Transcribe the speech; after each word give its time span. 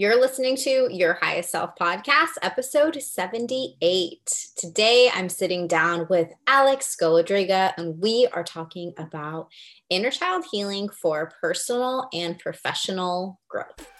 You're 0.00 0.20
listening 0.20 0.54
to 0.58 0.86
Your 0.92 1.14
Highest 1.14 1.50
Self 1.50 1.74
podcast, 1.74 2.34
episode 2.40 3.02
78. 3.02 4.46
Today, 4.56 5.10
I'm 5.12 5.28
sitting 5.28 5.66
down 5.66 6.06
with 6.08 6.32
Alex 6.46 6.96
Scoladriga, 6.96 7.72
and 7.76 8.00
we 8.00 8.28
are 8.32 8.44
talking 8.44 8.94
about 8.96 9.48
inner 9.90 10.12
child 10.12 10.44
healing 10.52 10.88
for 10.88 11.32
personal 11.40 12.08
and 12.12 12.38
professional 12.38 13.40
growth. 13.48 13.97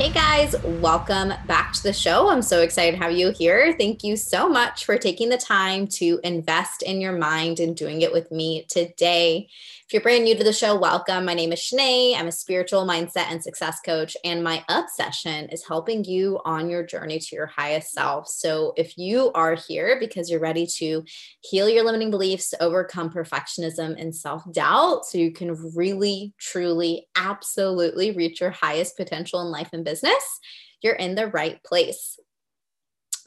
Hey 0.00 0.12
guys, 0.12 0.56
welcome 0.64 1.34
back 1.46 1.74
to 1.74 1.82
the 1.82 1.92
show. 1.92 2.30
I'm 2.30 2.40
so 2.40 2.62
excited 2.62 2.92
to 2.92 3.04
have 3.04 3.12
you 3.12 3.32
here. 3.32 3.74
Thank 3.76 4.02
you 4.02 4.16
so 4.16 4.48
much 4.48 4.86
for 4.86 4.96
taking 4.96 5.28
the 5.28 5.36
time 5.36 5.86
to 5.98 6.18
invest 6.24 6.80
in 6.80 7.02
your 7.02 7.12
mind 7.12 7.60
and 7.60 7.76
doing 7.76 8.00
it 8.00 8.10
with 8.10 8.32
me 8.32 8.64
today. 8.70 9.50
If 9.90 9.94
you're 9.94 10.02
brand 10.02 10.22
new 10.22 10.36
to 10.36 10.44
the 10.44 10.52
show, 10.52 10.78
welcome. 10.78 11.24
My 11.24 11.34
name 11.34 11.52
is 11.52 11.58
Shanae. 11.58 12.16
I'm 12.16 12.28
a 12.28 12.32
spiritual 12.32 12.86
mindset 12.86 13.26
and 13.28 13.42
success 13.42 13.80
coach, 13.84 14.16
and 14.22 14.44
my 14.44 14.64
obsession 14.68 15.48
is 15.48 15.66
helping 15.66 16.04
you 16.04 16.38
on 16.44 16.70
your 16.70 16.86
journey 16.86 17.18
to 17.18 17.34
your 17.34 17.46
highest 17.46 17.90
self. 17.90 18.28
So, 18.28 18.72
if 18.76 18.96
you 18.96 19.32
are 19.34 19.56
here 19.56 19.98
because 19.98 20.30
you're 20.30 20.38
ready 20.38 20.64
to 20.78 21.04
heal 21.40 21.68
your 21.68 21.84
limiting 21.84 22.12
beliefs, 22.12 22.54
overcome 22.60 23.10
perfectionism 23.10 24.00
and 24.00 24.14
self 24.14 24.44
doubt, 24.52 25.06
so 25.06 25.18
you 25.18 25.32
can 25.32 25.56
really, 25.74 26.34
truly, 26.38 27.08
absolutely 27.16 28.12
reach 28.12 28.40
your 28.40 28.52
highest 28.52 28.96
potential 28.96 29.40
in 29.40 29.48
life 29.48 29.70
and 29.72 29.84
business, 29.84 29.89
you're 30.82 30.94
in 30.94 31.14
the 31.14 31.26
right 31.26 31.62
place 31.64 32.18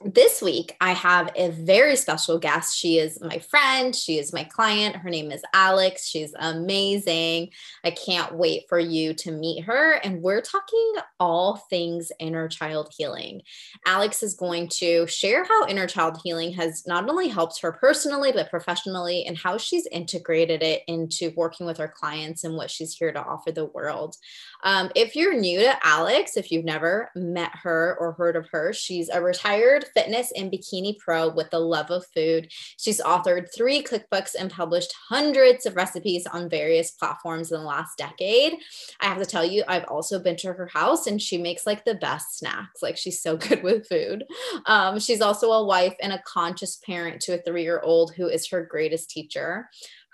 this 0.06 0.42
week, 0.42 0.76
I 0.82 0.92
have 0.92 1.32
a 1.36 1.50
very 1.50 1.96
special 1.96 2.38
guest. 2.38 2.78
She 2.78 2.98
is 2.98 3.20
my 3.22 3.40
friend. 3.40 3.96
She 3.96 4.18
is 4.18 4.34
my 4.34 4.44
client. 4.44 4.96
Her 4.96 5.10
name 5.10 5.32
is 5.32 5.42
Alex. 5.54 6.08
She's 6.08 6.34
amazing. 6.38 7.50
I 7.84 7.92
can't 7.92 8.36
wait 8.36 8.64
for 8.68 8.80
you 8.80 9.14
to 9.16 9.32
meet 9.32 9.64
her. 9.64 9.94
And 10.04 10.22
we're 10.22 10.42
talking 10.42 10.94
all 11.20 11.58
things 11.70 12.12
inner 12.20 12.48
child 12.48 12.94
healing. 12.98 13.42
Alex 13.86 14.24
is 14.24 14.34
going 14.34 14.68
to 14.80 15.08
share 15.08 15.46
how 15.46 15.68
inner 15.68 15.88
child 15.88 16.20
healing 16.24 16.54
has 16.54 16.84
not 16.86 17.10
only 17.10 17.30
helped 17.30 17.62
her 17.62 17.72
personally, 17.72 18.32
but 18.32 18.50
professionally, 18.50 19.26
and 19.26 19.38
how 19.38 19.58
she's 19.58 19.88
integrated 19.88 20.62
it 20.62 20.84
into 20.88 21.32
working 21.36 21.66
with 21.66 21.78
her 21.78 21.94
clients 21.94 22.44
and 22.44 22.56
what 22.56 22.70
she's 22.70 22.94
here 22.94 23.12
to 23.12 23.24
offer 23.24 23.52
the 23.52 23.66
world. 23.66 24.16
Um, 24.64 24.92
if 24.96 25.16
you're 25.16 25.38
new 25.38 25.60
to 25.60 25.86
Alex, 25.86 26.38
if 26.38 26.52
you've 26.52 26.66
never 26.66 27.10
met 27.16 27.52
her 27.64 27.98
or 28.00 28.14
heard 28.14 28.36
of 28.36 28.48
her, 28.52 28.74
she's 28.74 29.10
a 29.10 29.22
retired 29.22 29.86
fitness 29.94 30.32
and 30.36 30.52
bikini 30.52 30.98
pro 30.98 31.30
with 31.30 31.50
the 31.52 31.60
love 31.60 31.92
of 31.92 32.06
food. 32.14 32.52
She's 32.78 33.02
authored 33.02 33.48
three 33.56 33.84
cookbooks 33.84 34.36
and 34.38 34.52
published 34.52 34.94
hundreds 35.10 35.66
of 35.66 35.76
recipes 35.76 36.26
on 36.28 36.50
various 36.50 36.92
platforms 36.92 37.52
in 37.52 37.60
the 37.60 37.66
last 37.66 37.98
decade. 37.98 38.54
I 39.00 39.06
have 39.06 39.20
to 39.20 39.26
tell 39.26 39.46
you, 39.46 39.64
I've 39.68 39.86
also 39.86 40.20
been 40.20 40.38
to 40.38 40.54
her 40.54 40.68
house 40.68 41.08
and 41.08 41.22
she 41.22 41.38
makes 41.38 41.66
like 41.66 41.86
the 41.86 41.96
best 41.96 42.38
snacks. 42.38 42.82
Like 42.82 42.98
she's 42.98 43.22
so 43.22 43.38
good 43.44 43.64
with 43.64 43.88
food. 43.88 44.26
Um, 44.66 45.00
she's 45.00 45.22
also 45.22 45.52
a 45.52 45.66
wife 45.66 45.96
and 46.02 46.14
a 46.14 46.24
conscious 46.26 46.78
parent 46.78 47.22
to 47.22 47.36
a 47.36 47.42
three 47.42 47.64
year 47.64 47.82
old 47.82 48.14
who 48.14 48.28
is 48.28 48.50
her 48.50 48.64
greatest 48.64 49.10
teacher 49.10 49.70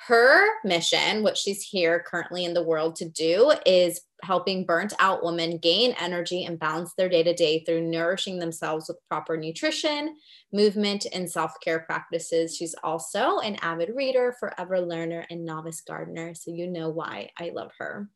her 0.07 0.47
mission, 0.63 1.23
what 1.23 1.37
she's 1.37 1.61
here 1.61 2.03
currently 2.07 2.45
in 2.45 2.53
the 2.53 2.63
world 2.63 2.95
to 2.97 3.09
do, 3.09 3.53
is 3.65 4.01
helping 4.23 4.65
burnt 4.65 4.93
out 4.99 5.23
women 5.23 5.57
gain 5.57 5.93
energy 5.99 6.43
and 6.45 6.59
balance 6.59 6.93
their 6.93 7.09
day 7.09 7.23
to 7.23 7.33
day 7.33 7.63
through 7.63 7.81
nourishing 7.81 8.39
themselves 8.39 8.87
with 8.87 8.97
proper 9.09 9.37
nutrition, 9.37 10.15
movement, 10.53 11.05
and 11.13 11.29
self 11.29 11.53
care 11.63 11.79
practices. 11.79 12.55
She's 12.55 12.75
also 12.83 13.39
an 13.39 13.57
avid 13.61 13.89
reader, 13.95 14.35
forever 14.39 14.79
learner, 14.79 15.25
and 15.29 15.45
novice 15.45 15.81
gardener. 15.81 16.33
So 16.33 16.51
you 16.51 16.67
know 16.67 16.89
why 16.89 17.31
I 17.37 17.51
love 17.53 17.71
her. 17.79 18.09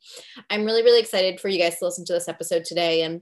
I'm 0.49 0.65
really, 0.65 0.83
really 0.83 1.01
excited 1.01 1.39
for 1.39 1.49
you 1.49 1.59
guys 1.59 1.79
to 1.79 1.85
listen 1.85 2.05
to 2.05 2.13
this 2.13 2.29
episode 2.29 2.65
today. 2.65 3.03
And 3.03 3.21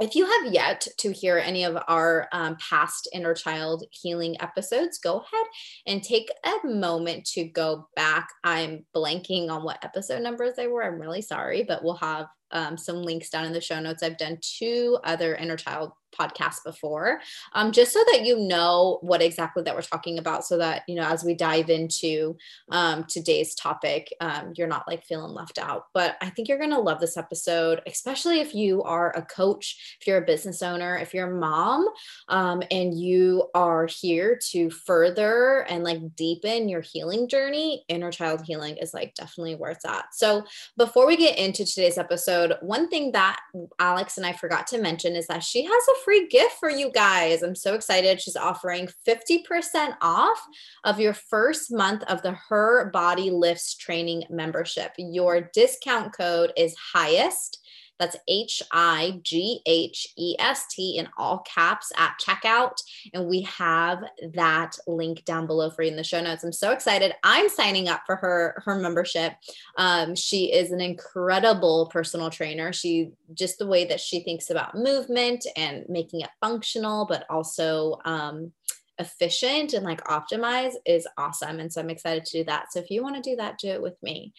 if 0.00 0.14
you 0.14 0.24
have 0.24 0.52
yet 0.52 0.86
to 0.98 1.12
hear 1.12 1.38
any 1.38 1.64
of 1.64 1.76
our 1.88 2.28
um, 2.32 2.56
past 2.56 3.08
inner 3.12 3.34
child 3.34 3.84
healing 3.90 4.40
episodes, 4.40 4.98
go 4.98 5.18
ahead 5.18 5.46
and 5.86 6.02
take 6.02 6.30
a 6.44 6.66
moment 6.66 7.26
to 7.34 7.44
go 7.44 7.88
back. 7.94 8.28
I'm 8.42 8.86
blanking 8.94 9.50
on 9.50 9.64
what 9.64 9.84
episode 9.84 10.22
numbers 10.22 10.54
they 10.56 10.66
were. 10.66 10.84
I'm 10.84 11.00
really 11.00 11.22
sorry, 11.22 11.64
but 11.64 11.84
we'll 11.84 11.96
have 11.96 12.26
um, 12.52 12.76
some 12.76 13.02
links 13.02 13.30
down 13.30 13.44
in 13.44 13.52
the 13.52 13.60
show 13.60 13.80
notes. 13.80 14.02
I've 14.02 14.18
done 14.18 14.38
two 14.40 14.98
other 15.04 15.34
inner 15.34 15.56
child 15.56 15.92
podcasts 16.18 16.62
before, 16.64 17.20
um, 17.54 17.72
just 17.72 17.92
so 17.92 18.00
that 18.12 18.24
you 18.24 18.38
know 18.38 18.98
what 19.02 19.22
exactly 19.22 19.62
that 19.62 19.74
we're 19.74 19.82
talking 19.82 20.18
about, 20.18 20.44
so 20.44 20.58
that 20.58 20.82
you 20.86 20.94
know 20.94 21.04
as 21.04 21.24
we 21.24 21.34
dive 21.34 21.70
into 21.70 22.36
um, 22.70 23.04
today's 23.04 23.54
topic, 23.54 24.12
um, 24.20 24.52
you're 24.56 24.68
not 24.68 24.86
like 24.86 25.04
feeling 25.04 25.32
left 25.32 25.58
out. 25.58 25.86
But 25.94 26.16
I 26.20 26.30
think 26.30 26.48
you're 26.48 26.58
gonna 26.58 26.78
love 26.78 27.00
this 27.00 27.16
episode, 27.16 27.80
especially 27.86 28.40
if 28.40 28.54
you 28.54 28.82
are 28.82 29.16
a 29.16 29.22
coach, 29.22 29.96
if 30.00 30.06
you're 30.06 30.18
a 30.18 30.26
business 30.26 30.62
owner, 30.62 30.96
if 30.96 31.14
you're 31.14 31.30
a 31.30 31.40
mom, 31.40 31.86
um, 32.28 32.62
and 32.70 32.98
you 32.98 33.48
are 33.54 33.86
here 33.86 34.38
to 34.50 34.70
further 34.70 35.66
and 35.68 35.84
like 35.84 36.14
deepen 36.16 36.68
your 36.68 36.82
healing 36.82 37.28
journey. 37.28 37.84
Inner 37.88 38.12
child 38.12 38.42
healing 38.44 38.76
is 38.76 38.94
like 38.94 39.14
definitely 39.14 39.54
where 39.54 39.70
it's 39.70 39.84
at. 39.84 40.06
So 40.12 40.44
before 40.76 41.06
we 41.06 41.16
get 41.16 41.38
into 41.38 41.64
today's 41.64 41.98
episode, 41.98 42.41
one 42.60 42.88
thing 42.88 43.12
that 43.12 43.40
Alex 43.78 44.16
and 44.16 44.26
I 44.26 44.32
forgot 44.32 44.66
to 44.68 44.78
mention 44.78 45.16
is 45.16 45.26
that 45.26 45.42
she 45.42 45.64
has 45.64 45.72
a 45.88 46.04
free 46.04 46.28
gift 46.28 46.56
for 46.58 46.70
you 46.70 46.90
guys. 46.90 47.42
I'm 47.42 47.54
so 47.54 47.74
excited. 47.74 48.20
She's 48.20 48.36
offering 48.36 48.88
50% 49.06 49.96
off 50.00 50.40
of 50.84 51.00
your 51.00 51.14
first 51.14 51.72
month 51.72 52.02
of 52.04 52.22
the 52.22 52.32
Her 52.32 52.90
Body 52.90 53.30
Lifts 53.30 53.76
training 53.76 54.24
membership. 54.30 54.92
Your 54.98 55.50
discount 55.52 56.12
code 56.12 56.52
is 56.56 56.74
highest 56.92 57.58
that's 58.02 58.16
H 58.26 58.62
I 58.72 59.20
G 59.22 59.60
H 59.64 60.08
E 60.18 60.34
S 60.40 60.66
T 60.66 60.98
in 60.98 61.08
all 61.16 61.38
caps 61.40 61.92
at 61.96 62.18
checkout. 62.20 62.82
And 63.14 63.28
we 63.28 63.42
have 63.42 64.02
that 64.34 64.76
link 64.88 65.24
down 65.24 65.46
below 65.46 65.70
for 65.70 65.82
you 65.82 65.90
in 65.90 65.96
the 65.96 66.02
show 66.02 66.20
notes. 66.20 66.42
I'm 66.42 66.52
so 66.52 66.72
excited. 66.72 67.14
I'm 67.22 67.48
signing 67.48 67.88
up 67.88 68.02
for 68.04 68.16
her 68.16 68.60
her 68.64 68.74
membership. 68.74 69.34
Um, 69.78 70.16
she 70.16 70.52
is 70.52 70.72
an 70.72 70.80
incredible 70.80 71.88
personal 71.92 72.28
trainer. 72.28 72.72
She 72.72 73.12
just 73.34 73.58
the 73.58 73.68
way 73.68 73.84
that 73.84 74.00
she 74.00 74.20
thinks 74.20 74.50
about 74.50 74.74
movement 74.74 75.46
and 75.56 75.84
making 75.88 76.22
it 76.22 76.30
functional, 76.40 77.06
but 77.06 77.24
also 77.30 78.00
um, 78.04 78.50
efficient 78.98 79.74
and 79.74 79.84
like 79.84 80.02
optimize 80.04 80.72
is 80.84 81.06
awesome. 81.16 81.60
And 81.60 81.72
so 81.72 81.80
I'm 81.80 81.90
excited 81.90 82.24
to 82.24 82.38
do 82.38 82.44
that. 82.44 82.72
So 82.72 82.80
if 82.80 82.90
you 82.90 83.04
want 83.04 83.14
to 83.22 83.30
do 83.30 83.36
that, 83.36 83.58
do 83.58 83.68
it 83.68 83.82
with 83.82 84.02
me 84.02 84.34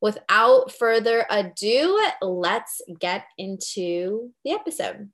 without 0.00 0.72
further 0.72 1.26
ado, 1.30 2.00
let's 2.20 2.82
get 2.98 3.24
into 3.38 4.30
the 4.44 4.52
episode. 4.52 5.10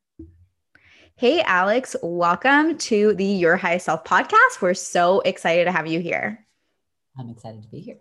Hey, 1.16 1.42
Alex, 1.42 1.94
welcome 2.02 2.78
to 2.78 3.14
the 3.14 3.24
Your 3.24 3.56
Highest 3.56 3.86
Self 3.86 4.04
podcast. 4.04 4.62
We're 4.62 4.74
so 4.74 5.20
excited 5.20 5.66
to 5.66 5.72
have 5.72 5.86
you 5.86 6.00
here. 6.00 6.46
I'm 7.18 7.28
excited 7.28 7.62
to 7.62 7.68
be 7.68 7.80
here. 7.80 7.98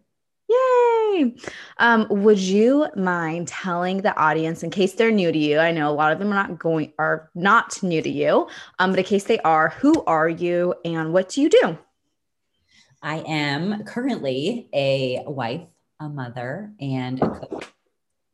Yay! 0.50 1.36
Um, 1.78 2.08
would 2.10 2.40
you 2.40 2.88
mind 2.96 3.48
telling 3.48 4.02
the 4.02 4.16
audience, 4.16 4.64
in 4.64 4.70
case 4.70 4.94
they're 4.94 5.12
new 5.12 5.32
to 5.32 5.38
you? 5.38 5.60
I 5.60 5.72
know 5.72 5.90
a 5.90 5.94
lot 5.94 6.12
of 6.12 6.20
them 6.20 6.32
are 6.32 6.36
not 6.36 6.58
going 6.58 6.94
are 6.98 7.30
not 7.36 7.84
new 7.84 8.02
to 8.02 8.10
you, 8.10 8.48
um, 8.80 8.92
but 8.92 9.00
in 9.00 9.06
case 9.06 9.26
they 9.26 9.40
are, 9.40 9.70
who 9.70 10.04
are 10.06 10.30
you 10.30 10.74
and 10.84 11.14
what 11.14 11.30
do 11.30 11.42
you 11.42 11.50
do? 11.50 11.78
I 13.02 13.18
am 13.28 13.84
currently 13.84 14.70
a 14.74 15.24
wife, 15.26 15.68
a 16.00 16.10
mother 16.10 16.72
and 16.80 17.22
a 17.22 17.30
coach. 17.30 17.66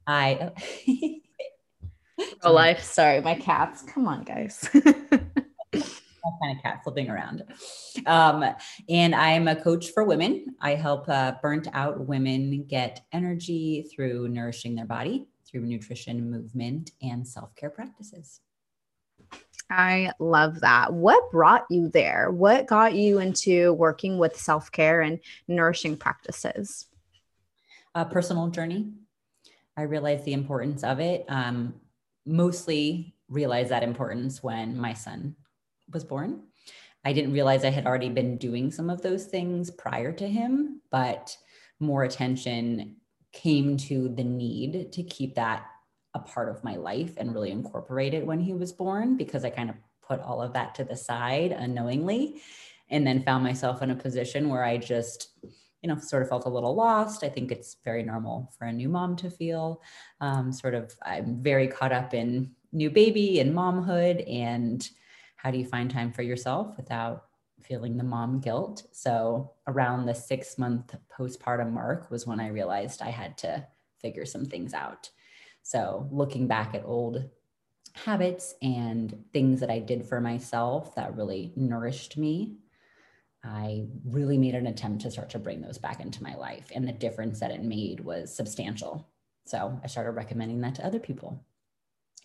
I 0.07 0.51
real 2.17 2.53
life. 2.53 2.83
Sorry, 2.83 3.21
my 3.21 3.35
cats. 3.35 3.81
Come 3.83 4.07
on, 4.07 4.23
guys. 4.23 4.69
kind 6.41 6.57
of 6.57 6.63
cat 6.63 6.81
flipping 6.83 7.09
around. 7.09 7.43
Um, 8.05 8.43
and 8.89 9.15
I'm 9.15 9.47
a 9.47 9.55
coach 9.55 9.91
for 9.91 10.03
women. 10.03 10.55
I 10.61 10.75
help 10.75 11.07
uh, 11.09 11.33
burnt 11.41 11.67
out 11.73 12.07
women 12.07 12.65
get 12.67 13.01
energy 13.11 13.87
through 13.93 14.29
nourishing 14.29 14.75
their 14.75 14.85
body 14.85 15.27
through 15.47 15.61
nutrition, 15.61 16.29
movement, 16.29 16.91
and 17.01 17.27
self 17.27 17.55
care 17.55 17.69
practices. 17.69 18.41
I 19.69 20.11
love 20.19 20.61
that. 20.61 20.93
What 20.93 21.31
brought 21.31 21.65
you 21.69 21.89
there? 21.89 22.29
What 22.31 22.67
got 22.67 22.93
you 22.93 23.19
into 23.19 23.73
working 23.73 24.17
with 24.17 24.37
self 24.37 24.71
care 24.71 25.01
and 25.01 25.19
nourishing 25.47 25.97
practices? 25.97 26.87
A 27.95 28.05
personal 28.05 28.49
journey. 28.49 28.91
I 29.75 29.83
realized 29.83 30.25
the 30.25 30.33
importance 30.33 30.83
of 30.83 30.99
it. 30.99 31.25
Um, 31.27 31.75
mostly 32.25 33.15
realized 33.29 33.69
that 33.69 33.83
importance 33.83 34.43
when 34.43 34.77
my 34.77 34.93
son 34.93 35.35
was 35.91 36.03
born. 36.03 36.41
I 37.03 37.13
didn't 37.13 37.33
realize 37.33 37.63
I 37.63 37.69
had 37.69 37.85
already 37.85 38.09
been 38.09 38.37
doing 38.37 38.71
some 38.71 38.89
of 38.89 39.01
those 39.01 39.25
things 39.25 39.69
prior 39.69 40.11
to 40.13 40.27
him, 40.27 40.81
but 40.91 41.35
more 41.79 42.03
attention 42.03 42.97
came 43.31 43.77
to 43.77 44.09
the 44.09 44.23
need 44.23 44.91
to 44.93 45.03
keep 45.03 45.35
that 45.35 45.65
a 46.13 46.19
part 46.19 46.49
of 46.49 46.63
my 46.63 46.75
life 46.75 47.13
and 47.17 47.33
really 47.33 47.51
incorporate 47.51 48.13
it 48.13 48.25
when 48.25 48.39
he 48.39 48.53
was 48.53 48.71
born 48.71 49.17
because 49.17 49.43
I 49.43 49.49
kind 49.49 49.69
of 49.69 49.75
put 50.01 50.21
all 50.21 50.41
of 50.41 50.53
that 50.53 50.73
to 50.75 50.83
the 50.83 50.95
side 50.95 51.51
unknowingly 51.51 52.41
and 52.89 53.05
then 53.05 53.23
found 53.23 53.43
myself 53.43 53.81
in 53.81 53.91
a 53.91 53.95
position 53.95 54.49
where 54.49 54.63
I 54.63 54.77
just 54.77 55.29
you 55.85 55.93
know, 55.93 55.99
sort 55.99 56.23
of 56.23 56.29
felt 56.29 56.47
a 56.47 56.49
little 56.49 56.73
lost. 56.73 57.23
I 57.23 57.29
think 57.29 57.51
it's 57.51 57.77
very 57.85 58.01
normal 58.01 58.51
for 58.57 58.65
a 58.65 58.73
new 58.73 58.89
mom 58.89 59.15
to 59.17 59.29
feel 59.29 59.83
um, 60.19 60.51
sort 60.51 60.73
of, 60.73 60.95
I'm 61.03 61.43
very 61.43 61.67
caught 61.67 61.91
up 61.91 62.15
in 62.15 62.53
new 62.71 62.89
baby 62.89 63.39
and 63.39 63.53
momhood. 63.53 64.27
And 64.27 64.89
how 65.35 65.51
do 65.51 65.59
you 65.59 65.65
find 65.65 65.91
time 65.91 66.11
for 66.11 66.23
yourself 66.23 66.75
without 66.75 67.25
feeling 67.61 67.97
the 67.97 68.03
mom 68.03 68.39
guilt? 68.39 68.81
So, 68.93 69.51
around 69.67 70.07
the 70.07 70.15
six 70.15 70.57
month 70.57 70.95
postpartum 71.15 71.71
mark 71.71 72.09
was 72.09 72.25
when 72.25 72.39
I 72.39 72.47
realized 72.47 73.03
I 73.03 73.11
had 73.11 73.37
to 73.39 73.67
figure 74.01 74.25
some 74.25 74.45
things 74.45 74.73
out. 74.73 75.11
So, 75.61 76.09
looking 76.11 76.47
back 76.47 76.73
at 76.73 76.83
old 76.83 77.29
habits 77.93 78.55
and 78.63 79.23
things 79.33 79.59
that 79.59 79.69
I 79.69 79.77
did 79.77 80.07
for 80.07 80.19
myself 80.19 80.95
that 80.95 81.15
really 81.15 81.53
nourished 81.55 82.17
me 82.17 82.57
I 83.45 83.85
really 84.05 84.37
made 84.37 84.55
an 84.55 84.67
attempt 84.67 85.03
to 85.03 85.11
start 85.11 85.29
to 85.31 85.39
bring 85.39 85.61
those 85.61 85.77
back 85.77 85.99
into 85.99 86.23
my 86.23 86.35
life. 86.35 86.71
And 86.73 86.87
the 86.87 86.93
difference 86.93 87.39
that 87.39 87.51
it 87.51 87.63
made 87.63 87.99
was 87.99 88.33
substantial. 88.33 89.07
So 89.45 89.79
I 89.83 89.87
started 89.87 90.11
recommending 90.11 90.61
that 90.61 90.75
to 90.75 90.85
other 90.85 90.99
people 90.99 91.43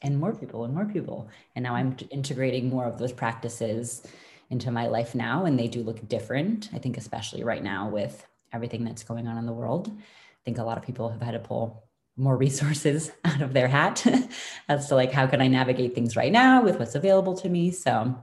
and 0.02 0.18
more 0.18 0.34
people 0.34 0.64
and 0.64 0.74
more 0.74 0.86
people. 0.86 1.28
And 1.54 1.62
now 1.62 1.74
I'm 1.74 1.96
integrating 2.10 2.70
more 2.70 2.86
of 2.86 2.98
those 2.98 3.12
practices 3.12 4.02
into 4.48 4.70
my 4.70 4.86
life 4.86 5.14
now. 5.14 5.44
And 5.44 5.58
they 5.58 5.68
do 5.68 5.82
look 5.82 6.08
different. 6.08 6.70
I 6.72 6.78
think, 6.78 6.96
especially 6.96 7.44
right 7.44 7.62
now 7.62 7.88
with 7.88 8.26
everything 8.52 8.84
that's 8.84 9.04
going 9.04 9.28
on 9.28 9.38
in 9.38 9.46
the 9.46 9.52
world. 9.52 9.88
I 9.88 10.42
think 10.44 10.58
a 10.58 10.64
lot 10.64 10.78
of 10.78 10.84
people 10.84 11.10
have 11.10 11.20
had 11.20 11.32
to 11.32 11.38
pull 11.38 11.84
more 12.16 12.36
resources 12.36 13.12
out 13.24 13.42
of 13.42 13.52
their 13.52 13.68
hat 13.68 14.06
as 14.68 14.88
to 14.88 14.94
like 14.94 15.12
how 15.12 15.26
can 15.26 15.40
I 15.40 15.48
navigate 15.48 15.94
things 15.94 16.16
right 16.16 16.32
now 16.32 16.62
with 16.62 16.78
what's 16.78 16.94
available 16.94 17.36
to 17.36 17.48
me. 17.48 17.70
So 17.70 18.18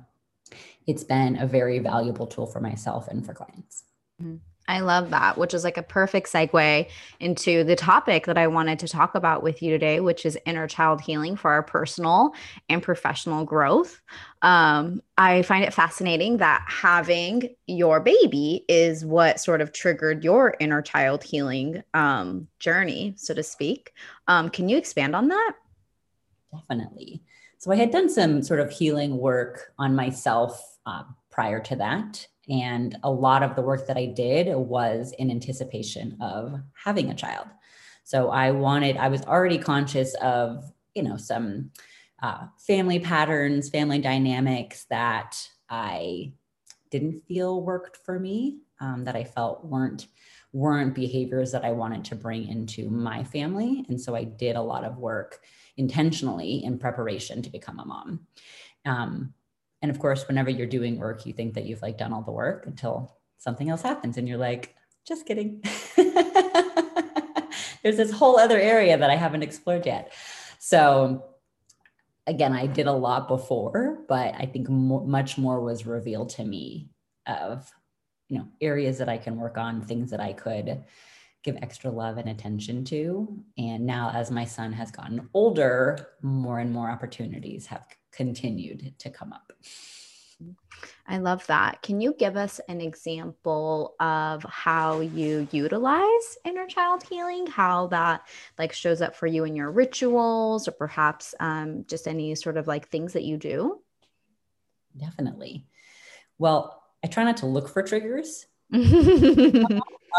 it's 0.88 1.04
been 1.04 1.38
a 1.38 1.46
very 1.46 1.80
valuable 1.80 2.26
tool 2.26 2.48
for 2.48 2.62
myself 2.62 3.08
and 3.08 3.26
for 3.26 3.34
clients. 3.34 3.84
Mm-hmm. 4.22 4.38
I 4.70 4.82
love 4.82 5.12
that, 5.12 5.38
which 5.38 5.54
is 5.54 5.64
like 5.64 5.78
a 5.78 5.84
perfect 5.84 6.32
segue 6.32 6.90
into 7.22 7.64
the 7.64 7.76
topic 7.76 8.26
that 8.26 8.38
I 8.38 8.48
wanted 8.48 8.80
to 8.80 8.88
talk 8.88 9.16
about 9.16 9.42
with 9.42 9.62
you 9.62 9.72
today, 9.72 10.02
which 10.02 10.26
is 10.26 10.38
inner 10.46 10.68
child 10.68 11.00
healing 11.00 11.38
for 11.38 11.52
our 11.52 11.64
personal 11.64 12.34
and 12.68 12.84
professional 12.84 13.46
growth. 13.46 14.02
Um, 14.42 15.02
I 15.18 15.44
find 15.44 15.64
it 15.64 15.74
fascinating 15.74 16.38
that 16.38 16.66
having 16.68 17.56
your 17.66 18.02
baby 18.02 18.66
is 18.68 19.06
what 19.06 19.40
sort 19.40 19.62
of 19.62 19.72
triggered 19.72 20.26
your 20.26 20.56
inner 20.60 20.82
child 20.82 21.24
healing 21.24 21.82
um, 21.94 22.50
journey, 22.60 23.14
so 23.16 23.34
to 23.34 23.44
speak. 23.44 23.94
Um, 24.28 24.50
can 24.50 24.68
you 24.68 24.78
expand 24.78 25.16
on 25.16 25.30
that? 25.30 25.54
Definitely. 26.54 27.24
So 27.58 27.72
I 27.72 27.76
had 27.76 27.92
done 27.92 28.10
some 28.10 28.44
sort 28.44 28.60
of 28.60 28.70
healing 28.70 29.18
work 29.18 29.74
on 29.80 29.96
myself 29.96 30.77
uh, 30.88 31.04
prior 31.30 31.60
to 31.60 31.76
that. 31.76 32.26
And 32.50 32.98
a 33.04 33.12
lot 33.12 33.44
of 33.44 33.56
the 33.56 33.62
work 33.62 33.88
that 33.88 33.98
I 33.98 34.06
did 34.06 34.56
was 34.56 35.14
in 35.20 35.30
anticipation 35.30 36.18
of 36.22 36.62
having 36.74 37.12
a 37.12 37.16
child. 37.16 37.48
So 38.06 38.30
I 38.30 38.52
wanted, 38.52 38.96
I 38.96 39.10
was 39.10 39.22
already 39.24 39.58
conscious 39.58 40.16
of, 40.16 40.64
you 40.96 41.04
know, 41.04 41.18
some 41.18 41.72
uh, 42.24 42.48
family 42.58 43.00
patterns, 43.00 43.70
family 43.70 44.00
dynamics 44.00 44.86
that 44.90 45.38
I 45.70 46.32
didn't 46.90 47.24
feel 47.28 47.62
worked 47.62 47.98
for 48.06 48.18
me, 48.18 48.60
um, 48.80 49.04
that 49.04 49.16
I 49.16 49.26
felt 49.26 49.66
weren't 49.66 50.08
weren't 50.54 50.96
behaviors 50.96 51.52
that 51.52 51.66
I 51.66 51.72
wanted 51.72 52.06
to 52.06 52.16
bring 52.16 52.48
into 52.48 52.90
my 52.90 53.24
family. 53.26 53.86
And 53.90 54.00
so 54.00 54.16
I 54.16 54.24
did 54.24 54.56
a 54.56 54.62
lot 54.62 54.86
of 54.86 54.98
work 54.98 55.40
intentionally 55.76 56.64
in 56.64 56.80
preparation 56.80 57.42
to 57.42 57.50
become 57.50 57.80
a 57.80 57.86
mom. 57.86 58.22
Um, 58.86 59.34
and 59.82 59.92
of 59.92 60.00
course 60.00 60.28
whenever 60.28 60.50
you're 60.50 60.68
doing 60.68 60.98
work 60.98 61.26
you 61.26 61.34
think 61.34 61.54
that 61.54 61.66
you've 61.66 61.82
like 61.82 61.98
done 61.98 62.14
all 62.14 62.22
the 62.22 62.32
work 62.32 62.66
until 62.66 63.18
something 63.38 63.70
else 63.70 63.82
happens 63.82 64.18
and 64.18 64.28
you're 64.28 64.38
like 64.38 64.76
just 65.08 65.26
kidding. 65.26 65.64
There's 67.84 67.96
this 67.96 68.12
whole 68.12 68.38
other 68.38 68.60
area 68.60 68.98
that 68.98 69.10
i 69.10 69.16
haven't 69.16 69.44
explored 69.44 69.86
yet. 69.86 70.14
So 70.60 71.24
again 72.26 72.52
i 72.52 72.68
did 72.68 72.88
a 72.88 72.92
lot 72.92 73.30
before 73.30 74.00
but 74.10 74.36
i 74.38 74.46
think 74.46 74.68
much 74.70 75.38
more 75.38 75.62
was 75.62 75.86
revealed 75.86 76.28
to 76.28 76.44
me 76.44 76.90
of 77.26 77.72
you 78.28 78.38
know 78.38 78.46
areas 78.60 78.98
that 78.98 79.08
i 79.08 79.18
can 79.18 79.38
work 79.38 79.58
on 79.58 79.82
things 79.82 80.12
that 80.12 80.20
i 80.20 80.34
could 80.34 80.84
give 81.48 81.58
extra 81.62 81.90
love 81.90 82.18
and 82.18 82.28
attention 82.28 82.84
to. 82.84 83.42
And 83.58 83.86
now 83.86 84.12
as 84.14 84.30
my 84.30 84.44
son 84.44 84.74
has 84.74 84.92
gotten 84.92 85.30
older 85.34 86.10
more 86.22 86.60
and 86.60 86.74
more 86.74 86.90
opportunities 86.90 87.66
have 87.68 87.88
continued 88.18 88.96
to 88.98 89.10
come 89.12 89.32
up. 89.32 89.54
I 91.08 91.18
love 91.20 91.46
that. 91.48 91.82
Can 91.82 92.02
you 92.02 92.14
give 92.18 92.36
us 92.36 92.60
an 92.68 92.82
example 92.82 93.96
of 94.00 94.44
how 94.44 95.00
you 95.00 95.48
utilize 95.52 96.38
inner 96.44 96.68
child 96.68 97.04
healing, 97.04 97.48
how 97.48 97.88
that 97.88 98.28
like 98.60 98.74
shows 98.74 99.02
up 99.02 99.16
for 99.16 99.26
you 99.26 99.46
in 99.46 99.56
your 99.56 99.72
rituals 99.72 100.68
or 100.68 100.72
perhaps 100.72 101.34
um, 101.40 101.86
just 101.88 102.08
any 102.08 102.36
sort 102.36 102.58
of 102.58 102.68
like 102.68 102.90
things 102.90 103.14
that 103.14 103.24
you 103.24 103.38
do? 103.38 103.80
Definitely. 104.98 105.66
Well, 106.38 106.84
I 107.04 107.08
try 107.08 107.24
not 107.24 107.38
to 107.38 107.46
look 107.46 107.70
for 107.70 107.84
triggers. 107.84 108.46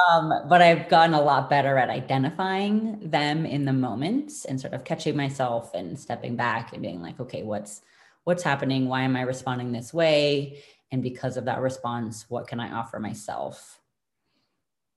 um, 0.09 0.33
but 0.49 0.61
I've 0.61 0.89
gotten 0.89 1.15
a 1.15 1.21
lot 1.21 1.49
better 1.49 1.79
at 1.79 1.91
identifying 1.91 3.11
them 3.11 3.47
in 3.47 3.65
the 3.65 3.73
moment 3.73 4.33
and 4.49 4.61
sort 4.61 4.75
of 4.75 4.85
catching 4.85 5.17
myself 5.17 5.75
and 5.75 5.99
stepping 5.99 6.37
back 6.37 6.73
and 6.73 6.83
being 6.83 7.01
like, 7.01 7.19
okay, 7.21 7.43
what's 7.43 7.83
what's 8.25 8.43
happening? 8.43 8.89
Why 8.89 9.03
am 9.03 9.17
I 9.17 9.23
responding 9.23 9.73
this 9.73 9.95
way? 9.95 10.63
And 10.93 11.03
because 11.03 11.37
of 11.37 11.47
that 11.47 11.61
response, 11.61 12.27
what 12.29 12.47
can 12.47 12.61
I 12.61 12.73
offer 12.73 13.01
myself 13.01 13.81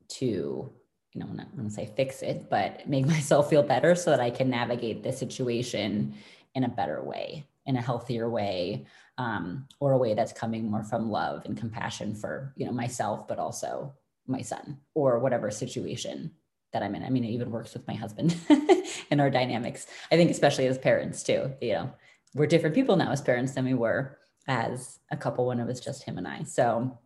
to, 0.09 0.25
you 0.25 1.19
know, 1.19 1.27
not 1.27 1.53
want 1.55 1.69
to 1.69 1.73
say 1.73 1.85
fix 1.95 2.21
it, 2.21 2.49
but 2.49 2.87
make 2.87 3.05
myself 3.15 3.49
feel 3.49 3.63
better 3.63 3.95
so 3.95 4.09
that 4.11 4.19
I 4.19 4.29
can 4.29 4.49
navigate 4.49 5.03
the 5.03 5.13
situation 5.13 6.15
in 6.55 6.65
a 6.65 6.69
better 6.69 7.01
way, 7.01 7.45
in 7.65 7.77
a 7.77 7.81
healthier 7.81 8.29
way, 8.29 8.85
um, 9.17 9.67
or 9.79 9.93
a 9.93 9.97
way 9.97 10.13
that's 10.13 10.33
coming 10.33 10.69
more 10.69 10.83
from 10.83 11.09
love 11.09 11.45
and 11.45 11.55
compassion 11.55 12.13
for, 12.13 12.53
you 12.57 12.65
know, 12.65 12.71
myself, 12.71 13.27
but 13.27 13.39
also 13.39 13.93
my 14.31 14.41
son 14.41 14.79
or 14.93 15.19
whatever 15.19 15.51
situation 15.51 16.31
that 16.73 16.83
I'm 16.83 16.95
in. 16.95 17.03
I 17.03 17.09
mean, 17.09 17.23
it 17.23 17.29
even 17.29 17.51
works 17.51 17.73
with 17.73 17.87
my 17.87 17.93
husband 17.93 18.35
and 19.11 19.19
our 19.19 19.29
dynamics. 19.29 19.87
I 20.11 20.15
think, 20.15 20.31
especially 20.31 20.67
as 20.67 20.77
parents, 20.77 21.23
too, 21.23 21.53
you 21.61 21.73
know, 21.73 21.91
we're 22.33 22.47
different 22.47 22.75
people 22.75 22.95
now 22.95 23.11
as 23.11 23.21
parents 23.21 23.53
than 23.53 23.65
we 23.65 23.73
were 23.73 24.17
as 24.47 24.99
a 25.11 25.17
couple 25.17 25.47
when 25.47 25.59
it 25.59 25.67
was 25.67 25.79
just 25.79 26.03
him 26.03 26.17
and 26.17 26.27
I. 26.27 26.43
So, 26.43 26.97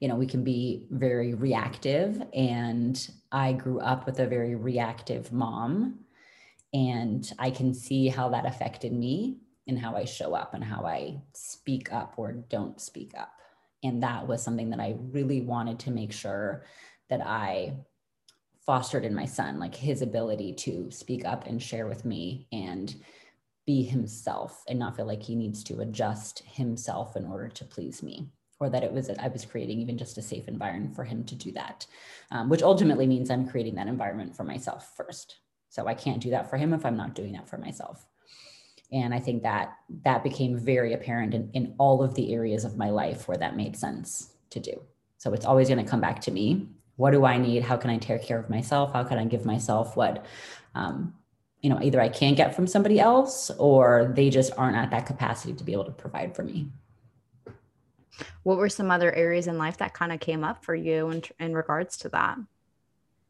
you 0.00 0.08
know, 0.08 0.16
we 0.16 0.26
can 0.26 0.44
be 0.44 0.86
very 0.90 1.34
reactive. 1.34 2.22
And 2.34 3.08
I 3.32 3.52
grew 3.52 3.80
up 3.80 4.06
with 4.06 4.20
a 4.20 4.26
very 4.26 4.54
reactive 4.54 5.32
mom. 5.32 6.00
And 6.72 7.30
I 7.38 7.50
can 7.50 7.72
see 7.72 8.08
how 8.08 8.28
that 8.30 8.46
affected 8.46 8.92
me 8.92 9.38
and 9.66 9.78
how 9.78 9.96
I 9.96 10.04
show 10.04 10.34
up 10.34 10.54
and 10.54 10.62
how 10.62 10.84
I 10.84 11.22
speak 11.32 11.92
up 11.92 12.14
or 12.16 12.32
don't 12.32 12.80
speak 12.80 13.12
up. 13.16 13.32
And 13.84 14.02
that 14.02 14.26
was 14.26 14.42
something 14.42 14.70
that 14.70 14.80
I 14.80 14.96
really 15.12 15.42
wanted 15.42 15.78
to 15.80 15.90
make 15.90 16.12
sure 16.12 16.64
that 17.10 17.20
I 17.20 17.74
fostered 18.66 19.04
in 19.04 19.14
my 19.14 19.26
son, 19.26 19.60
like 19.60 19.74
his 19.74 20.02
ability 20.02 20.54
to 20.54 20.90
speak 20.90 21.24
up 21.24 21.46
and 21.46 21.62
share 21.62 21.86
with 21.86 22.04
me 22.04 22.48
and 22.50 22.94
be 23.66 23.82
himself 23.82 24.62
and 24.68 24.78
not 24.78 24.96
feel 24.96 25.06
like 25.06 25.22
he 25.22 25.34
needs 25.34 25.64
to 25.64 25.80
adjust 25.80 26.40
himself 26.40 27.16
in 27.16 27.24
order 27.26 27.48
to 27.48 27.64
please 27.64 28.02
me 28.02 28.28
or 28.60 28.68
that 28.68 28.84
it 28.84 28.92
was 28.92 29.06
that 29.06 29.20
i 29.20 29.28
was 29.28 29.44
creating 29.44 29.80
even 29.80 29.96
just 29.96 30.18
a 30.18 30.22
safe 30.22 30.48
environment 30.48 30.94
for 30.94 31.04
him 31.04 31.24
to 31.24 31.34
do 31.34 31.50
that 31.52 31.86
um, 32.30 32.48
which 32.48 32.62
ultimately 32.62 33.06
means 33.06 33.30
i'm 33.30 33.48
creating 33.48 33.74
that 33.74 33.86
environment 33.86 34.36
for 34.36 34.44
myself 34.44 34.92
first. 34.96 35.38
So 35.70 35.86
i 35.86 35.94
can't 35.94 36.22
do 36.22 36.30
that 36.30 36.50
for 36.50 36.56
him 36.56 36.72
if 36.72 36.84
i'm 36.84 36.96
not 36.96 37.14
doing 37.14 37.32
that 37.32 37.48
for 37.48 37.58
myself 37.58 38.06
and 38.92 39.14
i 39.14 39.18
think 39.18 39.42
that 39.42 39.76
that 40.04 40.22
became 40.22 40.58
very 40.58 40.92
apparent 40.92 41.34
in, 41.34 41.50
in 41.52 41.74
all 41.78 42.02
of 42.02 42.14
the 42.14 42.34
areas 42.34 42.64
of 42.64 42.76
my 42.76 42.90
life 42.90 43.28
where 43.28 43.36
that 43.36 43.56
made 43.56 43.76
sense 43.76 44.34
to 44.54 44.60
do. 44.60 44.80
So 45.18 45.32
it's 45.32 45.44
always 45.44 45.68
going 45.68 45.84
to 45.84 45.90
come 45.90 46.00
back 46.00 46.20
to 46.22 46.30
me. 46.30 46.68
What 46.96 47.10
do 47.10 47.24
i 47.24 47.36
need? 47.36 47.62
How 47.62 47.76
can 47.76 47.90
i 47.90 47.98
take 47.98 48.22
care 48.22 48.38
of 48.38 48.48
myself? 48.48 48.92
How 48.92 49.04
can 49.04 49.18
i 49.18 49.24
give 49.24 49.44
myself 49.44 49.96
what 49.96 50.24
um, 50.74 51.14
you 51.60 51.70
know 51.70 51.80
either 51.82 52.00
i 52.00 52.08
can't 52.08 52.36
get 52.36 52.54
from 52.54 52.66
somebody 52.66 53.00
else 53.00 53.50
or 53.58 54.12
they 54.14 54.28
just 54.30 54.52
aren't 54.58 54.76
at 54.76 54.90
that 54.90 55.06
capacity 55.06 55.54
to 55.54 55.64
be 55.64 55.72
able 55.72 55.84
to 55.84 55.92
provide 55.92 56.34
for 56.34 56.42
me. 56.42 56.68
What 58.44 58.58
were 58.58 58.68
some 58.68 58.90
other 58.90 59.12
areas 59.12 59.48
in 59.48 59.58
life 59.58 59.78
that 59.78 59.92
kind 59.92 60.12
of 60.12 60.20
came 60.20 60.44
up 60.44 60.64
for 60.64 60.74
you 60.74 61.10
in, 61.10 61.22
in 61.40 61.54
regards 61.54 61.96
to 61.98 62.08
that? 62.10 62.38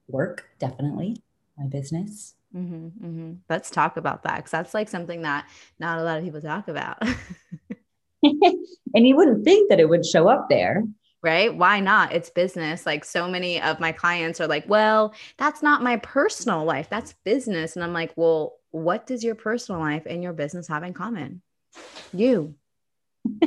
Work 0.08 0.48
definitely. 0.58 1.22
My 1.56 1.66
business 1.66 2.34
mm-hmm, 2.54 2.86
mm-hmm. 2.86 3.32
let's 3.48 3.70
talk 3.70 3.96
about 3.96 4.22
that 4.22 4.36
because 4.36 4.50
that's 4.50 4.74
like 4.74 4.88
something 4.88 5.22
that 5.22 5.48
not 5.78 5.98
a 5.98 6.02
lot 6.02 6.18
of 6.18 6.24
people 6.24 6.40
talk 6.40 6.68
about 6.68 7.02
and 8.22 9.06
you 9.06 9.16
wouldn't 9.16 9.44
think 9.44 9.68
that 9.70 9.80
it 9.80 9.88
would 9.88 10.04
show 10.04 10.28
up 10.28 10.46
there 10.48 10.84
right? 11.24 11.56
Why 11.56 11.80
not? 11.80 12.12
It's 12.12 12.28
business. 12.28 12.84
Like 12.84 13.02
so 13.02 13.26
many 13.26 13.60
of 13.60 13.80
my 13.80 13.92
clients 13.92 14.42
are 14.42 14.46
like, 14.46 14.68
well, 14.68 15.14
that's 15.38 15.62
not 15.62 15.82
my 15.82 15.96
personal 15.96 16.64
life. 16.64 16.88
That's 16.90 17.14
business. 17.24 17.76
And 17.76 17.82
I'm 17.82 17.94
like, 17.94 18.12
well, 18.14 18.56
what 18.72 19.06
does 19.06 19.24
your 19.24 19.34
personal 19.34 19.80
life 19.80 20.02
and 20.04 20.22
your 20.22 20.34
business 20.34 20.68
have 20.68 20.82
in 20.82 20.92
common? 20.92 21.40
You. 22.12 22.54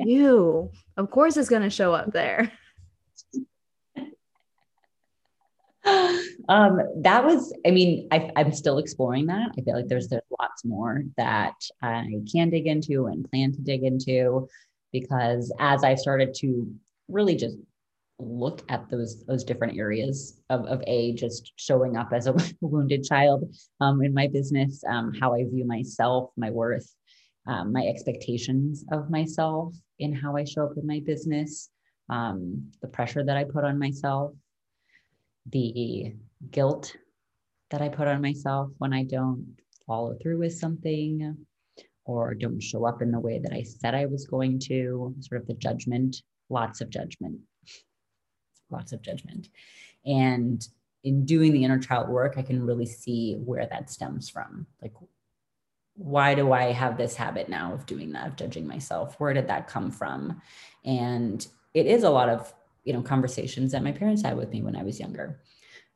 you. 0.00 0.70
Of 0.98 1.10
course, 1.10 1.38
it's 1.38 1.48
going 1.48 1.62
to 1.62 1.70
show 1.70 1.94
up 1.94 2.12
there. 2.12 2.52
Um, 5.84 6.80
that 7.02 7.24
was, 7.24 7.52
I 7.66 7.70
mean, 7.70 8.08
I, 8.10 8.30
am 8.36 8.52
still 8.52 8.78
exploring 8.78 9.26
that. 9.26 9.50
I 9.58 9.62
feel 9.62 9.74
like 9.74 9.88
there's 9.88 10.08
there's 10.08 10.22
lots 10.40 10.64
more 10.64 11.02
that 11.16 11.54
I 11.82 12.20
can 12.30 12.50
dig 12.50 12.66
into 12.66 13.06
and 13.06 13.28
plan 13.30 13.52
to 13.52 13.60
dig 13.60 13.82
into, 13.82 14.48
because 14.92 15.52
as 15.60 15.84
I 15.84 15.94
started 15.94 16.34
to 16.40 16.72
really 17.08 17.36
just 17.36 17.56
look 18.18 18.62
at 18.68 18.88
those 18.88 19.24
those 19.24 19.44
different 19.44 19.76
areas 19.76 20.40
of, 20.48 20.64
of 20.66 20.82
a 20.86 21.14
just 21.14 21.52
showing 21.56 21.96
up 21.96 22.12
as 22.12 22.26
a 22.26 22.34
wounded 22.60 23.04
child 23.04 23.54
um, 23.80 24.02
in 24.02 24.14
my 24.14 24.26
business, 24.26 24.82
um, 24.88 25.12
how 25.12 25.34
I 25.34 25.44
view 25.44 25.66
myself, 25.66 26.30
my 26.36 26.50
worth, 26.50 26.94
um, 27.46 27.72
my 27.72 27.82
expectations 27.82 28.84
of 28.90 29.10
myself, 29.10 29.74
in 29.98 30.14
how 30.14 30.36
I 30.36 30.44
show 30.44 30.64
up 30.64 30.76
in 30.76 30.86
my 30.86 31.00
business, 31.04 31.68
um, 32.08 32.70
the 32.80 32.88
pressure 32.88 33.24
that 33.24 33.36
I 33.36 33.44
put 33.44 33.64
on 33.64 33.78
myself 33.78 34.32
the 35.50 36.14
guilt 36.50 36.94
that 37.70 37.82
I 37.82 37.88
put 37.88 38.08
on 38.08 38.22
myself 38.22 38.70
when 38.78 38.92
I 38.92 39.04
don't 39.04 39.56
follow 39.86 40.14
through 40.14 40.38
with 40.38 40.54
something 40.54 41.36
or 42.04 42.34
don't 42.34 42.62
show 42.62 42.84
up 42.84 43.02
in 43.02 43.10
the 43.10 43.20
way 43.20 43.38
that 43.38 43.52
I 43.52 43.62
said 43.62 43.94
I 43.94 44.06
was 44.06 44.26
going 44.26 44.58
to, 44.60 45.14
sort 45.20 45.40
of 45.40 45.46
the 45.46 45.54
judgment, 45.54 46.22
lots 46.50 46.80
of 46.80 46.90
judgment, 46.90 47.40
lots 48.70 48.92
of 48.92 49.02
judgment. 49.02 49.48
And 50.04 50.66
in 51.02 51.24
doing 51.24 51.52
the 51.52 51.64
inner 51.64 51.78
child 51.78 52.08
work, 52.08 52.34
I 52.36 52.42
can 52.42 52.64
really 52.64 52.86
see 52.86 53.34
where 53.34 53.66
that 53.66 53.90
stems 53.90 54.28
from. 54.28 54.66
Like, 54.82 54.92
why 55.96 56.34
do 56.34 56.52
I 56.52 56.72
have 56.72 56.96
this 56.96 57.14
habit 57.14 57.48
now 57.48 57.72
of 57.72 57.86
doing 57.86 58.12
that, 58.12 58.26
of 58.26 58.36
judging 58.36 58.66
myself? 58.66 59.18
Where 59.18 59.32
did 59.32 59.48
that 59.48 59.68
come 59.68 59.90
from? 59.90 60.40
And 60.84 61.46
it 61.72 61.86
is 61.86 62.02
a 62.02 62.10
lot 62.10 62.28
of 62.28 62.52
you 62.84 62.92
know 62.92 63.02
conversations 63.02 63.72
that 63.72 63.82
my 63.82 63.92
parents 63.92 64.22
had 64.22 64.36
with 64.36 64.50
me 64.50 64.62
when 64.62 64.76
i 64.76 64.82
was 64.82 65.00
younger. 65.00 65.40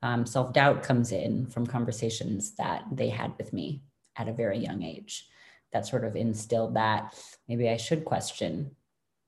Um, 0.00 0.24
self-doubt 0.26 0.84
comes 0.84 1.10
in 1.10 1.46
from 1.46 1.66
conversations 1.66 2.52
that 2.54 2.84
they 2.92 3.08
had 3.08 3.32
with 3.36 3.52
me 3.52 3.82
at 4.16 4.28
a 4.28 4.32
very 4.32 4.58
young 4.58 4.82
age 4.82 5.28
that 5.72 5.86
sort 5.86 6.04
of 6.04 6.16
instilled 6.16 6.74
that 6.74 7.14
maybe 7.48 7.68
i 7.68 7.76
should 7.76 8.04
question 8.04 8.70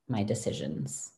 my 0.08 0.22
decisions 0.22 1.12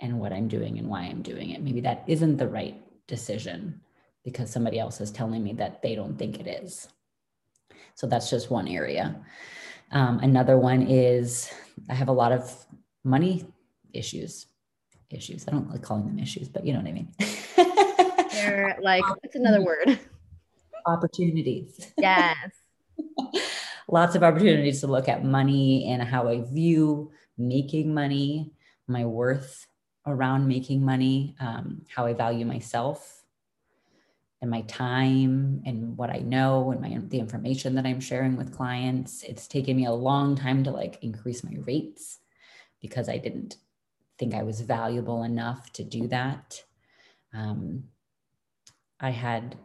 and 0.00 0.20
what 0.20 0.32
i'm 0.32 0.46
doing 0.46 0.78
and 0.78 0.88
why 0.88 1.02
i'm 1.02 1.22
doing 1.22 1.50
it. 1.50 1.62
Maybe 1.62 1.80
that 1.82 2.04
isn't 2.06 2.36
the 2.36 2.48
right 2.48 2.80
decision 3.06 3.80
because 4.24 4.50
somebody 4.50 4.78
else 4.78 5.00
is 5.00 5.10
telling 5.10 5.42
me 5.42 5.54
that 5.54 5.80
they 5.80 5.94
don't 5.94 6.18
think 6.18 6.38
it 6.38 6.46
is. 6.46 6.88
So 7.94 8.06
that's 8.06 8.28
just 8.30 8.50
one 8.50 8.68
area. 8.68 9.24
Um, 9.90 10.18
another 10.20 10.58
one 10.58 10.82
is 10.82 11.50
i 11.88 11.94
have 11.94 12.08
a 12.08 12.12
lot 12.12 12.32
of 12.32 12.66
money 13.04 13.46
issues 13.94 14.47
issues. 15.10 15.46
I 15.48 15.52
don't 15.52 15.70
like 15.70 15.82
calling 15.82 16.06
them 16.06 16.18
issues, 16.18 16.48
but 16.48 16.66
you 16.66 16.72
know 16.72 16.80
what 16.80 16.88
I 16.88 16.92
mean. 16.92 17.12
They're 18.32 18.78
like, 18.82 19.08
what's 19.08 19.34
another 19.34 19.62
word? 19.62 19.98
Opportunities. 20.86 21.92
Yes. 21.98 22.50
Lots 23.88 24.14
of 24.14 24.22
opportunities 24.22 24.80
to 24.80 24.86
look 24.86 25.08
at 25.08 25.24
money 25.24 25.88
and 25.90 26.02
how 26.02 26.28
I 26.28 26.42
view 26.42 27.10
making 27.38 27.94
money, 27.94 28.52
my 28.86 29.04
worth 29.04 29.66
around 30.06 30.46
making 30.46 30.84
money, 30.84 31.36
um, 31.40 31.82
how 31.94 32.06
I 32.06 32.12
value 32.12 32.44
myself 32.44 33.22
and 34.40 34.50
my 34.50 34.62
time 34.62 35.62
and 35.66 35.96
what 35.96 36.10
I 36.10 36.18
know 36.18 36.70
and 36.70 36.80
my 36.80 36.98
the 37.08 37.18
information 37.18 37.74
that 37.74 37.86
I'm 37.86 38.00
sharing 38.00 38.36
with 38.36 38.54
clients. 38.54 39.22
It's 39.22 39.48
taken 39.48 39.76
me 39.76 39.86
a 39.86 39.92
long 39.92 40.36
time 40.36 40.64
to 40.64 40.70
like 40.70 41.02
increase 41.02 41.42
my 41.42 41.56
rates 41.66 42.18
because 42.80 43.08
I 43.08 43.18
didn't 43.18 43.56
think 44.18 44.34
I 44.34 44.42
was 44.42 44.60
valuable 44.60 45.22
enough 45.22 45.72
to 45.74 45.84
do 45.84 46.08
that. 46.08 46.62
Um, 47.32 47.84
I 49.00 49.10
had 49.10 49.56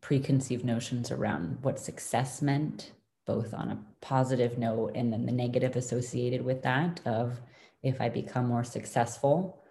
preconceived 0.00 0.64
notions 0.64 1.10
around 1.10 1.58
what 1.62 1.78
success 1.78 2.40
meant, 2.40 2.92
both 3.26 3.52
on 3.52 3.70
a 3.70 3.84
positive 4.00 4.56
note 4.56 4.92
and 4.94 5.12
then 5.12 5.26
the 5.26 5.32
negative 5.32 5.76
associated 5.76 6.42
with 6.42 6.62
that 6.62 7.00
of 7.04 7.40
if 7.82 8.00
I 8.00 8.08
become 8.08 8.46
more 8.46 8.64
successful, 8.64 9.62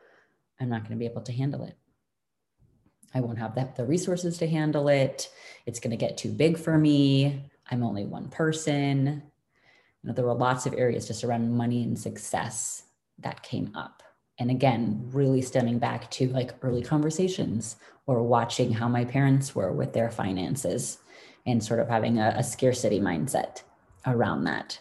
I'm 0.60 0.70
not 0.70 0.82
going 0.82 0.91
to 0.91 0.98
be 0.98 1.06
able 1.10 1.24
to 1.24 1.34
handle 1.34 1.63
it. 1.63 1.75
I 3.13 3.22
won't 3.22 3.39
have 3.39 3.56
the, 3.56 3.70
the 3.75 3.86
resources 3.86 4.38
to 4.39 4.48
handle 4.48 4.88
it. 4.89 5.29
It's 5.65 5.79
going 5.79 5.91
to 5.91 5.98
get 5.98 6.17
too 6.17 6.32
big 6.32 6.58
for 6.58 6.77
me. 6.77 7.50
I'm 7.72 7.84
only 7.84 8.06
one 8.06 8.29
person. 8.29 9.24
You 10.03 10.08
know, 10.08 10.13
there 10.13 10.25
were 10.25 10.34
lots 10.34 10.65
of 10.65 10.74
areas 10.74 11.08
just 11.08 11.24
around 11.24 11.51
money 11.51 11.84
and 11.84 11.98
success 11.98 12.84
that 13.20 13.44
came 13.44 13.72
up 13.75 14.03
and 14.39 14.51
again 14.51 15.10
really 15.12 15.41
stemming 15.41 15.79
back 15.79 16.10
to 16.12 16.27
like 16.29 16.53
early 16.62 16.82
conversations 16.82 17.77
or 18.06 18.24
watching 18.24 18.72
how 18.72 18.88
my 18.88 19.03
parents 19.03 19.56
were 19.56 19.72
with 19.72 19.94
their 19.94 20.10
finances 20.10 21.00
and 21.46 21.63
sort 21.63 21.79
of 21.79 21.89
having 21.89 22.20
a, 22.20 22.34
a 22.38 22.44
scarcity 22.44 23.00
mindset 23.00 23.63
around 24.06 24.44
that 24.44 24.79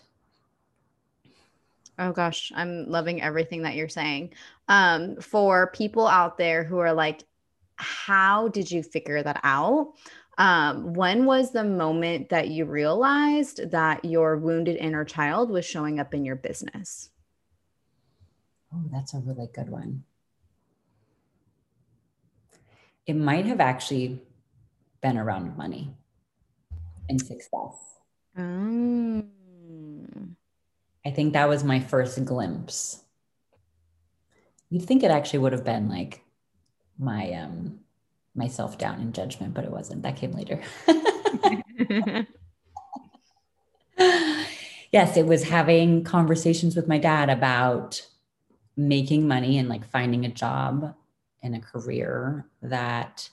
Oh 1.99 2.13
gosh, 2.13 2.53
I'm 2.55 2.91
loving 2.91 3.23
everything 3.23 3.63
that 3.63 3.75
you're 3.75 3.89
saying. 3.89 4.35
Um, 4.69 5.17
for 5.17 5.69
people 5.69 6.07
out 6.07 6.37
there 6.37 6.63
who 6.63 6.79
are 6.79 6.93
like, 6.93 7.23
how 7.77 8.49
did 8.49 8.71
you 8.71 8.83
figure 8.83 9.23
that 9.23 9.41
out? 9.43 9.95
Um, 10.39 10.93
when 10.93 11.25
was 11.25 11.53
the 11.53 11.65
moment 11.65 12.29
that 12.29 12.49
you 12.49 12.67
realized 12.67 13.71
that 13.71 14.05
your 14.05 14.37
wounded 14.37 14.77
inner 14.77 15.05
child 15.05 15.51
was 15.51 15.65
showing 15.65 15.99
up 15.99 16.13
in 16.13 16.25
your 16.25 16.37
business? 16.37 17.11
Oh, 18.75 18.83
that's 18.91 19.15
a 19.15 19.19
really 19.19 19.49
good 19.53 19.69
one. 19.69 20.05
It 23.07 23.15
might 23.15 23.47
have 23.47 23.61
actually 23.61 24.21
been 25.01 25.17
around 25.17 25.57
money 25.57 25.95
and 27.09 27.21
success. 27.21 28.01
Mm. 28.37 29.27
I 31.05 31.11
think 31.11 31.33
that 31.35 31.49
was 31.49 31.63
my 31.63 31.79
first 31.79 32.25
glimpse. 32.25 33.05
You'd 34.71 34.83
think 34.83 35.05
it 35.05 35.13
actually 35.13 35.39
would 35.39 35.53
have 35.53 35.65
been 35.65 35.89
like 35.89 36.25
my 36.99 37.33
um 37.33 37.81
my 38.35 38.49
self 38.49 38.77
doubt 38.79 38.99
and 38.99 39.15
judgment, 39.15 39.55
but 39.55 39.65
it 39.65 39.71
wasn't. 39.71 40.03
That 40.03 40.17
came 40.17 40.33
later. 40.33 40.61
yes, 44.93 45.17
it 45.17 45.27
was 45.27 45.45
having 45.45 46.05
conversations 46.05 46.75
with 46.75 46.89
my 46.89 46.99
dad 46.99 47.31
about 47.31 48.07
making 48.77 49.27
money 49.27 49.59
and 49.59 49.69
like 49.69 49.89
finding 49.91 50.25
a 50.25 50.31
job 50.31 50.95
and 51.43 51.55
a 51.55 51.61
career 51.61 52.47
that 52.63 53.29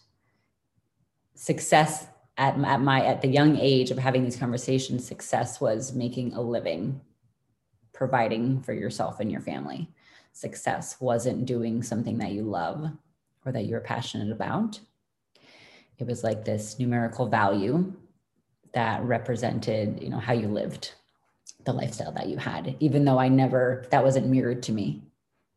success 1.36 2.08
at, 2.38 2.58
at 2.60 2.82
my 2.82 3.04
at 3.04 3.22
the 3.22 3.28
young 3.28 3.58
age 3.58 3.92
of 3.92 3.98
having 3.98 4.24
these 4.24 4.38
conversations 4.38 5.06
success 5.06 5.60
was 5.60 5.94
making 5.94 6.34
a 6.34 6.42
living 6.42 7.02
providing 7.92 8.62
for 8.62 8.74
yourself 8.74 9.20
and 9.20 9.32
your 9.32 9.42
family. 9.42 9.90
Success 10.32 11.00
wasn't 11.00 11.46
doing 11.46 11.84
something 11.84 12.18
that 12.18 12.32
you 12.32 12.44
love 12.44 12.90
or 13.46 13.52
that 13.52 13.66
you're 13.66 13.80
passionate 13.80 14.32
about. 14.32 14.80
It 16.00 16.08
was 16.08 16.24
like 16.24 16.44
this 16.44 16.80
numerical 16.80 17.28
value 17.28 17.94
that 18.74 19.04
represented 19.04 20.02
you 20.02 20.10
know 20.10 20.20
how 20.20 20.34
you 20.34 20.48
lived 20.48 20.94
the 21.66 21.74
lifestyle 21.74 22.12
that 22.12 22.28
you 22.28 22.38
had 22.38 22.76
even 22.80 23.06
though 23.06 23.20
i 23.20 23.28
never 23.28 23.86
that 23.92 24.04
wasn't 24.04 24.26
mirrored 24.26 24.64
to 24.64 24.72
me 24.72 25.02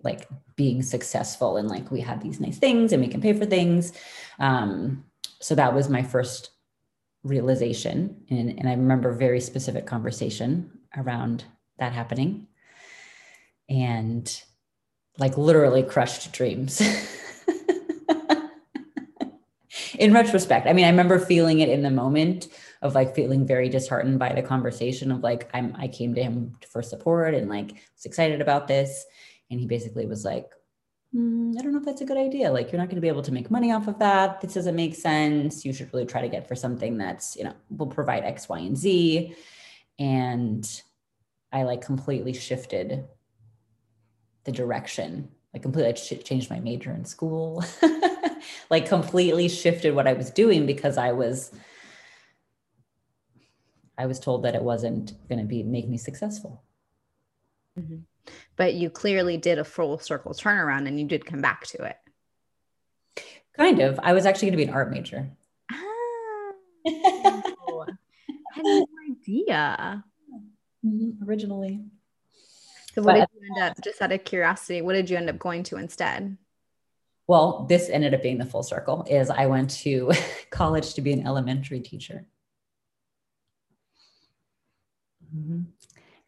like 0.03 0.29
being 0.57 0.83
successful 0.83 1.57
and 1.57 1.69
like 1.69 1.91
we 1.91 2.01
have 2.01 2.23
these 2.23 2.41
nice 2.41 2.59
things 2.59 2.93
and 2.93 3.03
we 3.03 3.09
can 3.09 3.21
pay 3.21 3.33
for 3.33 3.47
things. 3.47 3.93
Um, 4.39 5.05
so 5.41 5.55
that 5.55 5.75
was 5.75 5.89
my 5.89 6.03
first 6.03 6.51
realization. 7.23 8.25
And, 8.31 8.51
and 8.59 8.69
i 8.69 8.73
remember 8.73 9.13
very 9.13 9.41
specific 9.41 9.87
conversation 9.87 10.71
around 10.97 11.45
that 11.79 11.93
happening. 11.93 12.47
And 13.69 14.43
like 15.19 15.37
literally 15.37 15.83
crushed 15.83 16.33
dreams. 16.33 16.81
In 19.99 20.13
retrospect 20.13 20.67
i 20.67 20.75
mean 20.75 20.85
i 20.85 20.91
remember 20.91 21.19
feeling 21.19 21.61
it 21.61 21.71
in 21.71 21.83
the 21.83 21.91
moment 21.91 22.49
of 22.83 22.95
like 22.95 23.15
feeling 23.15 23.47
very 23.47 23.71
disheartened 23.71 24.19
by 24.19 24.33
the 24.33 24.43
conversation 24.43 25.11
of 25.11 25.23
like 25.23 25.49
i'm 25.55 25.75
i 25.79 25.89
came 25.89 26.15
to 26.15 26.23
him 26.23 26.55
for 26.69 26.83
support 26.83 27.35
and 27.35 27.49
like 27.49 27.73
was 27.95 28.05
excited 28.05 28.43
about 28.43 28.69
this 28.69 29.07
and 29.51 29.61
he 29.61 29.67
basically 29.67 30.07
was 30.07 30.25
like, 30.25 30.51
mm, 31.15 31.57
I 31.59 31.63
don't 31.63 31.73
know 31.73 31.79
if 31.79 31.85
that's 31.85 32.01
a 32.01 32.07
good 32.07 32.17
idea. 32.17 32.51
Like, 32.51 32.73
you're 32.73 32.81
not 32.81 32.89
going 32.89 32.97
to 32.97 33.03
be 33.03 33.09
able 33.09 33.23
to 33.23 33.33
make 33.33 33.51
money 33.51 33.73
off 33.73 33.89
of 33.89 33.99
that. 33.99 34.41
This 34.41 34.55
doesn't 34.55 34.77
make 34.77 34.95
sense. 34.95 35.65
You 35.65 35.73
should 35.73 35.93
really 35.93 36.07
try 36.07 36.21
to 36.21 36.29
get 36.29 36.49
for 36.49 36.55
something 36.55 36.99
that's, 36.99 37.37
you 37.37 37.45
know, 37.45 37.55
will 37.71 37.87
provide 37.87 38.25
X, 38.25 38.49
Y, 38.49 38.59
and 38.59 38.77
Z. 38.77 39.35
And 39.99 40.83
I 41.53 41.63
like 41.63 41.81
completely 41.81 42.33
shifted 42.33 43.05
the 44.45 44.53
direction, 44.53 45.29
like 45.53 45.63
completely 45.63 45.93
changed 46.19 46.51
my 46.51 46.61
major 46.61 46.93
in 46.93 47.05
school, 47.05 47.65
like 48.71 48.87
completely 48.87 49.49
shifted 49.49 49.95
what 49.95 50.07
I 50.07 50.13
was 50.13 50.31
doing 50.31 50.67
because 50.67 50.99
I 50.99 51.13
was. 51.13 51.53
I 53.99 54.05
was 54.05 54.21
told 54.21 54.43
that 54.43 54.55
it 54.55 54.63
wasn't 54.63 55.15
going 55.27 55.39
to 55.39 55.47
be 55.47 55.63
make 55.63 55.89
me 55.89 55.97
successful. 55.97 56.63
Mm-hmm 57.81 58.01
but 58.57 58.75
you 58.75 58.91
clearly 58.91 59.37
did 59.37 59.59
a 59.59 59.65
full 59.65 59.99
circle 59.99 60.33
turnaround 60.33 60.89
and 60.89 60.99
you 60.99 61.07
did 61.07 61.27
come 61.27 61.41
back 61.41 61.67
to 61.69 61.85
it. 61.85 61.97
Kind 63.57 63.81
of. 63.81 63.99
I 64.03 64.13
was 64.13 64.27
actually 64.27 64.49
going 64.51 64.59
to 64.59 64.65
be 64.65 64.69
an 64.71 64.75
art 64.75 64.91
major. 64.91 65.31
Oh, 65.73 66.55
I 67.89 68.55
had 68.55 68.65
no 68.65 68.87
idea. 69.11 70.05
Mhm, 70.85 71.23
Originally. 71.27 71.85
So 72.95 73.03
what 73.03 73.15
But- 73.15 73.31
did 73.33 73.43
you 73.43 73.55
end 73.57 73.63
up, 73.71 73.77
just 73.85 74.01
out 74.01 74.13
of 74.13 74.25
curiosity, 74.25 74.81
what 74.83 74.95
did 74.95 75.11
you 75.11 75.17
end 75.17 75.29
up 75.29 75.39
going 75.39 75.63
to 75.65 75.77
instead? 75.77 76.37
Well, 77.27 77.67
this 77.69 77.89
ended 77.89 78.15
up 78.15 78.23
being 78.23 78.39
the 78.39 78.47
full 78.47 78.63
circle 78.63 79.05
is 79.11 79.31
I 79.31 79.47
went 79.47 79.71
to 79.83 80.13
college 80.51 80.95
to 80.95 81.01
be 81.01 81.13
an 81.13 81.27
elementary 81.27 81.81
teacher. 81.81 82.27
Mhm. 85.35 85.67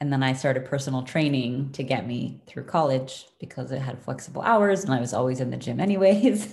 And 0.00 0.12
then 0.12 0.22
I 0.22 0.32
started 0.32 0.64
personal 0.64 1.02
training 1.02 1.70
to 1.72 1.82
get 1.82 2.06
me 2.06 2.40
through 2.46 2.64
college 2.64 3.26
because 3.40 3.72
it 3.72 3.80
had 3.80 4.00
flexible 4.02 4.42
hours 4.42 4.84
and 4.84 4.94
I 4.94 5.00
was 5.00 5.12
always 5.12 5.40
in 5.40 5.50
the 5.50 5.56
gym 5.56 5.80
anyways. 5.80 6.48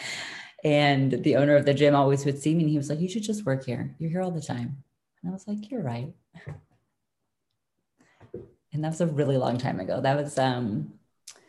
and 0.64 1.22
the 1.22 1.36
owner 1.36 1.56
of 1.56 1.66
the 1.66 1.74
gym 1.74 1.94
always 1.94 2.24
would 2.24 2.38
see 2.38 2.54
me 2.54 2.62
and 2.62 2.70
he 2.70 2.78
was 2.78 2.88
like, 2.88 3.00
You 3.00 3.08
should 3.08 3.22
just 3.22 3.44
work 3.44 3.66
here. 3.66 3.94
You're 3.98 4.10
here 4.10 4.22
all 4.22 4.30
the 4.30 4.40
time. 4.40 4.82
And 5.22 5.30
I 5.30 5.32
was 5.32 5.46
like, 5.46 5.70
You're 5.70 5.82
right. 5.82 6.12
And 8.72 8.84
that 8.84 8.88
was 8.90 9.00
a 9.00 9.06
really 9.06 9.36
long 9.36 9.58
time 9.58 9.80
ago. 9.80 10.00
That 10.00 10.16
was 10.16 10.38
um 10.38 10.94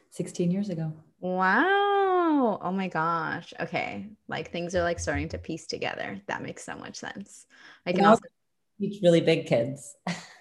16 0.09 0.51
years 0.51 0.69
ago. 0.69 0.93
Wow. 1.19 2.59
Oh 2.61 2.71
my 2.71 2.88
gosh. 2.88 3.53
Okay. 3.59 4.07
Like 4.27 4.51
things 4.51 4.75
are 4.75 4.83
like 4.83 5.00
starting 5.00 5.29
to 5.29 5.38
piece 5.38 5.67
together. 5.67 6.19
That 6.27 6.41
makes 6.41 6.63
so 6.63 6.75
much 6.75 6.95
sense. 6.95 7.45
I 7.85 7.93
can 7.93 8.00
And 8.00 8.07
also, 8.07 8.23
teach 8.79 9.01
really 9.03 9.21
big 9.21 9.47
kids. 9.47 9.95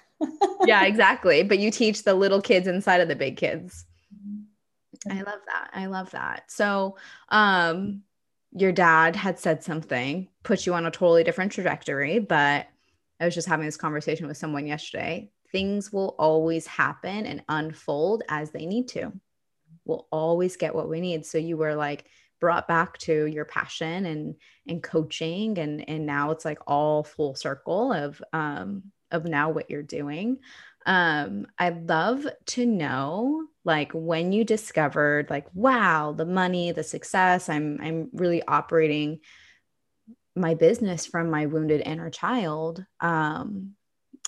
yeah, 0.67 0.85
exactly. 0.85 1.43
But 1.43 1.59
you 1.59 1.71
teach 1.71 2.05
the 2.05 2.15
little 2.15 2.41
kids 2.41 2.67
inside 2.67 3.01
of 3.01 3.09
the 3.09 3.17
big 3.17 3.37
kids. 3.37 3.85
I 5.11 5.23
love 5.23 5.41
that. 5.47 5.71
I 5.73 5.87
love 5.87 6.11
that. 6.11 6.51
So, 6.51 6.97
um, 7.31 8.03
your 8.53 8.73
dad 8.73 9.15
had 9.17 9.39
said 9.39 9.63
something, 9.63 10.29
put 10.43 10.67
you 10.67 10.75
on 10.75 10.85
a 10.85 10.91
totally 10.91 11.25
different 11.25 11.53
trajectory, 11.53 12.19
but 12.19 12.67
I 13.21 13.25
was 13.25 13.35
just 13.35 13.49
having 13.49 13.67
this 13.67 13.77
conversation 13.77 14.27
with 14.27 14.37
someone 14.37 14.67
yesterday. 14.67 15.31
Things 15.53 15.93
will 15.93 16.17
always 16.19 16.67
happen 16.67 17.27
and 17.27 17.45
unfold 17.49 18.25
as 18.29 18.51
they 18.51 18.67
need 18.67 18.89
to. 18.89 19.13
We'll 19.85 20.09
always 20.11 20.57
get 20.57 20.75
what 20.75 20.89
we 20.89 21.01
need. 21.01 21.27
So 21.27 21.39
you 21.39 21.57
were 21.57 21.75
like 21.75 22.07
brought 22.41 22.67
back 22.67 22.97
to 22.99 23.27
your 23.27 23.45
passion 23.45 24.07
and 24.07 24.35
and 24.67 24.83
coaching 24.83 25.59
and 25.59 25.87
and 25.89 26.07
now 26.07 26.31
it's 26.31 26.45
like 26.45 26.59
all 26.67 27.05
full 27.05 27.35
circle 27.35 27.93
of 27.93 28.23
um 28.33 28.85
of 29.11 29.25
now 29.25 29.51
what 29.51 29.71
you're 29.71 29.83
doing. 29.83 30.39
Um 30.87 31.47
I'd 31.59 31.89
love 31.89 32.27
to 32.47 32.67
know 32.67 33.47
like 33.65 33.93
when 33.93 34.33
you 34.33 34.45
discovered 34.45 35.29
like 35.29 35.47
wow 35.55 36.13
the 36.13 36.25
money 36.25 36.73
the 36.73 36.83
success 36.83 37.51
i'm 37.51 37.79
i'm 37.83 38.09
really 38.13 38.43
operating 38.43 39.21
my 40.35 40.55
business 40.55 41.05
from 41.05 41.31
my 41.31 41.45
wounded 41.45 41.83
inner 41.85 42.09
child 42.09 42.85
um 43.01 43.73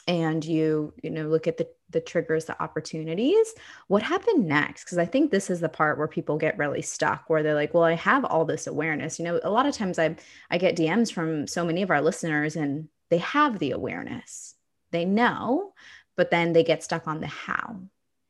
and 0.07 0.45
you 0.45 0.93
you 1.03 1.11
know 1.11 1.27
look 1.29 1.47
at 1.47 1.57
the 1.57 1.67
the 1.91 2.01
triggers 2.01 2.47
the 2.47 2.62
opportunities. 2.62 3.55
What 3.87 4.03
happened 4.03 4.47
next? 4.47 4.85
Because 4.85 4.99
i 4.99 5.05
think 5.05 5.31
this 5.31 5.51
is 5.51 5.61
the 5.61 5.69
part 5.69 5.99
where 5.99 6.09
people 6.09 6.39
get 6.39 6.59
really 6.59 6.83
stuck 6.83 7.25
where 7.29 7.43
they're 7.43 7.55
like 7.55 7.75
well 7.75 7.85
i 7.85 7.95
have 7.95 8.25
all 8.25 8.45
this 8.45 8.67
awareness. 8.67 9.19
You 9.19 9.27
know 9.27 9.41
a 9.43 9.51
lot 9.51 9.67
of 9.67 9.75
times 9.75 9.99
i 9.99 10.17
i 10.51 10.59
get 10.59 10.77
dms 10.77 11.12
from 11.12 11.47
so 11.47 11.65
many 11.65 11.83
of 11.83 11.91
our 11.91 12.01
listeners 12.01 12.57
and 12.57 12.89
they 13.11 13.19
have 13.19 13.59
the 13.59 13.73
awareness 13.73 14.52
they 14.93 15.05
know 15.05 15.73
but 16.17 16.31
then 16.31 16.53
they 16.53 16.63
get 16.63 16.83
stuck 16.83 17.09
on 17.09 17.21
the 17.21 17.27
how 17.27 17.81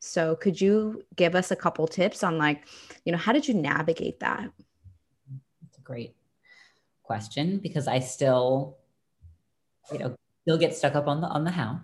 so 0.04 0.34
could 0.34 0.60
you 0.60 1.04
give 1.14 1.36
us 1.36 1.52
a 1.52 1.56
couple 1.56 1.86
tips 1.86 2.24
on 2.24 2.36
like, 2.36 2.66
you 3.04 3.12
know, 3.12 3.18
how 3.18 3.30
did 3.32 3.46
you 3.46 3.54
navigate 3.54 4.18
that? 4.18 4.50
It's 5.68 5.78
a 5.78 5.80
great 5.80 6.16
question 7.04 7.58
because 7.58 7.86
I 7.86 8.00
still, 8.00 8.78
you 9.92 10.00
know, 10.00 10.16
still 10.42 10.58
get 10.58 10.74
stuck 10.74 10.96
up 10.96 11.06
on 11.06 11.20
the 11.20 11.28
on 11.28 11.44
the 11.44 11.52
how. 11.52 11.82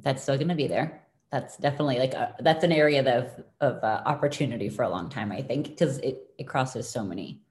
That's 0.00 0.22
still 0.22 0.36
going 0.36 0.48
to 0.48 0.54
be 0.54 0.66
there. 0.66 1.02
That's 1.30 1.58
definitely 1.58 1.98
like 1.98 2.14
a, 2.14 2.34
that's 2.40 2.64
an 2.64 2.72
area 2.72 3.18
of 3.18 3.44
of 3.60 3.84
uh, 3.84 4.00
opportunity 4.06 4.70
for 4.70 4.82
a 4.82 4.88
long 4.88 5.10
time. 5.10 5.30
I 5.30 5.42
think 5.42 5.68
because 5.68 5.98
it 5.98 6.30
it 6.38 6.44
crosses 6.44 6.88
so 6.88 7.04
many, 7.04 7.42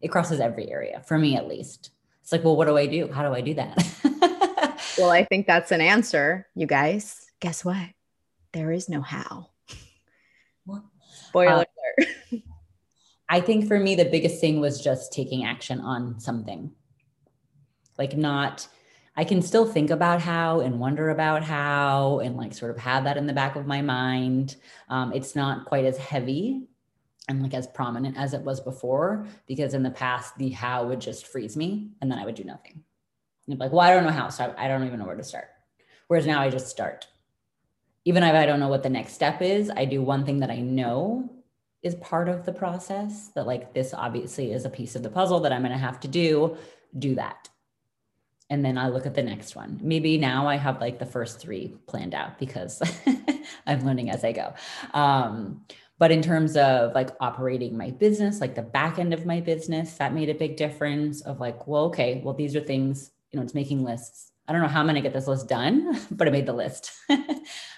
it 0.00 0.08
crosses 0.08 0.40
every 0.40 0.70
area 0.70 1.02
for 1.04 1.18
me 1.18 1.36
at 1.36 1.46
least. 1.46 1.90
It's 2.22 2.32
like, 2.32 2.42
well, 2.42 2.56
what 2.56 2.68
do 2.68 2.78
I 2.78 2.86
do? 2.86 3.12
How 3.12 3.22
do 3.22 3.34
I 3.34 3.42
do 3.42 3.52
that? 3.52 3.76
Well, 4.98 5.10
I 5.10 5.24
think 5.24 5.46
that's 5.46 5.72
an 5.72 5.80
answer, 5.80 6.46
you 6.54 6.66
guys. 6.66 7.26
Guess 7.40 7.64
what? 7.64 7.88
There 8.52 8.70
is 8.70 8.88
no 8.88 9.00
how. 9.00 9.48
Spoiler 11.28 11.50
Uh, 11.50 11.64
alert. 11.98 12.42
I 13.28 13.40
think 13.40 13.66
for 13.66 13.78
me, 13.78 13.94
the 13.94 14.04
biggest 14.04 14.40
thing 14.40 14.60
was 14.60 14.82
just 14.82 15.12
taking 15.12 15.44
action 15.44 15.80
on 15.80 16.20
something. 16.20 16.72
Like, 17.98 18.16
not, 18.16 18.68
I 19.16 19.24
can 19.24 19.40
still 19.42 19.66
think 19.66 19.90
about 19.90 20.20
how 20.20 20.60
and 20.60 20.78
wonder 20.78 21.10
about 21.10 21.42
how 21.42 22.20
and 22.20 22.36
like 22.36 22.52
sort 22.52 22.70
of 22.70 22.78
have 22.78 23.04
that 23.04 23.16
in 23.16 23.26
the 23.26 23.32
back 23.32 23.56
of 23.56 23.66
my 23.66 23.82
mind. 23.82 24.56
Um, 24.88 25.12
it's 25.12 25.34
not 25.34 25.64
quite 25.64 25.84
as 25.84 25.96
heavy 25.96 26.68
and 27.28 27.42
like 27.42 27.54
as 27.54 27.66
prominent 27.66 28.16
as 28.18 28.34
it 28.34 28.42
was 28.42 28.60
before 28.60 29.26
because 29.46 29.74
in 29.74 29.82
the 29.82 29.90
past, 29.90 30.36
the 30.36 30.50
how 30.50 30.86
would 30.88 31.00
just 31.00 31.26
freeze 31.26 31.56
me 31.56 31.92
and 32.00 32.10
then 32.10 32.18
I 32.18 32.24
would 32.24 32.34
do 32.34 32.44
nothing. 32.44 32.82
And 33.48 33.58
like, 33.58 33.72
well, 33.72 33.80
I 33.80 33.92
don't 33.92 34.04
know 34.04 34.10
how, 34.10 34.28
so 34.28 34.54
I, 34.56 34.64
I 34.64 34.68
don't 34.68 34.86
even 34.86 34.98
know 34.98 35.06
where 35.06 35.16
to 35.16 35.24
start. 35.24 35.48
Whereas 36.08 36.26
now 36.26 36.40
I 36.40 36.50
just 36.50 36.68
start. 36.68 37.06
Even 38.04 38.22
if 38.22 38.34
I 38.34 38.46
don't 38.46 38.60
know 38.60 38.68
what 38.68 38.82
the 38.82 38.90
next 38.90 39.12
step 39.14 39.42
is, 39.42 39.70
I 39.70 39.84
do 39.84 40.02
one 40.02 40.24
thing 40.24 40.40
that 40.40 40.50
I 40.50 40.58
know 40.58 41.30
is 41.82 41.96
part 41.96 42.28
of 42.28 42.46
the 42.46 42.52
process 42.52 43.28
that 43.34 43.46
like 43.46 43.74
this 43.74 43.92
obviously 43.92 44.52
is 44.52 44.64
a 44.64 44.70
piece 44.70 44.94
of 44.94 45.02
the 45.02 45.10
puzzle 45.10 45.40
that 45.40 45.52
i'm 45.52 45.62
going 45.62 45.72
to 45.72 45.78
have 45.78 46.00
to 46.00 46.08
do 46.08 46.56
do 46.98 47.14
that 47.14 47.48
and 48.50 48.64
then 48.64 48.78
i 48.78 48.88
look 48.88 49.06
at 49.06 49.14
the 49.14 49.22
next 49.22 49.56
one 49.56 49.78
maybe 49.82 50.16
now 50.16 50.46
i 50.46 50.56
have 50.56 50.80
like 50.80 50.98
the 50.98 51.06
first 51.06 51.40
three 51.40 51.74
planned 51.86 52.14
out 52.14 52.38
because 52.38 52.80
i'm 53.66 53.84
learning 53.84 54.10
as 54.10 54.24
i 54.24 54.32
go 54.32 54.54
um, 54.94 55.64
but 55.98 56.10
in 56.10 56.22
terms 56.22 56.56
of 56.56 56.94
like 56.94 57.10
operating 57.20 57.76
my 57.76 57.90
business 57.90 58.40
like 58.40 58.54
the 58.54 58.62
back 58.62 58.98
end 58.98 59.12
of 59.12 59.26
my 59.26 59.40
business 59.40 59.94
that 59.94 60.14
made 60.14 60.28
a 60.28 60.34
big 60.34 60.56
difference 60.56 61.20
of 61.22 61.40
like 61.40 61.66
well 61.66 61.84
okay 61.84 62.20
well 62.24 62.34
these 62.34 62.54
are 62.54 62.60
things 62.60 63.10
you 63.32 63.38
know 63.38 63.42
it's 63.42 63.54
making 63.54 63.82
lists 63.82 64.30
i 64.46 64.52
don't 64.52 64.62
know 64.62 64.68
how 64.68 64.80
i'm 64.80 64.86
going 64.86 64.94
to 64.94 65.00
get 65.00 65.12
this 65.12 65.26
list 65.26 65.48
done 65.48 65.98
but 66.10 66.28
i 66.28 66.30
made 66.30 66.46
the 66.46 66.52
list 66.52 66.92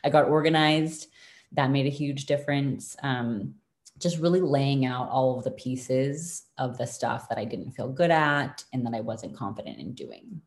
i 0.05 0.11
got 0.11 0.27
organized 0.27 1.07
that 1.53 1.71
made 1.71 1.87
a 1.87 1.91
huge 1.91 2.27
difference 2.27 2.97
um, 3.03 3.55
just 3.99 4.19
really 4.19 4.41
laying 4.41 4.85
out 4.85 5.09
all 5.09 5.39
of 5.39 5.45
the 5.45 5.51
pieces 5.53 6.45
of 6.59 6.77
the 6.79 6.87
stuff 6.87 7.29
that 7.29 7.39
I 7.39 7.45
didn't 7.45 7.73
feel 7.73 7.89
good 7.89 8.11
at 8.11 8.65
and 8.73 8.85
that 8.85 8.95
I 8.95 9.01
wasn't 9.01 9.37
confident 9.37 9.79
in 9.79 9.95
doing. 9.95 10.41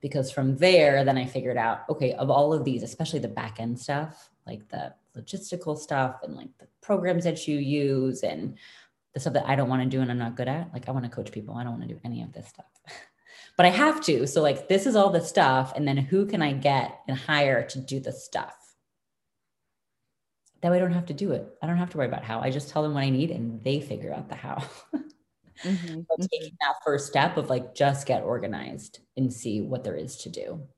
Because 0.00 0.32
from 0.32 0.56
there, 0.56 1.04
then 1.04 1.18
I 1.18 1.26
figured 1.26 1.56
out, 1.56 1.82
okay, 1.88 2.12
of 2.14 2.30
all 2.30 2.52
of 2.52 2.64
these, 2.64 2.82
especially 2.82 3.20
the 3.20 3.28
back 3.28 3.60
end 3.60 3.78
stuff, 3.78 4.30
like 4.46 4.68
the 4.68 4.94
logistical 5.16 5.76
stuff 5.76 6.20
and 6.22 6.34
like 6.34 6.48
the 6.58 6.66
programs 6.80 7.24
that 7.24 7.46
you 7.46 7.58
use 7.58 8.22
and 8.22 8.56
the 9.14 9.20
stuff 9.20 9.34
that 9.34 9.48
I 9.48 9.54
don't 9.54 9.68
want 9.68 9.82
to 9.82 9.88
do 9.88 10.00
and 10.00 10.10
I'm 10.10 10.18
not 10.18 10.36
good 10.36 10.48
at, 10.48 10.72
like 10.72 10.88
I 10.88 10.92
want 10.92 11.04
to 11.04 11.10
coach 11.10 11.30
people. 11.30 11.54
I 11.54 11.62
don't 11.64 11.78
want 11.78 11.88
to 11.88 11.94
do 11.94 12.00
any 12.04 12.22
of 12.22 12.32
this 12.32 12.48
stuff. 12.48 12.71
But 13.56 13.66
I 13.66 13.70
have 13.70 14.00
to. 14.02 14.26
So, 14.26 14.42
like, 14.42 14.68
this 14.68 14.86
is 14.86 14.96
all 14.96 15.10
the 15.10 15.20
stuff. 15.20 15.72
And 15.76 15.86
then 15.86 15.96
who 15.96 16.26
can 16.26 16.42
I 16.42 16.52
get 16.52 17.00
and 17.08 17.16
hire 17.16 17.64
to 17.68 17.80
do 17.80 18.00
the 18.00 18.12
stuff? 18.12 18.56
that 20.62 20.70
way 20.70 20.76
I 20.76 20.80
don't 20.80 20.92
have 20.92 21.06
to 21.06 21.14
do 21.14 21.32
it. 21.32 21.46
I 21.60 21.66
don't 21.66 21.76
have 21.76 21.90
to 21.90 21.98
worry 21.98 22.06
about 22.06 22.24
how. 22.24 22.40
I 22.40 22.50
just 22.50 22.68
tell 22.70 22.82
them 22.82 22.94
what 22.94 23.02
I 23.02 23.10
need 23.10 23.30
and 23.30 23.62
they 23.62 23.80
figure 23.80 24.12
out 24.14 24.28
the 24.28 24.34
how. 24.36 24.62
Mhm, 25.64 26.06
But 26.08 26.18
mhm. 26.18 26.28
taking 26.30 26.56
that 26.60 26.76
first 26.84 27.06
step 27.08 27.36
of 27.36 27.50
like 27.50 27.74
just 27.74 28.06
get 28.06 28.22
organized 28.22 29.00
and 29.16 29.32
see 29.32 29.60
what 29.60 29.82
there 29.84 29.96
is 29.96 30.16
to 30.18 30.30
do. 30.30 30.68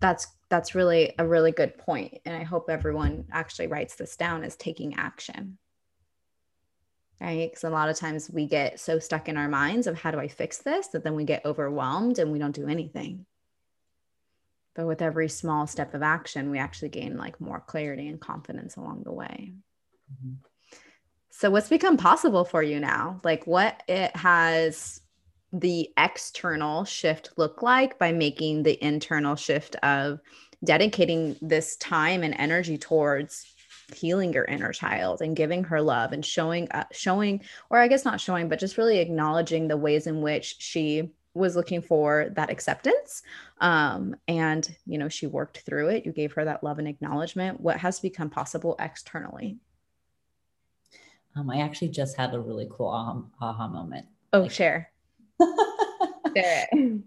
That's 0.00 0.26
that's 0.50 0.74
really 0.74 1.14
a 1.18 1.26
really 1.26 1.52
good 1.52 1.78
point, 1.78 2.18
and 2.24 2.34
I 2.36 2.42
hope 2.42 2.68
everyone 2.68 3.26
actually 3.32 3.68
writes 3.68 3.94
this 3.96 4.16
down 4.16 4.44
as 4.44 4.56
taking 4.56 4.94
action. 4.96 5.58
Right? 7.20 7.50
Because 7.50 7.64
a 7.64 7.70
lot 7.70 7.88
of 7.88 7.96
times 7.96 8.30
we 8.30 8.46
get 8.46 8.80
so 8.80 8.98
stuck 8.98 9.28
in 9.28 9.36
our 9.36 9.48
minds 9.48 9.86
of 9.86 9.98
how 9.98 10.10
do 10.10 10.18
I 10.18 10.28
fix 10.28 10.58
this 10.58 10.88
that 10.88 11.04
then 11.04 11.14
we 11.14 11.24
get 11.24 11.44
overwhelmed 11.44 12.18
and 12.18 12.32
we 12.32 12.38
don't 12.38 12.54
do 12.54 12.66
anything. 12.68 13.24
But 14.74 14.86
with 14.86 15.00
every 15.00 15.28
small 15.28 15.66
step 15.66 15.94
of 15.94 16.02
action, 16.02 16.50
we 16.50 16.58
actually 16.58 16.88
gain 16.88 17.16
like 17.16 17.40
more 17.40 17.60
clarity 17.60 18.08
and 18.08 18.20
confidence 18.20 18.76
along 18.76 19.04
the 19.04 19.12
way. 19.12 19.54
Mhm. 20.12 20.36
So 21.30 21.50
what's 21.50 21.68
become 21.68 21.96
possible 21.96 22.44
for 22.44 22.62
you 22.62 22.80
now? 22.80 23.20
Like 23.24 23.46
what 23.46 23.82
it 23.88 24.14
has 24.16 25.00
the 25.52 25.90
external 25.96 26.84
shift 26.84 27.30
look 27.36 27.62
like 27.62 27.98
by 27.98 28.12
making 28.12 28.64
the 28.64 28.82
internal 28.84 29.36
shift 29.36 29.76
of 29.76 30.20
dedicating 30.64 31.36
this 31.40 31.76
time 31.76 32.22
and 32.22 32.34
energy 32.38 32.76
towards 32.78 33.53
healing 33.92 34.32
your 34.32 34.44
inner 34.44 34.72
child 34.72 35.20
and 35.20 35.36
giving 35.36 35.64
her 35.64 35.80
love 35.80 36.12
and 36.12 36.24
showing 36.24 36.70
uh, 36.72 36.84
showing 36.92 37.42
or 37.70 37.78
I 37.78 37.88
guess 37.88 38.04
not 38.04 38.20
showing 38.20 38.48
but 38.48 38.58
just 38.58 38.78
really 38.78 38.98
acknowledging 38.98 39.68
the 39.68 39.76
ways 39.76 40.06
in 40.06 40.20
which 40.20 40.56
she 40.58 41.10
was 41.34 41.56
looking 41.56 41.82
for 41.82 42.28
that 42.36 42.50
acceptance 42.50 43.22
um, 43.60 44.14
and 44.28 44.76
you 44.86 44.98
know 44.98 45.08
she 45.08 45.26
worked 45.26 45.58
through 45.58 45.88
it 45.88 46.06
you 46.06 46.12
gave 46.12 46.32
her 46.32 46.44
that 46.44 46.62
love 46.62 46.78
and 46.78 46.88
acknowledgement 46.88 47.60
what 47.60 47.76
has 47.76 47.98
become 48.00 48.30
possible 48.30 48.76
externally 48.78 49.58
Um, 51.36 51.50
I 51.50 51.60
actually 51.60 51.88
just 51.88 52.16
had 52.16 52.32
a 52.34 52.38
really 52.38 52.68
cool 52.70 52.88
aha, 52.88 53.20
aha 53.40 53.68
moment. 53.68 54.06
Oh, 54.32 54.42
like, 54.42 54.50
share. 54.50 54.92
share 56.36 56.68
um, 56.72 56.98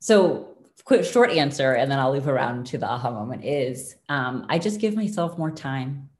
so, 0.00 0.48
quick, 0.82 1.04
short 1.04 1.30
answer, 1.30 1.72
and 1.72 1.90
then 1.90 1.98
I'll 1.98 2.10
leave 2.10 2.28
around 2.28 2.66
to 2.68 2.78
the 2.78 2.86
aha 2.86 3.10
moment 3.10 3.44
is 3.44 3.96
um, 4.08 4.46
I 4.48 4.58
just 4.58 4.80
give 4.80 4.94
myself 4.94 5.38
more 5.38 5.50
time. 5.50 6.10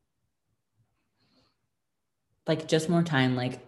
Like, 2.47 2.69
just 2.69 2.89
more 2.89 3.03
time. 3.03 3.37
Like, 3.37 3.61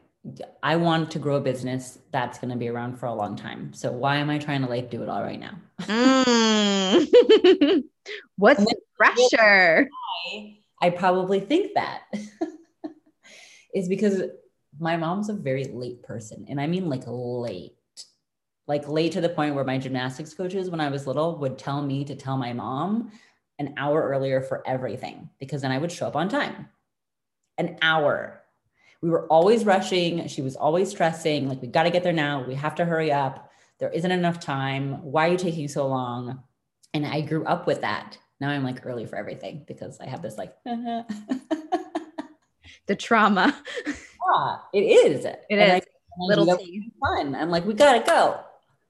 I 0.63 0.77
want 0.77 1.11
to 1.13 1.19
grow 1.19 1.37
a 1.37 1.41
business 1.41 1.99
that's 2.11 2.39
going 2.39 2.51
to 2.51 2.57
be 2.57 2.69
around 2.69 2.99
for 2.99 3.07
a 3.07 3.15
long 3.15 3.37
time. 3.37 3.73
So 3.73 3.93
why 3.93 4.17
am 4.17 4.31
I 4.31 4.39
trying 4.39 4.63
to 4.63 4.69
like 4.69 4.91
do 4.91 5.03
it 5.03 5.09
all 5.09 5.23
right 5.23 5.41
now? 5.41 5.59
Mm. 6.87 7.83
What's 8.37 8.65
the 8.65 8.77
pressure? 8.97 9.89
I, 10.33 10.59
I 10.81 10.91
probably 10.91 11.41
think 11.41 11.75
that 11.75 12.03
is 13.75 13.89
because 13.89 14.23
my 14.79 14.97
mom's 14.97 15.29
a 15.29 15.35
very 15.35 15.65
late 15.65 16.03
person. 16.03 16.47
And 16.49 16.61
I 16.61 16.67
mean 16.67 16.89
like 16.89 17.03
late, 17.07 17.76
like 18.67 18.89
late 18.89 19.13
to 19.13 19.21
the 19.21 19.29
point 19.29 19.55
where 19.55 19.65
my 19.65 19.79
gymnastics 19.79 20.35
coaches, 20.35 20.71
when 20.71 20.81
I 20.81 20.89
was 20.89 21.07
little, 21.07 21.39
would 21.39 21.59
tell 21.59 21.83
me 21.83 22.05
to 22.05 22.15
tell 22.15 22.37
my 22.37 22.53
mom 22.53 23.13
an 23.59 23.75
hour 23.77 24.03
earlier 24.03 24.41
for 24.41 24.67
everything 24.67 25.31
because 25.39 25.63
then 25.63 25.73
I 25.73 25.79
would 25.79 25.93
show 25.93 26.07
up 26.07 26.17
on 26.17 26.29
time. 26.29 26.69
An 27.59 27.79
hour 27.81 28.43
we 29.03 29.11
were 29.11 29.27
always 29.27 29.65
rushing. 29.65 30.27
She 30.29 30.43
was 30.43 30.57
always 30.57 30.91
stressing, 30.91 31.49
like, 31.49 31.63
we 31.63 31.69
got 31.69 31.85
to 31.85 31.91
get 31.91 32.03
there 32.03 32.13
now. 32.13 32.45
We 32.47 32.55
have 32.55 32.75
to 32.77 32.85
hurry 32.85 33.13
up. 33.13 33.51
There 33.79 33.91
isn't 33.91 34.11
enough 34.11 34.41
time. 34.41 35.03
Why 35.03 35.29
are 35.29 35.33
you 35.33 35.39
taking 35.39 35.69
so 35.69 35.87
long? 35.87 36.43
And 36.95 37.07
I 37.07 37.21
grew 37.21 37.45
up 37.45 37.67
with 37.67 37.83
that. 37.83 38.19
Now 38.41 38.49
I'm 38.51 38.65
like 38.65 38.85
early 38.85 39.07
for 39.07 39.17
everything 39.17 39.65
because 39.67 40.01
I 40.01 40.07
have 40.07 40.23
this 40.23 40.37
like 40.39 40.55
the 42.87 42.97
trauma. 42.97 43.57
Yeah, 44.29 44.57
it 44.73 44.81
is. 44.81 45.25
It 45.25 45.45
and 45.51 45.61
is. 45.61 45.71
I, 45.71 45.83
Little 46.19 46.47
fun. 46.47 47.37
I'm 47.37 47.49
like, 47.49 47.65
we 47.65 47.75
gotta 47.75 48.05
go. 48.05 48.41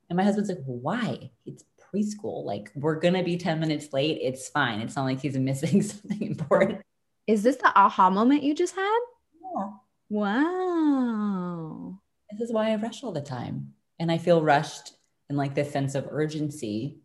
And 0.08 0.16
my 0.16 0.22
husband's 0.22 0.50
like, 0.50 0.62
why? 0.64 1.30
It's 1.44 1.64
preschool. 1.78 2.44
Like, 2.44 2.70
we're 2.74 3.00
gonna 3.00 3.22
be 3.22 3.36
10 3.36 3.60
minutes 3.60 3.92
late. 3.92 4.18
It's 4.22 4.48
fine. 4.48 4.80
It's 4.80 4.96
not 4.96 5.04
like 5.04 5.20
he's 5.20 5.36
missing 5.38 5.82
something 5.82 6.22
important. 6.22 6.80
Is 7.26 7.42
this 7.42 7.56
the 7.56 7.72
aha 7.76 8.10
moment 8.10 8.42
you 8.42 8.54
just 8.54 8.74
had? 8.76 8.98
Yeah. 9.42 9.70
Wow. 10.08 11.98
This 12.30 12.48
is 12.48 12.52
why 12.52 12.70
I 12.70 12.76
rush 12.76 13.02
all 13.02 13.12
the 13.12 13.20
time. 13.20 13.72
And 13.98 14.12
I 14.12 14.18
feel 14.18 14.42
rushed 14.42 14.92
in 15.28 15.36
like 15.36 15.54
this 15.54 15.72
sense 15.72 15.94
of 15.94 16.06
urgency 16.10 16.98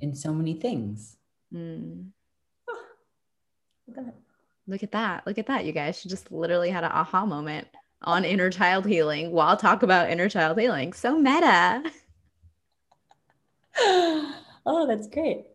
in 0.00 0.14
so 0.14 0.32
many 0.32 0.54
things. 0.54 1.16
Mm. 1.52 2.10
Oh, 2.68 2.84
look, 3.88 3.98
at 3.98 4.14
look 4.66 4.82
at 4.82 4.92
that. 4.92 5.26
Look 5.26 5.38
at 5.38 5.46
that, 5.46 5.64
you 5.64 5.72
guys. 5.72 5.98
She 5.98 6.08
just 6.08 6.30
literally 6.30 6.70
had 6.70 6.84
an 6.84 6.92
aha 6.92 7.24
moment 7.24 7.66
on 8.02 8.24
inner 8.24 8.50
child 8.50 8.86
healing 8.86 9.30
while 9.32 9.56
talk 9.56 9.82
about 9.82 10.10
inner 10.10 10.28
child 10.28 10.58
healing. 10.58 10.92
So 10.92 11.18
meta. 11.18 11.82
oh, 13.76 14.86
that's 14.88 15.08
great. 15.08 15.46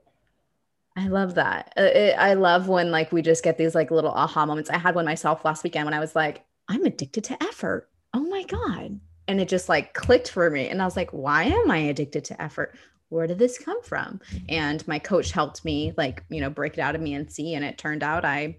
I 0.95 1.07
love 1.07 1.35
that. 1.35 1.73
Uh, 1.77 1.83
it, 1.83 2.15
I 2.17 2.33
love 2.33 2.67
when 2.67 2.91
like 2.91 3.11
we 3.11 3.21
just 3.21 3.43
get 3.43 3.57
these 3.57 3.75
like 3.75 3.91
little 3.91 4.11
aha 4.11 4.45
moments. 4.45 4.69
I 4.69 4.77
had 4.77 4.95
one 4.95 5.05
myself 5.05 5.45
last 5.45 5.63
weekend 5.63 5.85
when 5.85 5.93
I 5.93 5.99
was 5.99 6.15
like, 6.15 6.43
I'm 6.67 6.83
addicted 6.83 7.23
to 7.25 7.43
effort. 7.43 7.89
Oh 8.13 8.23
my 8.23 8.43
God. 8.43 8.99
And 9.27 9.39
it 9.39 9.47
just 9.47 9.69
like 9.69 9.93
clicked 9.93 10.29
for 10.29 10.49
me. 10.49 10.67
And 10.67 10.81
I 10.81 10.85
was 10.85 10.97
like, 10.97 11.11
why 11.11 11.43
am 11.43 11.71
I 11.71 11.77
addicted 11.77 12.25
to 12.25 12.41
effort? 12.41 12.75
Where 13.09 13.27
did 13.27 13.39
this 13.39 13.57
come 13.57 13.81
from? 13.81 14.19
And 14.49 14.87
my 14.87 14.99
coach 14.99 15.31
helped 15.31 15.65
me, 15.65 15.93
like, 15.97 16.23
you 16.29 16.41
know, 16.41 16.49
break 16.49 16.77
it 16.77 16.81
out 16.81 16.95
of 16.95 17.01
me 17.01 17.13
and 17.13 17.31
see. 17.31 17.53
And 17.55 17.65
it 17.65 17.77
turned 17.77 18.03
out 18.03 18.25
I 18.25 18.57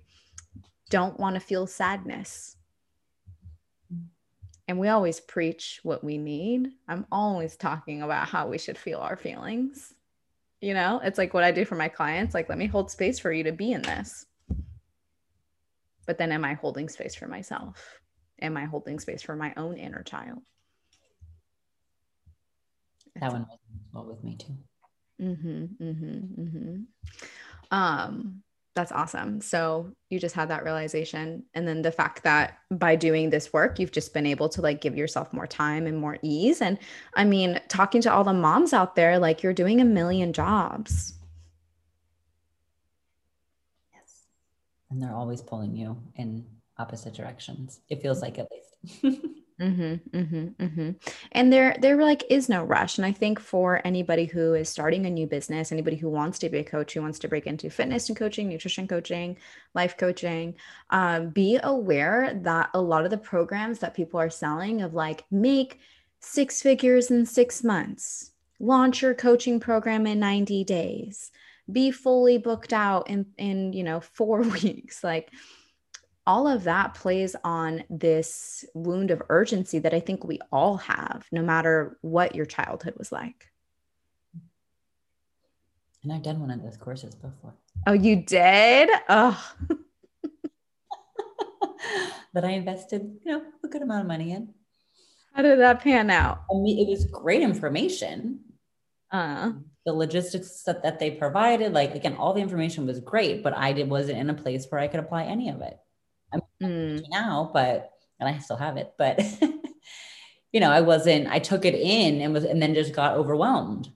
don't 0.88 1.18
want 1.20 1.35
to 1.35 1.40
feel 1.40 1.66
sadness. 1.66 2.57
And 4.70 4.78
we 4.78 4.87
always 4.88 5.18
preach 5.18 5.80
what 5.83 6.04
we 6.04 6.16
need. 6.16 6.70
I'm 6.87 7.04
always 7.11 7.56
talking 7.56 8.02
about 8.02 8.28
how 8.28 8.46
we 8.46 8.56
should 8.56 8.78
feel 8.78 9.00
our 9.00 9.16
feelings. 9.16 9.92
You 10.61 10.74
know, 10.74 11.00
it's 11.02 11.18
like 11.18 11.35
what 11.35 11.42
I 11.42 11.50
do 11.50 11.64
for 11.64 11.74
my 11.74 11.88
clients 11.88 12.35
like, 12.35 12.48
let 12.48 12.56
me 12.56 12.66
hold 12.66 12.90
space 12.90 13.18
for 13.18 13.33
you 13.33 13.44
to 13.44 13.52
be 13.52 13.72
in 13.72 13.83
this. 13.83 14.26
But 16.06 16.18
then 16.18 16.30
am 16.30 16.44
I 16.44 16.54
holding 16.54 16.88
space 16.88 17.14
for 17.14 17.26
myself? 17.26 18.00
am 18.42 18.56
I 18.56 18.64
holding 18.64 18.98
space 18.98 19.22
for 19.22 19.37
my 19.37 19.52
own 19.56 19.76
inner 19.76 20.02
child? 20.02 20.38
That 23.20 23.33
one 23.33 23.46
was 23.48 23.59
well 23.92 24.06
with 24.06 24.24
me 24.24 24.37
too. 24.37 24.56
Mm-hmm, 25.20 25.85
mm-hmm, 25.85 26.42
mm-hmm. 26.42 26.76
Um, 27.70 28.42
that's 28.81 28.93
awesome. 28.93 29.43
So 29.43 29.93
you 30.09 30.19
just 30.19 30.35
had 30.35 30.49
that 30.49 30.64
realization. 30.64 31.45
And 31.53 31.69
then 31.69 31.83
the 31.83 31.93
fact 31.93 32.23
that 32.23 32.57
by 32.71 32.97
doing 32.97 33.29
this 33.29 33.53
work, 33.53 33.79
you've 33.79 33.93
just 33.93 34.14
been 34.14 34.25
able 34.25 34.49
to 34.49 34.62
like 34.62 34.81
give 34.81 34.97
yourself 34.97 35.35
more 35.35 35.47
time 35.47 35.87
and 35.87 35.99
more 35.99 36.16
ease. 36.23 36.62
And 36.62 36.79
I 37.12 37.25
mean, 37.25 37.61
talking 37.69 38.01
to 38.01 38.12
all 38.12 38.25
the 38.25 38.33
moms 38.33 38.73
out 38.73 38.97
there, 38.97 39.19
like 39.19 39.43
you're 39.43 39.53
doing 39.53 39.83
a 39.83 39.85
million 39.85 40.33
jobs. 40.33 41.12
Yes. 43.93 44.25
And 44.90 45.03
they're 45.03 45.14
always 45.14 45.43
pulling 45.43 45.77
you 45.77 46.01
in 46.16 46.47
opposite 46.79 47.12
directions. 47.12 47.81
It 47.90 48.01
feels 48.01 48.23
like 48.23 48.38
at 48.38 48.49
least. 48.51 49.21
Mm-hmm, 49.61 50.18
mm-hmm, 50.18 50.64
mm-hmm. 50.64 50.90
And 51.33 51.53
there, 51.53 51.77
there 51.81 52.03
like 52.03 52.25
is 52.31 52.49
no 52.49 52.64
rush. 52.64 52.96
And 52.96 53.05
I 53.05 53.12
think 53.12 53.38
for 53.38 53.87
anybody 53.87 54.25
who 54.25 54.55
is 54.55 54.70
starting 54.70 55.05
a 55.05 55.11
new 55.11 55.27
business, 55.27 55.70
anybody 55.70 55.96
who 55.96 56.09
wants 56.09 56.38
to 56.38 56.49
be 56.49 56.59
a 56.59 56.64
coach, 56.64 56.94
who 56.94 57.03
wants 57.03 57.18
to 57.20 57.29
break 57.29 57.46
into 57.46 57.68
fitness 57.68 58.09
and 58.09 58.16
coaching, 58.16 58.49
nutrition 58.49 58.88
coaching, 58.88 59.37
life 59.75 59.99
coaching, 59.99 60.55
um, 60.88 61.29
be 61.29 61.61
aware 61.62 62.33
that 62.42 62.70
a 62.73 62.81
lot 62.81 63.05
of 63.05 63.11
the 63.11 63.18
programs 63.18 63.81
that 63.81 63.94
people 63.94 64.18
are 64.18 64.31
selling 64.31 64.81
of 64.81 64.94
like 64.94 65.25
make 65.31 65.79
six 66.20 66.62
figures 66.62 67.11
in 67.11 67.27
six 67.27 67.62
months, 67.62 68.31
launch 68.61 69.03
your 69.03 69.14
coaching 69.14 69.61
program 69.61 70.07
in 70.07 70.20
90 70.20 70.64
days, 70.64 71.31
be 71.70 71.90
fully 71.90 72.38
booked 72.38 72.73
out 72.73 73.11
in, 73.11 73.27
in, 73.37 73.75
you 73.75 73.85
know, 73.85 74.01
four 74.01 74.40
weeks. 74.62 75.05
Like, 75.05 75.31
all 76.26 76.46
of 76.46 76.64
that 76.64 76.94
plays 76.94 77.35
on 77.44 77.85
this 77.88 78.64
wound 78.74 79.11
of 79.11 79.22
urgency 79.28 79.78
that 79.80 79.94
I 79.94 80.00
think 80.00 80.24
we 80.24 80.38
all 80.52 80.76
have, 80.78 81.26
no 81.33 81.42
matter 81.42 81.98
what 82.02 82.35
your 82.35 82.46
childhood 82.46 82.94
was 82.96 83.11
like. 83.11 83.50
And 86.02 86.12
I've 86.12 86.22
done 86.22 86.40
one 86.40 86.50
of 86.50 86.62
those 86.62 86.76
courses 86.76 87.14
before. 87.14 87.54
Oh, 87.87 87.92
you 87.92 88.16
did? 88.16 88.88
Oh. 89.09 89.52
that 92.33 92.44
I 92.44 92.50
invested, 92.50 93.18
you 93.24 93.33
know, 93.33 93.42
a 93.64 93.68
good 93.68 93.83
amount 93.83 94.02
of 94.02 94.06
money 94.06 94.33
in. 94.33 94.54
How 95.33 95.42
did 95.42 95.59
that 95.61 95.80
pan 95.80 96.11
out? 96.11 96.42
I 96.50 96.54
mean, 96.59 96.87
it 96.87 96.90
was 96.90 97.04
great 97.04 97.42
information. 97.42 98.40
Uh, 99.11 99.52
the 99.87 99.92
logistics 99.92 100.62
that, 100.62 100.83
that 100.83 100.98
they 100.98 101.11
provided, 101.11 101.72
like 101.72 101.94
again, 101.94 102.14
all 102.14 102.33
the 102.33 102.40
information 102.40 102.87
was 102.87 103.00
great, 103.00 103.42
but 103.42 103.56
I 103.56 103.72
did 103.72 103.88
wasn't 103.88 104.18
in 104.18 104.30
a 104.30 104.35
place 104.35 104.66
where 104.68 104.80
I 104.80 104.88
could 104.88 105.00
apply 105.00 105.24
any 105.24 105.48
of 105.48 105.61
it. 105.61 105.78
I'm 106.33 106.40
mm. 106.62 107.05
now, 107.11 107.51
but 107.53 107.90
and 108.19 108.29
I 108.29 108.38
still 108.38 108.57
have 108.57 108.77
it, 108.77 108.93
but 108.99 109.21
you 110.53 110.61
know, 110.61 110.71
I 110.71 110.81
wasn't. 110.81 111.29
I 111.29 111.38
took 111.38 111.64
it 111.64 111.75
in 111.75 112.21
and 112.21 112.33
was, 112.33 112.45
and 112.45 112.61
then 112.61 112.75
just 112.75 112.93
got 112.93 113.16
overwhelmed. 113.16 113.88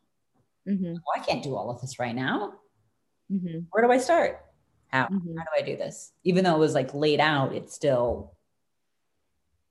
Mm-hmm. 0.68 0.94
Oh, 0.96 1.20
I 1.20 1.24
can't 1.24 1.42
do 1.42 1.56
all 1.56 1.70
of 1.70 1.80
this 1.80 1.98
right 1.98 2.14
now. 2.14 2.54
Mm-hmm. 3.30 3.60
Where 3.70 3.84
do 3.84 3.92
I 3.92 3.98
start? 3.98 4.40
How? 4.88 5.04
Mm-hmm. 5.04 5.36
How 5.36 5.44
do 5.44 5.62
I 5.62 5.62
do 5.62 5.76
this? 5.76 6.12
Even 6.24 6.44
though 6.44 6.54
it 6.54 6.60
was 6.60 6.74
like 6.74 6.94
laid 6.94 7.20
out, 7.20 7.54
it 7.54 7.70
still 7.70 8.34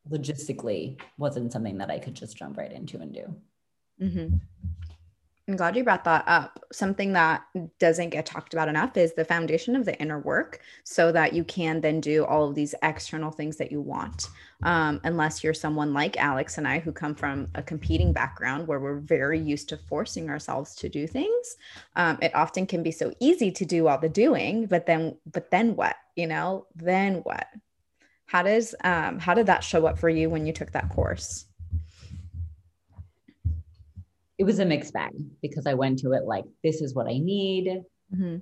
logistically 0.10 1.00
wasn't 1.18 1.52
something 1.52 1.78
that 1.78 1.90
I 1.90 2.00
could 2.00 2.14
just 2.14 2.38
jump 2.38 2.58
right 2.58 2.72
into 2.72 3.00
and 3.00 3.14
do. 3.14 3.36
I'm 5.46 5.58
glad 5.58 5.76
you 5.76 5.84
brought 5.84 6.06
that 6.06 6.24
up. 6.26 6.64
Something 6.72 7.12
that 7.14 7.44
doesn't 7.78 8.12
get 8.12 8.26
talked 8.26 8.54
about 8.54 8.70
enough 8.70 8.96
is 8.96 9.14
the 9.14 9.26
foundation 9.26 9.76
of 9.76 9.84
the 9.84 10.00
inner 10.00 10.20
work 10.20 10.62
so 10.86 11.12
that 11.12 11.34
you 11.34 11.44
can 11.44 11.82
then 11.82 12.00
do 12.00 12.24
all 12.24 12.48
of 12.48 12.56
these 12.56 12.74
external 12.82 13.30
things 13.30 13.58
that 13.58 13.70
you 13.70 13.82
want. 13.82 14.30
Um, 14.64 15.02
unless 15.04 15.44
you're 15.44 15.54
someone 15.54 15.94
like 15.94 16.16
Alex 16.16 16.58
and 16.58 16.66
I, 16.66 16.80
who 16.80 16.94
come 16.94 17.14
from 17.14 17.50
a 17.56 17.62
competing 17.62 18.14
background 18.14 18.68
where 18.68 18.80
we're 18.80 19.00
very 19.00 19.38
used 19.38 19.68
to 19.70 19.78
forcing 19.78 20.30
ourselves 20.30 20.76
to 20.76 20.88
do 20.88 21.08
things, 21.08 21.58
um, 21.98 22.18
it 22.22 22.34
often 22.34 22.66
can 22.66 22.82
be 22.82 22.92
so 22.92 23.14
easy 23.20 23.52
to 23.52 23.66
do 23.66 23.88
all 23.88 23.98
the 23.98 24.08
doing, 24.08 24.66
but 24.66 24.86
then, 24.86 25.18
but 25.30 25.52
then 25.52 25.76
what? 25.76 25.98
You 26.16 26.28
know, 26.28 26.68
then 26.74 27.16
what? 27.16 27.48
How 28.28 28.44
does 28.44 28.74
um, 28.86 29.20
how 29.20 29.34
did 29.34 29.48
that 29.48 29.64
show 29.64 29.86
up 29.88 30.00
for 30.00 30.10
you 30.10 30.30
when 30.30 30.46
you 30.46 30.54
took 30.54 30.72
that 30.72 30.90
course? 30.90 31.46
It 34.38 34.44
was 34.44 34.60
a 34.60 34.66
mixed 34.66 34.94
bag 34.94 35.14
because 35.42 35.68
I 35.68 35.74
went 35.74 36.00
to 36.00 36.14
it 36.14 36.24
like, 36.26 36.46
this 36.64 36.82
is 36.82 36.94
what 36.94 37.08
I 37.08 37.18
need. 37.18 37.84
Mm-hmm. 38.14 38.38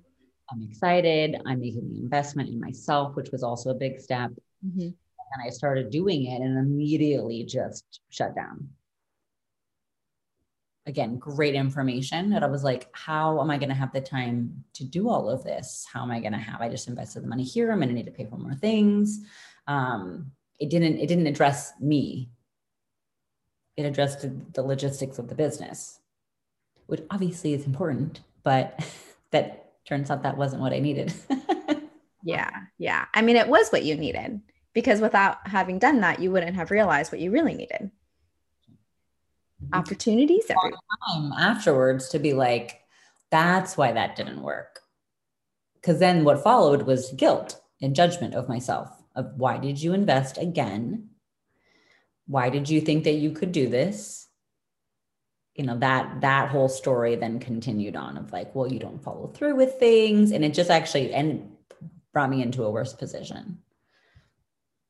I'm 0.51 0.63
excited. 0.63 1.41
I'm 1.45 1.59
making 1.59 1.89
the 1.89 1.99
investment 1.99 2.49
in 2.49 2.59
myself, 2.59 3.15
which 3.15 3.31
was 3.31 3.43
also 3.43 3.69
a 3.69 3.75
big 3.75 3.99
step. 3.99 4.31
Mm-hmm. 4.65 4.81
And 4.81 5.45
I 5.45 5.49
started 5.49 5.89
doing 5.89 6.25
it 6.25 6.41
and 6.41 6.57
immediately 6.57 7.45
just 7.45 8.01
shut 8.09 8.35
down. 8.35 8.69
Again, 10.87 11.17
great 11.17 11.55
information. 11.55 12.33
And 12.33 12.43
I 12.43 12.47
was 12.47 12.63
like, 12.63 12.87
how 12.91 13.39
am 13.39 13.49
I 13.49 13.57
going 13.57 13.69
to 13.69 13.75
have 13.75 13.93
the 13.93 14.01
time 14.01 14.63
to 14.73 14.83
do 14.83 15.07
all 15.09 15.29
of 15.29 15.43
this? 15.43 15.85
How 15.91 16.01
am 16.03 16.11
I 16.11 16.19
going 16.19 16.33
to 16.33 16.39
have? 16.39 16.59
I 16.59 16.69
just 16.69 16.87
invested 16.87 17.23
the 17.23 17.27
money 17.27 17.43
here. 17.43 17.71
I'm 17.71 17.77
going 17.77 17.89
to 17.89 17.95
need 17.95 18.07
to 18.07 18.11
pay 18.11 18.25
for 18.25 18.37
more 18.37 18.55
things. 18.55 19.19
Um, 19.67 20.31
it 20.59 20.69
didn't 20.69 20.99
it 20.99 21.07
didn't 21.07 21.27
address 21.27 21.73
me 21.79 22.29
it 23.77 23.83
addressed 23.83 24.25
the 24.53 24.63
logistics 24.63 25.19
of 25.19 25.27
the 25.27 25.35
business 25.35 25.99
which 26.87 27.01
obviously 27.09 27.53
is 27.53 27.65
important 27.65 28.21
but 28.43 28.79
that 29.31 29.73
turns 29.87 30.09
out 30.09 30.23
that 30.23 30.37
wasn't 30.37 30.61
what 30.61 30.73
i 30.73 30.79
needed 30.79 31.13
yeah 32.23 32.49
yeah 32.77 33.05
i 33.13 33.21
mean 33.21 33.35
it 33.35 33.47
was 33.47 33.69
what 33.69 33.83
you 33.83 33.95
needed 33.95 34.41
because 34.73 35.01
without 35.01 35.45
having 35.47 35.79
done 35.79 36.01
that 36.01 36.19
you 36.19 36.31
wouldn't 36.31 36.55
have 36.55 36.71
realized 36.71 37.11
what 37.11 37.21
you 37.21 37.31
really 37.31 37.53
needed 37.53 37.89
mm-hmm. 39.63 39.73
opportunities 39.73 40.45
every 40.49 40.71
time 41.07 41.31
afterwards 41.33 42.09
to 42.09 42.19
be 42.19 42.33
like 42.33 42.81
that's 43.31 43.77
why 43.77 43.91
that 43.91 44.15
didn't 44.15 44.41
work 44.41 44.81
because 45.75 45.99
then 45.99 46.23
what 46.23 46.43
followed 46.43 46.83
was 46.83 47.11
guilt 47.13 47.59
and 47.81 47.95
judgment 47.95 48.35
of 48.35 48.47
myself 48.47 49.01
of 49.15 49.33
why 49.37 49.57
did 49.57 49.81
you 49.81 49.93
invest 49.93 50.37
again? 50.37 51.09
Why 52.31 52.49
did 52.49 52.69
you 52.69 52.79
think 52.79 53.03
that 53.03 53.15
you 53.15 53.31
could 53.31 53.51
do 53.51 53.67
this? 53.67 54.25
You 55.55 55.65
know, 55.65 55.77
that 55.79 56.21
that 56.21 56.47
whole 56.47 56.69
story 56.69 57.17
then 57.17 57.41
continued 57.41 57.97
on 57.97 58.17
of 58.17 58.31
like, 58.31 58.55
well, 58.55 58.71
you 58.71 58.79
don't 58.79 59.03
follow 59.03 59.27
through 59.27 59.55
with 59.55 59.73
things. 59.73 60.31
And 60.31 60.45
it 60.45 60.53
just 60.53 60.69
actually 60.69 61.13
and 61.13 61.51
brought 62.13 62.29
me 62.29 62.41
into 62.41 62.63
a 62.63 62.71
worse 62.71 62.93
position. 62.93 63.57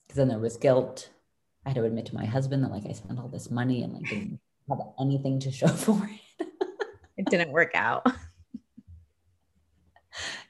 Because 0.05 0.17
then 0.17 0.27
there 0.27 0.37
was 0.37 0.57
guilt. 0.57 1.09
I 1.65 1.69
had 1.69 1.77
to 1.77 1.83
admit 1.83 2.05
to 2.07 2.15
my 2.15 2.25
husband 2.25 2.63
that 2.63 2.69
like 2.69 2.85
I 2.87 2.91
spent 2.91 3.17
all 3.17 3.27
this 3.27 3.49
money 3.49 3.81
and 3.81 3.93
like 3.93 4.03
didn't 4.03 4.39
have 4.69 4.77
anything 4.99 5.39
to 5.39 5.51
show 5.51 5.67
for 5.85 5.99
it. 6.39 6.47
it 7.17 7.25
didn't 7.25 7.51
work 7.51 7.71
out. 7.73 8.05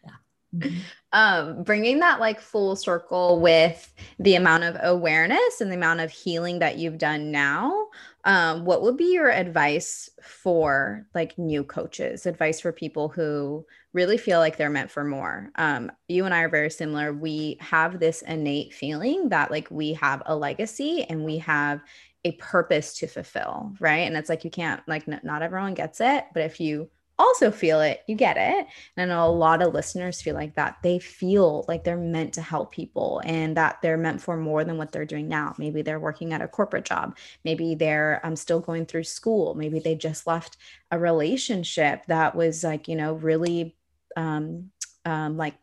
yeah. 0.03 0.71
Um, 1.13 1.63
bringing 1.63 1.99
that 1.99 2.19
like 2.21 2.39
full 2.39 2.75
circle 2.75 3.41
with 3.41 3.93
the 4.17 4.35
amount 4.35 4.63
of 4.63 4.77
awareness 4.81 5.59
and 5.59 5.69
the 5.69 5.75
amount 5.75 5.99
of 5.99 6.09
healing 6.09 6.59
that 6.59 6.77
you've 6.77 6.97
done 6.97 7.31
now 7.31 7.87
um, 8.23 8.65
what 8.65 8.81
would 8.83 8.97
be 8.97 9.13
your 9.13 9.31
advice 9.31 10.09
for 10.21 11.07
like 11.15 11.37
new 11.37 11.63
coaches? 11.63 12.25
Advice 12.25 12.59
for 12.59 12.71
people 12.71 13.09
who 13.09 13.65
really 13.93 14.17
feel 14.17 14.39
like 14.39 14.57
they're 14.57 14.69
meant 14.69 14.91
for 14.91 15.03
more? 15.03 15.51
Um, 15.55 15.91
you 16.07 16.25
and 16.25 16.33
i 16.33 16.41
are 16.41 16.49
very 16.49 16.69
similar. 16.69 17.13
We 17.13 17.57
have 17.61 17.99
this 17.99 18.21
innate 18.21 18.73
feeling 18.73 19.29
that 19.29 19.49
like 19.49 19.69
we 19.71 19.93
have 19.93 20.21
a 20.25 20.35
legacy 20.35 21.03
and 21.09 21.25
we 21.25 21.39
have 21.39 21.81
a 22.23 22.33
purpose 22.33 22.99
to 22.99 23.07
fulfill 23.07 23.73
right? 23.79 24.01
And 24.01 24.15
it's 24.15 24.29
like 24.29 24.43
you 24.45 24.51
can't 24.51 24.81
like 24.87 25.07
n- 25.07 25.21
not 25.23 25.41
everyone 25.41 25.73
gets 25.73 25.99
it 26.01 26.25
but 26.35 26.43
if 26.43 26.59
you 26.59 26.87
also 27.21 27.51
feel 27.51 27.79
it, 27.81 28.01
you 28.07 28.15
get 28.15 28.37
it. 28.37 28.67
And 28.97 29.11
a 29.11 29.25
lot 29.25 29.61
of 29.61 29.73
listeners 29.73 30.21
feel 30.21 30.35
like 30.35 30.55
that. 30.55 30.77
They 30.83 30.99
feel 30.99 31.65
like 31.67 31.83
they're 31.83 31.97
meant 31.97 32.33
to 32.33 32.41
help 32.41 32.71
people 32.71 33.21
and 33.23 33.55
that 33.57 33.81
they're 33.81 33.97
meant 33.97 34.21
for 34.21 34.37
more 34.37 34.63
than 34.63 34.77
what 34.77 34.91
they're 34.91 35.05
doing 35.05 35.27
now. 35.27 35.55
Maybe 35.57 35.81
they're 35.81 35.99
working 35.99 36.33
at 36.33 36.41
a 36.41 36.47
corporate 36.47 36.85
job. 36.85 37.17
Maybe 37.45 37.75
they're 37.75 38.19
um, 38.23 38.35
still 38.35 38.59
going 38.59 38.85
through 38.85 39.03
school. 39.03 39.53
Maybe 39.55 39.79
they 39.79 39.95
just 39.95 40.27
left 40.27 40.57
a 40.91 40.99
relationship 40.99 42.05
that 42.07 42.35
was 42.35 42.63
like, 42.63 42.87
you 42.87 42.95
know, 42.95 43.13
really 43.13 43.75
um, 44.17 44.71
um, 45.05 45.37
like 45.37 45.55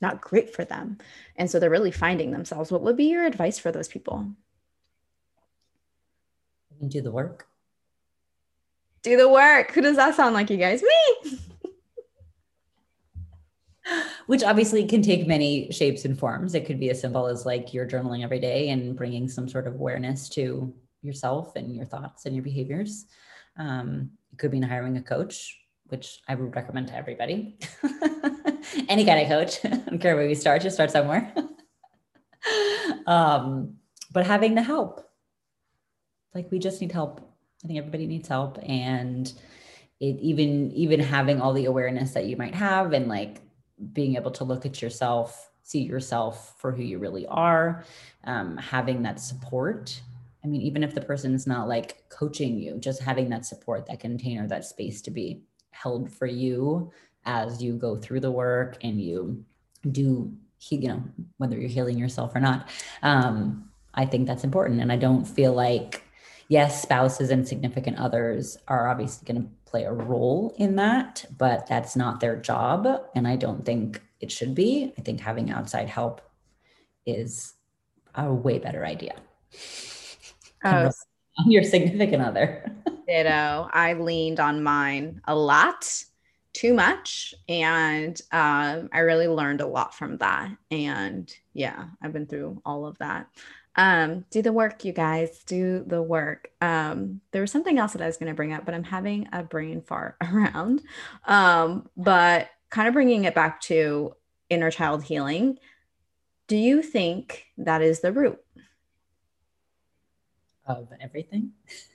not 0.00 0.20
great 0.20 0.54
for 0.54 0.64
them. 0.64 0.98
And 1.36 1.50
so 1.50 1.58
they're 1.58 1.70
really 1.70 1.90
finding 1.90 2.30
themselves. 2.30 2.70
What 2.70 2.82
would 2.82 2.96
be 2.96 3.04
your 3.04 3.24
advice 3.24 3.58
for 3.58 3.72
those 3.72 3.88
people? 3.88 4.28
Do 6.88 7.00
the 7.00 7.12
work 7.12 7.46
do 9.04 9.16
the 9.16 9.28
work. 9.28 9.70
Who 9.72 9.82
does 9.82 9.96
that 9.96 10.16
sound 10.16 10.34
like, 10.34 10.50
you 10.50 10.56
guys? 10.56 10.82
Me. 10.82 11.38
Which 14.26 14.42
obviously 14.42 14.86
can 14.86 15.02
take 15.02 15.26
many 15.26 15.70
shapes 15.70 16.06
and 16.06 16.18
forms. 16.18 16.54
It 16.54 16.64
could 16.64 16.80
be 16.80 16.88
as 16.88 17.00
simple 17.00 17.26
as 17.26 17.44
like 17.44 17.74
you're 17.74 17.86
journaling 17.86 18.24
every 18.24 18.40
day 18.40 18.70
and 18.70 18.96
bringing 18.96 19.28
some 19.28 19.46
sort 19.46 19.66
of 19.66 19.74
awareness 19.74 20.30
to 20.30 20.74
yourself 21.02 21.54
and 21.54 21.76
your 21.76 21.84
thoughts 21.84 22.24
and 22.24 22.34
your 22.34 22.42
behaviors. 22.42 23.04
Um, 23.58 24.12
it 24.32 24.38
could 24.38 24.50
be 24.50 24.60
hiring 24.62 24.96
a 24.96 25.02
coach, 25.02 25.54
which 25.88 26.20
I 26.26 26.34
would 26.34 26.56
recommend 26.56 26.88
to 26.88 26.96
everybody. 26.96 27.58
Any 28.88 29.04
kind 29.04 29.20
of 29.20 29.28
coach. 29.28 29.58
I 29.64 29.68
don't 29.68 29.98
care 29.98 30.16
where 30.16 30.26
we 30.26 30.34
start, 30.34 30.62
just 30.62 30.76
start 30.76 30.90
somewhere. 30.90 31.30
um, 33.06 33.74
but 34.10 34.26
having 34.26 34.54
the 34.54 34.62
help. 34.62 35.06
Like 36.34 36.50
we 36.50 36.58
just 36.58 36.80
need 36.80 36.90
help 36.90 37.33
I 37.64 37.66
think 37.66 37.78
everybody 37.78 38.06
needs 38.06 38.28
help 38.28 38.58
and 38.62 39.32
it 40.00 40.18
even 40.20 40.70
even 40.72 41.00
having 41.00 41.40
all 41.40 41.52
the 41.52 41.64
awareness 41.64 42.12
that 42.12 42.26
you 42.26 42.36
might 42.36 42.54
have 42.54 42.92
and 42.92 43.08
like 43.08 43.40
being 43.92 44.16
able 44.16 44.30
to 44.32 44.44
look 44.44 44.66
at 44.66 44.82
yourself, 44.82 45.50
see 45.62 45.80
yourself 45.80 46.54
for 46.58 46.72
who 46.72 46.82
you 46.82 46.98
really 46.98 47.26
are, 47.26 47.84
um, 48.24 48.56
having 48.56 49.02
that 49.02 49.20
support. 49.20 50.00
I 50.44 50.46
mean, 50.46 50.60
even 50.60 50.84
if 50.84 50.94
the 50.94 51.00
person's 51.00 51.46
not 51.46 51.68
like 51.68 52.08
coaching 52.10 52.58
you, 52.58 52.76
just 52.78 53.02
having 53.02 53.30
that 53.30 53.46
support, 53.46 53.86
that 53.86 54.00
container, 54.00 54.46
that 54.48 54.64
space 54.64 55.00
to 55.02 55.10
be 55.10 55.42
held 55.70 56.12
for 56.12 56.26
you 56.26 56.92
as 57.24 57.62
you 57.62 57.74
go 57.74 57.96
through 57.96 58.20
the 58.20 58.30
work 58.30 58.76
and 58.82 59.00
you 59.00 59.44
do, 59.90 60.32
you 60.68 60.88
know, 60.88 61.02
whether 61.38 61.58
you're 61.58 61.68
healing 61.68 61.98
yourself 61.98 62.34
or 62.34 62.40
not. 62.40 62.68
Um, 63.02 63.70
I 63.94 64.04
think 64.04 64.26
that's 64.26 64.44
important. 64.44 64.80
And 64.80 64.92
I 64.92 64.96
don't 64.96 65.24
feel 65.24 65.54
like 65.54 66.02
yes, 66.48 66.82
spouses 66.82 67.30
and 67.30 67.46
significant 67.46 67.98
others 67.98 68.56
are 68.68 68.88
obviously 68.88 69.26
going 69.32 69.42
to 69.42 69.48
play 69.64 69.84
a 69.84 69.92
role 69.92 70.54
in 70.58 70.76
that, 70.76 71.24
but 71.36 71.66
that's 71.66 71.96
not 71.96 72.20
their 72.20 72.36
job. 72.36 72.86
And 73.14 73.26
I 73.26 73.36
don't 73.36 73.64
think 73.64 74.00
it 74.20 74.30
should 74.30 74.54
be. 74.54 74.92
I 74.96 75.00
think 75.02 75.20
having 75.20 75.50
outside 75.50 75.88
help 75.88 76.20
is 77.06 77.54
a 78.14 78.32
way 78.32 78.58
better 78.58 78.84
idea. 78.84 79.16
Oh, 80.64 80.90
your 81.46 81.64
significant 81.64 82.22
other. 82.22 82.72
Ditto. 83.08 83.68
I 83.72 83.94
leaned 83.94 84.40
on 84.40 84.62
mine 84.62 85.20
a 85.24 85.34
lot, 85.34 86.04
too 86.52 86.72
much. 86.72 87.34
And 87.48 88.18
um, 88.32 88.88
I 88.92 89.00
really 89.00 89.28
learned 89.28 89.60
a 89.60 89.66
lot 89.66 89.94
from 89.94 90.18
that. 90.18 90.56
And 90.70 91.34
yeah, 91.52 91.86
I've 92.00 92.12
been 92.12 92.26
through 92.26 92.62
all 92.64 92.86
of 92.86 92.96
that 92.98 93.28
um 93.76 94.24
do 94.30 94.42
the 94.42 94.52
work 94.52 94.84
you 94.84 94.92
guys 94.92 95.42
do 95.44 95.84
the 95.86 96.02
work. 96.02 96.50
Um 96.60 97.20
there 97.32 97.40
was 97.40 97.50
something 97.50 97.78
else 97.78 97.92
that 97.92 98.02
i 98.02 98.06
was 98.06 98.16
going 98.16 98.30
to 98.30 98.34
bring 98.34 98.52
up 98.52 98.64
but 98.64 98.74
i'm 98.74 98.84
having 98.84 99.28
a 99.32 99.42
brain 99.42 99.82
fart 99.82 100.16
around. 100.22 100.82
Um 101.26 101.88
but 101.96 102.48
kind 102.70 102.88
of 102.88 102.94
bringing 102.94 103.24
it 103.24 103.34
back 103.34 103.60
to 103.62 104.14
inner 104.50 104.70
child 104.70 105.04
healing 105.04 105.58
do 106.46 106.56
you 106.56 106.82
think 106.82 107.46
that 107.56 107.80
is 107.80 108.00
the 108.00 108.12
root? 108.12 108.38
Of 110.66 110.88
everything 111.00 111.52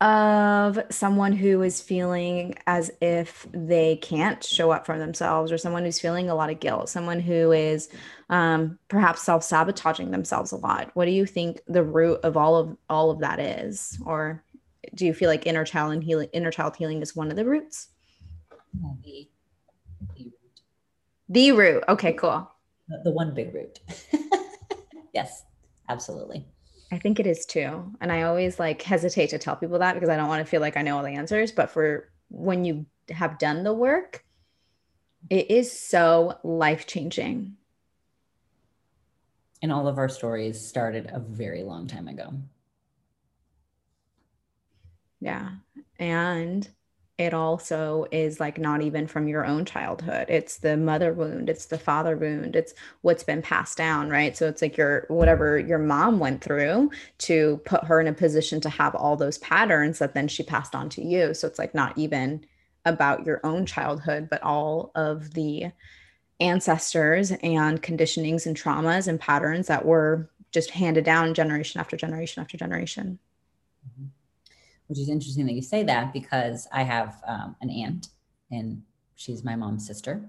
of 0.00 0.78
someone 0.90 1.32
who 1.32 1.62
is 1.62 1.80
feeling 1.80 2.54
as 2.68 2.90
if 3.00 3.48
they 3.52 3.96
can't 3.96 4.44
show 4.44 4.70
up 4.70 4.86
for 4.86 4.96
themselves 4.96 5.50
or 5.50 5.58
someone 5.58 5.84
who's 5.84 5.98
feeling 5.98 6.30
a 6.30 6.34
lot 6.36 6.50
of 6.50 6.60
guilt 6.60 6.88
someone 6.88 7.18
who 7.18 7.50
is 7.50 7.88
um, 8.30 8.78
perhaps 8.88 9.22
self-sabotaging 9.22 10.10
themselves 10.10 10.52
a 10.52 10.56
lot. 10.56 10.90
What 10.94 11.06
do 11.06 11.10
you 11.10 11.26
think 11.26 11.62
the 11.66 11.82
root 11.82 12.20
of 12.22 12.36
all 12.36 12.56
of 12.56 12.76
all 12.88 13.10
of 13.10 13.20
that 13.20 13.40
is? 13.40 13.98
Or 14.04 14.44
do 14.94 15.06
you 15.06 15.14
feel 15.14 15.28
like 15.28 15.46
inner 15.46 15.64
child 15.64 15.92
and 15.92 16.04
healing 16.04 16.28
inner 16.32 16.50
child 16.50 16.76
healing 16.76 17.02
is 17.02 17.16
one 17.16 17.30
of 17.30 17.36
the 17.36 17.44
roots? 17.44 17.88
The, 19.02 19.28
the 20.16 20.24
root. 20.24 20.60
The 21.28 21.52
root. 21.52 21.84
Okay 21.88 22.12
cool. 22.12 22.50
The, 22.88 23.00
the 23.04 23.10
one 23.10 23.34
big 23.34 23.54
root. 23.54 23.80
Yes 25.14 25.42
absolutely 25.88 26.46
I 26.90 26.98
think 26.98 27.20
it 27.20 27.26
is 27.26 27.44
too. 27.44 27.92
And 28.00 28.10
I 28.10 28.22
always 28.22 28.58
like 28.58 28.80
hesitate 28.82 29.30
to 29.30 29.38
tell 29.38 29.56
people 29.56 29.78
that 29.78 29.94
because 29.94 30.08
I 30.08 30.16
don't 30.16 30.28
want 30.28 30.44
to 30.44 30.50
feel 30.50 30.60
like 30.60 30.76
I 30.76 30.82
know 30.82 30.96
all 30.96 31.02
the 31.02 31.10
answers. 31.10 31.52
But 31.52 31.70
for 31.70 32.10
when 32.30 32.64
you 32.64 32.86
have 33.10 33.38
done 33.38 33.62
the 33.62 33.74
work, 33.74 34.24
it 35.28 35.50
is 35.50 35.70
so 35.70 36.38
life 36.42 36.86
changing. 36.86 37.56
And 39.60 39.72
all 39.72 39.88
of 39.88 39.98
our 39.98 40.08
stories 40.08 40.66
started 40.66 41.10
a 41.12 41.18
very 41.18 41.62
long 41.62 41.88
time 41.88 42.08
ago. 42.08 42.32
Yeah. 45.20 45.50
And 45.98 46.68
it 47.18 47.34
also 47.34 48.06
is 48.12 48.38
like 48.38 48.58
not 48.58 48.80
even 48.80 49.08
from 49.08 49.26
your 49.26 49.44
own 49.44 49.64
childhood. 49.64 50.26
It's 50.28 50.58
the 50.58 50.76
mother 50.76 51.12
wound 51.12 51.50
it's 51.50 51.66
the 51.66 51.78
father 51.78 52.16
wound 52.16 52.54
it's 52.54 52.74
what's 53.02 53.24
been 53.24 53.42
passed 53.42 53.76
down 53.76 54.08
right? 54.08 54.36
So 54.36 54.46
it's 54.46 54.62
like 54.62 54.76
your 54.76 55.04
whatever 55.08 55.58
your 55.58 55.78
mom 55.80 56.20
went 56.20 56.42
through 56.42 56.90
to 57.18 57.60
put 57.64 57.84
her 57.84 58.00
in 58.00 58.06
a 58.06 58.12
position 58.12 58.60
to 58.62 58.68
have 58.68 58.94
all 58.94 59.16
those 59.16 59.38
patterns 59.38 59.98
that 59.98 60.14
then 60.14 60.28
she 60.28 60.44
passed 60.44 60.76
on 60.76 60.88
to 60.90 61.02
you. 61.02 61.34
So 61.34 61.48
it's 61.48 61.58
like 61.58 61.74
not 61.74 61.98
even 61.98 62.46
about 62.84 63.26
your 63.26 63.40
own 63.44 63.66
childhood 63.66 64.28
but 64.30 64.42
all 64.42 64.92
of 64.94 65.34
the 65.34 65.66
ancestors 66.40 67.32
and 67.32 67.82
conditionings 67.82 68.46
and 68.46 68.56
traumas 68.56 69.08
and 69.08 69.18
patterns 69.18 69.66
that 69.66 69.84
were 69.84 70.30
just 70.52 70.70
handed 70.70 71.04
down 71.04 71.34
generation 71.34 71.80
after 71.80 71.96
generation 71.96 72.40
after 72.40 72.56
generation. 72.56 73.18
Mm-hmm 73.84 74.06
which 74.88 74.98
is 74.98 75.08
interesting 75.08 75.46
that 75.46 75.54
you 75.54 75.62
say 75.62 75.82
that 75.84 76.12
because 76.12 76.66
I 76.72 76.82
have 76.82 77.22
um, 77.26 77.56
an 77.60 77.70
aunt 77.70 78.08
and 78.50 78.82
she's 79.14 79.44
my 79.44 79.54
mom's 79.54 79.86
sister 79.86 80.22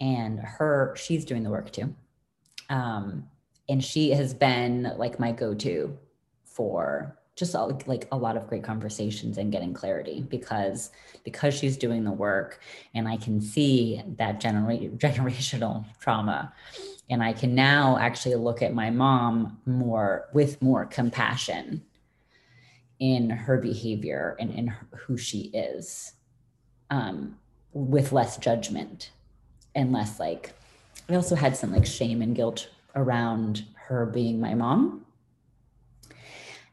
and 0.00 0.38
her 0.40 0.94
she's 0.96 1.24
doing 1.24 1.42
the 1.42 1.50
work 1.50 1.72
too. 1.72 1.94
Um, 2.68 3.28
and 3.68 3.82
she 3.82 4.10
has 4.10 4.34
been 4.34 4.92
like 4.96 5.18
my 5.18 5.32
go-to 5.32 5.96
for 6.44 7.18
just 7.36 7.54
like 7.54 8.08
a 8.12 8.16
lot 8.16 8.36
of 8.36 8.46
great 8.46 8.64
conversations 8.64 9.36
and 9.36 9.52
getting 9.52 9.74
clarity 9.74 10.22
because 10.30 10.90
because 11.22 11.52
she's 11.54 11.76
doing 11.76 12.02
the 12.02 12.12
work 12.12 12.60
and 12.94 13.06
I 13.06 13.18
can 13.18 13.40
see 13.40 14.02
that 14.16 14.40
genera- 14.40 14.78
generational 14.96 15.84
trauma. 16.00 16.52
And 17.08 17.22
I 17.22 17.34
can 17.34 17.54
now 17.54 17.98
actually 17.98 18.34
look 18.34 18.62
at 18.62 18.74
my 18.74 18.90
mom 18.90 19.60
more 19.64 20.28
with 20.32 20.60
more 20.60 20.86
compassion 20.86 21.82
in 22.98 23.30
her 23.30 23.58
behavior 23.58 24.36
and 24.40 24.50
in 24.52 24.68
who 24.92 25.16
she 25.16 25.50
is 25.52 26.12
um, 26.90 27.36
with 27.72 28.12
less 28.12 28.36
judgment 28.36 29.10
and 29.74 29.92
less 29.92 30.18
like 30.18 30.52
I 31.08 31.14
also 31.14 31.34
had 31.34 31.56
some 31.56 31.72
like 31.72 31.86
shame 31.86 32.22
and 32.22 32.34
guilt 32.34 32.68
around 32.94 33.64
her 33.74 34.06
being 34.06 34.40
my 34.40 34.54
mom 34.54 35.04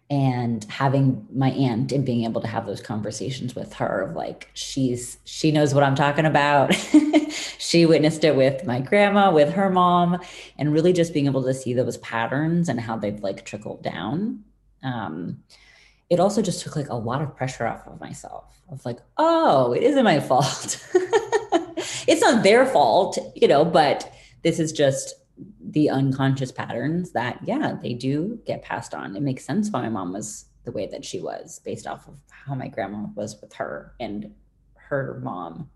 and 0.09 0.63
having 0.65 1.27
my 1.33 1.51
aunt 1.51 1.91
and 1.91 2.05
being 2.05 2.23
able 2.23 2.41
to 2.41 2.47
have 2.47 2.65
those 2.65 2.81
conversations 2.81 3.55
with 3.55 3.73
her 3.73 4.01
of 4.01 4.15
like 4.15 4.49
she's 4.53 5.17
she 5.25 5.51
knows 5.51 5.73
what 5.73 5.83
i'm 5.83 5.95
talking 5.95 6.25
about. 6.25 6.75
She 7.63 7.85
witnessed 7.85 8.23
it 8.23 8.35
with 8.35 8.65
my 8.65 8.81
grandma 8.81 9.31
with 9.31 9.53
her 9.53 9.69
mom 9.69 10.19
and 10.59 10.73
really 10.73 10.91
just 10.91 11.13
being 11.13 11.25
able 11.25 11.43
to 11.43 11.53
see 11.53 11.73
those 11.73 11.97
patterns 11.97 12.67
and 12.67 12.79
how 12.79 12.97
they've 12.97 13.19
like 13.23 13.45
trickled 13.45 13.81
down. 13.81 14.43
Um, 14.83 15.41
it 16.09 16.19
also 16.19 16.41
just 16.41 16.61
took 16.61 16.75
like 16.75 16.89
a 16.89 16.95
lot 16.95 17.21
of 17.21 17.35
pressure 17.35 17.65
off 17.65 17.87
of 17.87 17.99
myself 17.99 18.61
of 18.69 18.83
like 18.85 18.99
oh 19.17 19.73
it 19.73 19.83
isn't 19.83 20.03
my 20.03 20.19
fault. 20.29 20.85
It's 22.05 22.21
not 22.21 22.43
their 22.43 22.65
fault 22.65 23.17
you 23.35 23.47
know 23.47 23.65
but 23.65 24.11
this 24.43 24.59
is 24.59 24.71
just 24.71 25.15
the 25.59 25.89
unconscious 25.89 26.51
patterns 26.51 27.11
that 27.11 27.39
yeah 27.43 27.77
they 27.81 27.93
do 27.93 28.39
get 28.45 28.63
passed 28.63 28.93
on. 28.93 29.15
It 29.15 29.21
makes 29.21 29.45
sense 29.45 29.69
why 29.69 29.81
my 29.81 29.89
mom 29.89 30.13
was 30.13 30.45
the 30.65 30.71
way 30.71 30.87
that 30.87 31.03
she 31.03 31.19
was 31.19 31.59
based 31.65 31.87
off 31.87 32.07
of 32.07 32.15
how 32.29 32.55
my 32.55 32.67
grandma 32.67 33.07
was 33.15 33.39
with 33.41 33.53
her 33.53 33.93
and 33.99 34.33
her 34.75 35.19
mom. 35.23 35.69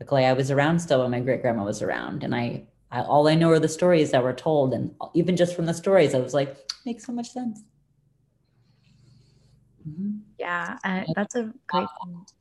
Luckily 0.00 0.24
i 0.24 0.32
was 0.32 0.50
around 0.50 0.78
still 0.78 1.02
when 1.02 1.10
my 1.10 1.20
great 1.20 1.42
grandma 1.42 1.64
was 1.64 1.82
around 1.82 2.22
and 2.22 2.34
I, 2.34 2.64
I 2.90 3.02
all 3.02 3.26
i 3.26 3.34
know 3.34 3.50
are 3.50 3.58
the 3.58 3.68
stories 3.68 4.12
that 4.12 4.22
were 4.22 4.32
told 4.32 4.72
and 4.72 4.94
even 5.12 5.36
just 5.36 5.56
from 5.56 5.66
the 5.66 5.74
stories 5.74 6.14
i 6.14 6.20
was 6.20 6.34
like 6.34 6.56
makes 6.86 7.04
so 7.04 7.12
much 7.12 7.30
sense 7.32 7.62
mm-hmm. 9.88 10.10
yeah 10.38 10.76
uh, 10.84 11.02
that's 11.14 11.34
a 11.34 11.52
great 11.68 11.88
point 12.00 12.32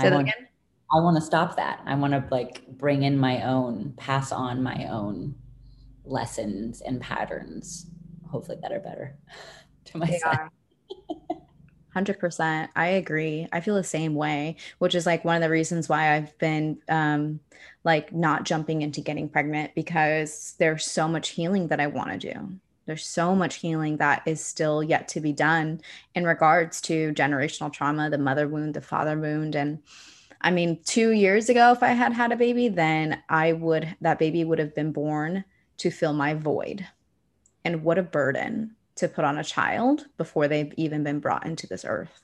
Say 0.00 0.10
that 0.10 0.20
again 0.20 0.48
I 0.94 1.00
want 1.00 1.16
to 1.16 1.22
stop 1.22 1.56
that. 1.56 1.80
I 1.86 1.94
want 1.96 2.12
to 2.12 2.24
like 2.30 2.66
bring 2.68 3.02
in 3.02 3.18
my 3.18 3.42
own, 3.42 3.94
pass 3.96 4.30
on 4.30 4.62
my 4.62 4.86
own 4.88 5.34
lessons 6.04 6.82
and 6.82 7.00
patterns, 7.00 7.86
hopefully 8.30 8.58
that 8.62 8.72
are 8.72 8.80
better 8.80 9.16
to 9.86 9.98
myself. 9.98 10.38
Hundred 11.92 12.18
percent. 12.18 12.70
I 12.74 12.86
agree. 12.86 13.48
I 13.52 13.60
feel 13.60 13.76
the 13.76 13.84
same 13.84 14.14
way, 14.14 14.56
which 14.78 14.94
is 14.94 15.06
like 15.06 15.24
one 15.24 15.36
of 15.36 15.42
the 15.42 15.50
reasons 15.50 15.88
why 15.88 16.14
I've 16.14 16.36
been 16.38 16.78
um 16.88 17.40
like 17.84 18.12
not 18.12 18.44
jumping 18.44 18.82
into 18.82 19.00
getting 19.00 19.28
pregnant 19.28 19.74
because 19.74 20.54
there's 20.58 20.84
so 20.84 21.08
much 21.08 21.30
healing 21.30 21.68
that 21.68 21.80
I 21.80 21.86
want 21.86 22.20
to 22.20 22.32
do. 22.32 22.58
There's 22.86 23.06
so 23.06 23.34
much 23.34 23.56
healing 23.56 23.96
that 23.96 24.22
is 24.26 24.44
still 24.44 24.82
yet 24.82 25.08
to 25.08 25.20
be 25.20 25.32
done 25.32 25.80
in 26.14 26.24
regards 26.24 26.80
to 26.82 27.12
generational 27.14 27.72
trauma, 27.72 28.10
the 28.10 28.18
mother 28.18 28.46
wound, 28.46 28.74
the 28.74 28.80
father 28.80 29.18
wound, 29.18 29.54
and 29.54 29.80
I 30.44 30.50
mean, 30.50 30.78
two 30.84 31.12
years 31.12 31.48
ago, 31.48 31.72
if 31.72 31.82
I 31.82 31.88
had 31.88 32.12
had 32.12 32.30
a 32.30 32.36
baby, 32.36 32.68
then 32.68 33.22
I 33.30 33.54
would, 33.54 33.96
that 34.02 34.18
baby 34.18 34.44
would 34.44 34.58
have 34.58 34.74
been 34.74 34.92
born 34.92 35.42
to 35.78 35.90
fill 35.90 36.12
my 36.12 36.34
void. 36.34 36.86
And 37.64 37.82
what 37.82 37.96
a 37.96 38.02
burden 38.02 38.76
to 38.96 39.08
put 39.08 39.24
on 39.24 39.38
a 39.38 39.44
child 39.44 40.04
before 40.18 40.46
they've 40.46 40.72
even 40.76 41.02
been 41.02 41.18
brought 41.18 41.46
into 41.46 41.66
this 41.66 41.86
earth. 41.86 42.20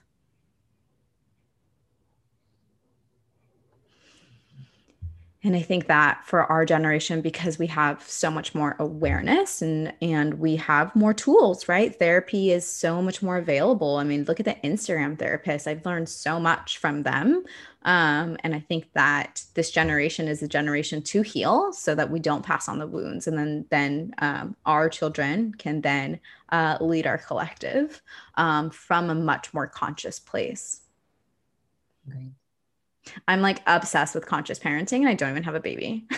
And 5.42 5.56
i 5.56 5.62
think 5.62 5.86
that 5.86 6.20
for 6.24 6.44
our 6.44 6.64
generation 6.64 7.20
because 7.20 7.58
we 7.58 7.66
have 7.66 8.02
so 8.02 8.30
much 8.30 8.54
more 8.54 8.76
awareness 8.78 9.62
and 9.62 9.92
and 10.02 10.34
we 10.34 10.56
have 10.56 10.94
more 10.94 11.14
tools 11.14 11.68
right? 11.68 11.98
Therapy 11.98 12.50
is 12.50 12.66
so 12.66 13.00
much 13.02 13.22
more 13.22 13.36
available. 13.36 13.96
I 13.96 14.04
mean 14.04 14.24
look 14.24 14.40
at 14.40 14.46
the 14.46 14.56
instagram 14.64 15.16
therapists. 15.16 15.66
I've 15.66 15.84
learned 15.86 16.08
so 16.08 16.40
much 16.40 16.78
from 16.78 17.02
them. 17.02 17.44
Um, 17.82 18.36
and 18.44 18.54
i 18.54 18.60
think 18.60 18.92
that 18.92 19.42
this 19.54 19.70
generation 19.70 20.28
is 20.28 20.42
a 20.42 20.48
generation 20.48 21.00
to 21.02 21.22
heal 21.22 21.72
so 21.72 21.94
that 21.94 22.10
we 22.10 22.20
don't 22.20 22.44
pass 22.44 22.68
on 22.68 22.78
the 22.78 22.86
wounds. 22.86 23.26
And 23.26 23.38
then 23.38 23.64
then 23.70 24.14
um, 24.18 24.56
our 24.66 24.88
children 24.88 25.54
can 25.54 25.80
then 25.80 26.20
uh, 26.50 26.76
lead 26.80 27.06
our 27.06 27.18
collective 27.18 28.02
um, 28.34 28.70
from 28.70 29.10
a 29.10 29.14
much 29.14 29.54
more 29.54 29.66
conscious 29.66 30.18
place. 30.18 30.80
Great. 32.08 32.32
I'm 33.28 33.40
like 33.40 33.62
obsessed 33.66 34.14
with 34.14 34.26
conscious 34.26 34.58
parenting 34.58 35.00
and 35.00 35.08
I 35.08 35.14
don't 35.14 35.30
even 35.30 35.42
have 35.44 35.54
a 35.54 35.60
baby. 35.60 36.06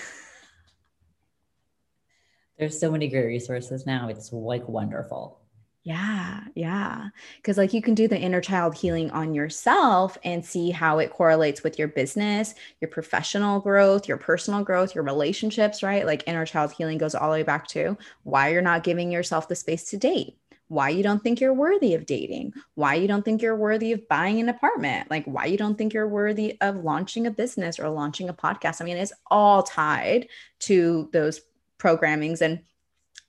There's 2.58 2.78
so 2.78 2.90
many 2.90 3.08
great 3.08 3.26
resources 3.26 3.86
now. 3.86 4.08
It's 4.08 4.32
like 4.32 4.68
wonderful. 4.68 5.40
Yeah, 5.84 6.42
yeah. 6.54 7.08
Because, 7.38 7.58
like, 7.58 7.72
you 7.72 7.82
can 7.82 7.94
do 7.94 8.06
the 8.06 8.16
inner 8.18 8.40
child 8.40 8.76
healing 8.76 9.10
on 9.10 9.34
yourself 9.34 10.16
and 10.22 10.44
see 10.44 10.70
how 10.70 11.00
it 11.00 11.10
correlates 11.10 11.64
with 11.64 11.76
your 11.76 11.88
business, 11.88 12.54
your 12.80 12.88
professional 12.88 13.58
growth, 13.58 14.06
your 14.06 14.16
personal 14.16 14.62
growth, 14.62 14.94
your 14.94 15.02
relationships, 15.02 15.82
right? 15.82 16.06
Like, 16.06 16.22
inner 16.28 16.46
child 16.46 16.70
healing 16.70 16.98
goes 16.98 17.16
all 17.16 17.30
the 17.30 17.38
way 17.38 17.42
back 17.42 17.66
to 17.68 17.98
why 18.22 18.50
you're 18.50 18.62
not 18.62 18.84
giving 18.84 19.10
yourself 19.10 19.48
the 19.48 19.56
space 19.56 19.82
to 19.90 19.96
date 19.96 20.36
why 20.72 20.88
you 20.88 21.02
don't 21.02 21.22
think 21.22 21.38
you're 21.38 21.52
worthy 21.52 21.92
of 21.92 22.06
dating, 22.06 22.54
why 22.76 22.94
you 22.94 23.06
don't 23.06 23.26
think 23.26 23.42
you're 23.42 23.54
worthy 23.54 23.92
of 23.92 24.08
buying 24.08 24.40
an 24.40 24.48
apartment, 24.48 25.10
like 25.10 25.24
why 25.26 25.44
you 25.44 25.58
don't 25.58 25.76
think 25.76 25.92
you're 25.92 26.08
worthy 26.08 26.56
of 26.62 26.82
launching 26.82 27.26
a 27.26 27.30
business 27.30 27.78
or 27.78 27.90
launching 27.90 28.30
a 28.30 28.32
podcast. 28.32 28.80
I 28.80 28.86
mean, 28.86 28.96
it's 28.96 29.12
all 29.30 29.62
tied 29.62 30.28
to 30.60 31.10
those 31.12 31.42
programmings. 31.78 32.40
And 32.40 32.60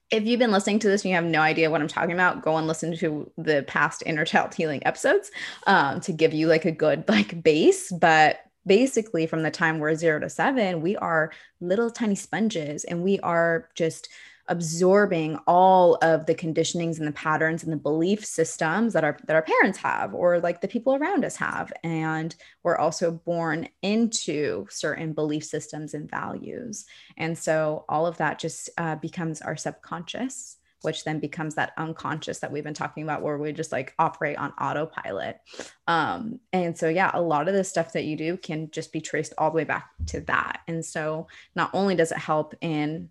if 0.10 0.24
you've 0.24 0.40
been 0.40 0.54
listening 0.54 0.80
to 0.80 0.88
this 0.88 1.04
and 1.04 1.10
you 1.10 1.16
have 1.16 1.26
no 1.26 1.42
idea 1.42 1.70
what 1.70 1.82
I'm 1.82 1.90
talking 1.90 2.14
about, 2.14 2.44
go 2.44 2.56
and 2.56 2.66
listen 2.66 2.96
to 3.00 3.30
the 3.38 3.64
past 3.68 4.04
inner 4.06 4.24
child 4.24 4.54
healing 4.56 4.82
episodes 4.88 5.30
um, 5.68 6.00
to 6.00 6.14
give 6.14 6.34
you 6.34 6.48
like 6.48 6.64
a 6.64 6.72
good 6.72 7.04
like 7.10 7.44
base. 7.44 7.92
But 7.92 8.40
basically, 8.66 9.28
from 9.28 9.44
the 9.44 9.52
time 9.52 9.80
we're 9.80 9.96
zero 9.96 10.22
to 10.22 10.30
seven, 10.30 10.82
we 10.82 10.96
are 10.96 11.34
little 11.60 11.92
tiny 11.92 12.16
sponges 12.16 12.86
and 12.86 13.04
we 13.04 13.20
are 13.20 13.68
just 13.76 14.08
absorbing 14.48 15.38
all 15.48 15.98
of 16.02 16.26
the 16.26 16.36
conditionings 16.36 16.98
and 16.98 17.08
the 17.08 17.14
patterns 17.14 17.64
and 17.64 17.72
the 17.72 17.78
belief 17.78 18.26
systems 18.26 18.94
that 18.94 19.04
our 19.04 19.18
that 19.26 19.36
our 19.36 19.42
parents 19.42 19.78
have 19.78 20.14
or 20.14 20.40
like 20.40 20.62
the 20.62 20.68
people 20.68 20.96
around 20.96 21.24
us 21.24 21.36
have. 21.36 21.72
And 21.84 22.36
we're 22.64 22.78
also 22.78 23.12
born 23.12 23.70
into 23.82 24.68
certain 24.70 25.14
belief 25.14 25.46
systems 25.46 25.94
and 25.94 26.10
values. 26.10 26.86
And 27.18 27.38
so 27.38 27.86
all 27.88 28.06
of 28.06 28.18
that 28.18 28.40
just 28.40 28.70
uh, 28.78 28.96
becomes 28.96 29.42
our 29.42 29.56
subconscious 29.56 30.58
which 30.84 31.06
then 31.06 31.18
becomes 31.18 31.56
that 31.56 31.72
unconscious 31.78 32.40
that 32.40 32.52
we've 32.52 32.66
been 32.66 32.74
talking 32.74 33.04
about 33.04 33.22
where 33.22 33.38
we 33.38 33.54
just 33.54 33.72
like 33.72 33.94
operate 34.00 34.38
on 34.38 34.52
autopilot. 34.60 35.40
Um, 35.88 36.42
and 36.52 36.78
so 36.78 36.90
yeah 36.90 37.10
a 37.14 37.22
lot 37.22 37.48
of 37.48 37.54
the 37.54 37.64
stuff 37.64 37.94
that 37.94 38.04
you 38.04 38.18
do 38.18 38.36
can 38.36 38.70
just 38.70 38.92
be 38.92 39.00
traced 39.00 39.34
all 39.38 39.50
the 39.50 39.56
way 39.56 39.64
back 39.64 39.92
to 40.08 40.20
that. 40.22 40.60
And 40.68 40.84
so 40.84 41.28
not 41.56 41.70
only 41.74 41.96
does 41.96 42.12
it 42.12 42.18
help 42.18 42.54
in 42.60 43.10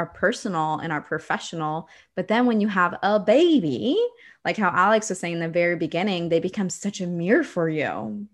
our 0.00 0.06
personal 0.06 0.78
and 0.78 0.92
our 0.92 1.02
professional. 1.02 1.88
But 2.16 2.28
then 2.28 2.46
when 2.46 2.60
you 2.60 2.68
have 2.68 2.98
a 3.02 3.20
baby, 3.20 4.02
like 4.46 4.56
how 4.56 4.70
Alex 4.70 5.10
was 5.10 5.18
saying 5.18 5.34
in 5.34 5.40
the 5.40 5.48
very 5.48 5.76
beginning, 5.76 6.30
they 6.30 6.40
become 6.40 6.70
such 6.70 7.02
a 7.02 7.06
mirror 7.06 7.44
for 7.44 7.68
you. 7.68 8.26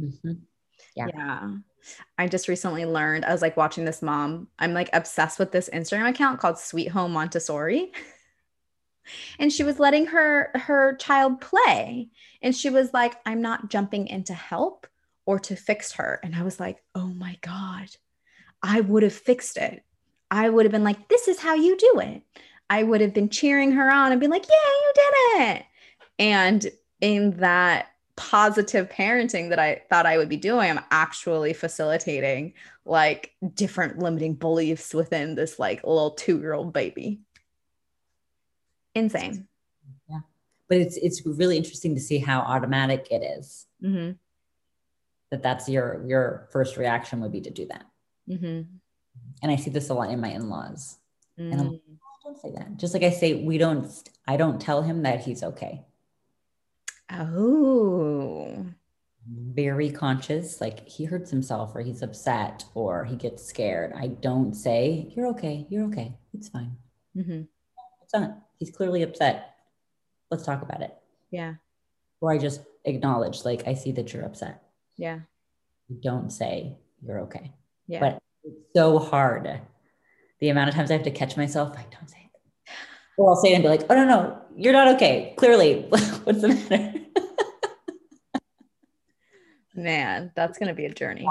Mm-hmm. 0.00 0.32
Yeah. 0.96 1.06
Yeah. 1.14 1.50
I 2.18 2.26
just 2.26 2.48
recently 2.48 2.84
learned, 2.84 3.24
I 3.24 3.32
was 3.32 3.40
like 3.40 3.56
watching 3.56 3.84
this 3.84 4.02
mom. 4.02 4.48
I'm 4.58 4.74
like 4.74 4.90
obsessed 4.92 5.38
with 5.38 5.52
this 5.52 5.70
Instagram 5.72 6.08
account 6.08 6.40
called 6.40 6.58
Sweet 6.58 6.88
Home 6.88 7.12
Montessori. 7.12 7.92
and 9.38 9.52
she 9.52 9.62
was 9.62 9.78
letting 9.78 10.06
her 10.06 10.50
her 10.54 10.96
child 10.96 11.40
play. 11.40 12.10
And 12.42 12.54
she 12.54 12.68
was 12.68 12.92
like, 12.92 13.14
I'm 13.24 13.40
not 13.40 13.70
jumping 13.70 14.08
in 14.08 14.24
to 14.24 14.34
help 14.34 14.88
or 15.24 15.38
to 15.38 15.54
fix 15.54 15.92
her. 15.92 16.18
And 16.24 16.34
I 16.34 16.42
was 16.42 16.58
like, 16.58 16.82
oh 16.96 17.06
my 17.06 17.38
God, 17.40 17.88
I 18.62 18.80
would 18.80 19.04
have 19.04 19.14
fixed 19.14 19.56
it. 19.56 19.84
I 20.30 20.48
would 20.48 20.64
have 20.64 20.72
been 20.72 20.84
like, 20.84 21.08
this 21.08 21.28
is 21.28 21.40
how 21.40 21.54
you 21.54 21.76
do 21.76 22.00
it. 22.00 22.22
I 22.68 22.84
would 22.84 23.00
have 23.00 23.12
been 23.12 23.28
cheering 23.28 23.72
her 23.72 23.90
on 23.90 24.12
and 24.12 24.20
be 24.20 24.28
like, 24.28 24.46
yeah, 24.48 24.54
you 24.54 24.92
did 24.94 25.14
it. 25.40 25.66
And 26.18 26.70
in 27.00 27.36
that 27.38 27.88
positive 28.16 28.88
parenting 28.88 29.48
that 29.48 29.58
I 29.58 29.82
thought 29.90 30.06
I 30.06 30.18
would 30.18 30.28
be 30.28 30.36
doing, 30.36 30.70
I'm 30.70 30.84
actually 30.90 31.52
facilitating 31.52 32.52
like 32.84 33.32
different 33.54 33.98
limiting 33.98 34.34
beliefs 34.34 34.94
within 34.94 35.34
this 35.34 35.58
like 35.58 35.82
little 35.82 36.12
two 36.12 36.38
year 36.38 36.52
old 36.52 36.72
baby. 36.72 37.20
Insane. 38.94 39.48
Yeah. 40.08 40.20
But 40.68 40.78
it's, 40.78 40.96
it's 40.96 41.26
really 41.26 41.56
interesting 41.56 41.94
to 41.96 42.00
see 42.00 42.18
how 42.18 42.40
automatic 42.40 43.08
it 43.10 43.22
is. 43.22 43.66
Mm-hmm. 43.82 44.12
That 45.30 45.42
that's 45.42 45.68
your, 45.68 46.04
your 46.06 46.48
first 46.52 46.76
reaction 46.76 47.20
would 47.20 47.32
be 47.32 47.40
to 47.40 47.50
do 47.50 47.66
that. 47.66 47.86
Mm-hmm 48.28 48.76
and 49.42 49.50
I 49.50 49.56
see 49.56 49.70
this 49.70 49.88
a 49.88 49.94
lot 49.94 50.10
in 50.10 50.20
my 50.20 50.30
in-laws. 50.30 50.98
Mm. 51.38 51.52
And 51.52 51.60
I'm 51.60 51.70
like, 51.72 51.82
"Oh, 51.88 52.00
don't 52.24 52.40
say 52.40 52.50
that. 52.52 52.76
Just 52.76 52.94
like 52.94 53.02
I 53.02 53.10
say, 53.10 53.34
we 53.34 53.58
don't, 53.58 53.86
I 54.26 54.36
don't 54.36 54.60
tell 54.60 54.82
him 54.82 55.02
that 55.02 55.20
he's 55.20 55.42
okay. 55.42 55.84
oh. 57.10 58.66
Very 59.32 59.90
conscious, 59.90 60.60
like 60.60 60.88
he 60.88 61.04
hurts 61.04 61.30
himself 61.30 61.72
or 61.74 61.82
he's 61.82 62.02
upset 62.02 62.64
or 62.74 63.04
he 63.04 63.16
gets 63.16 63.44
scared. 63.44 63.92
I 63.94 64.08
don't 64.08 64.54
say, 64.54 65.12
you're 65.14 65.28
okay, 65.28 65.66
you're 65.68 65.84
okay, 65.86 66.16
it's 66.32 66.48
fine. 66.48 66.76
Mm-hmm. 67.16 67.42
It's 68.02 68.14
not. 68.14 68.38
He's 68.58 68.70
clearly 68.70 69.02
upset. 69.02 69.54
Let's 70.30 70.44
talk 70.44 70.62
about 70.62 70.80
it. 70.80 70.94
Yeah. 71.30 71.54
Or 72.20 72.32
I 72.32 72.38
just 72.38 72.62
acknowledge, 72.84 73.44
like, 73.44 73.68
I 73.68 73.74
see 73.74 73.92
that 73.92 74.12
you're 74.12 74.24
upset. 74.24 74.62
Yeah. 74.96 75.20
Don't 76.00 76.30
say 76.30 76.78
you're 77.02 77.20
okay. 77.20 77.52
Yeah. 77.86 78.00
But 78.00 78.22
it's 78.44 78.56
so 78.74 78.98
hard. 78.98 79.60
The 80.40 80.48
amount 80.48 80.70
of 80.70 80.74
times 80.74 80.90
I 80.90 80.94
have 80.94 81.02
to 81.04 81.10
catch 81.10 81.36
myself, 81.36 81.74
like, 81.74 81.90
don't 81.90 82.08
say 82.08 82.30
it. 82.34 82.40
Or 83.16 83.30
I'll 83.30 83.36
say 83.36 83.52
it 83.52 83.56
and 83.56 83.62
be 83.62 83.68
like, 83.68 83.82
oh, 83.90 83.94
no, 83.94 84.04
no, 84.06 84.42
you're 84.56 84.72
not 84.72 84.88
okay. 84.96 85.34
Clearly, 85.36 85.82
what's 86.24 86.40
the 86.40 86.48
matter? 86.48 86.94
Man, 89.74 90.32
that's 90.34 90.58
going 90.58 90.68
to 90.68 90.74
be 90.74 90.86
a 90.86 90.92
journey. 90.92 91.30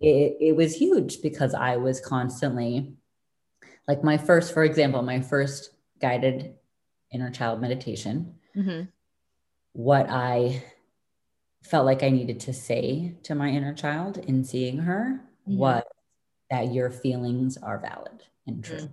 it, 0.00 0.36
it 0.40 0.56
was 0.56 0.74
huge 0.74 1.22
because 1.22 1.54
I 1.54 1.76
was 1.76 2.00
constantly 2.00 2.94
like 3.86 4.02
my 4.02 4.18
first, 4.18 4.52
for 4.52 4.64
example, 4.64 5.02
my 5.02 5.20
first 5.20 5.70
guided 6.00 6.54
inner 7.12 7.30
child 7.30 7.60
meditation, 7.60 8.34
hmm 8.54 8.82
what 9.72 10.08
I 10.08 10.64
felt 11.62 11.84
like 11.84 12.02
I 12.02 12.08
needed 12.08 12.40
to 12.40 12.54
say 12.54 13.14
to 13.24 13.34
my 13.34 13.50
inner 13.50 13.74
child 13.74 14.16
in 14.16 14.42
seeing 14.42 14.78
her 14.78 15.20
Mhm. 15.46 15.58
was 15.58 15.82
that 16.50 16.72
your 16.72 16.90
feelings 16.90 17.56
are 17.56 17.78
valid 17.78 18.22
and 18.46 18.62
true. 18.62 18.78
Mm. 18.78 18.92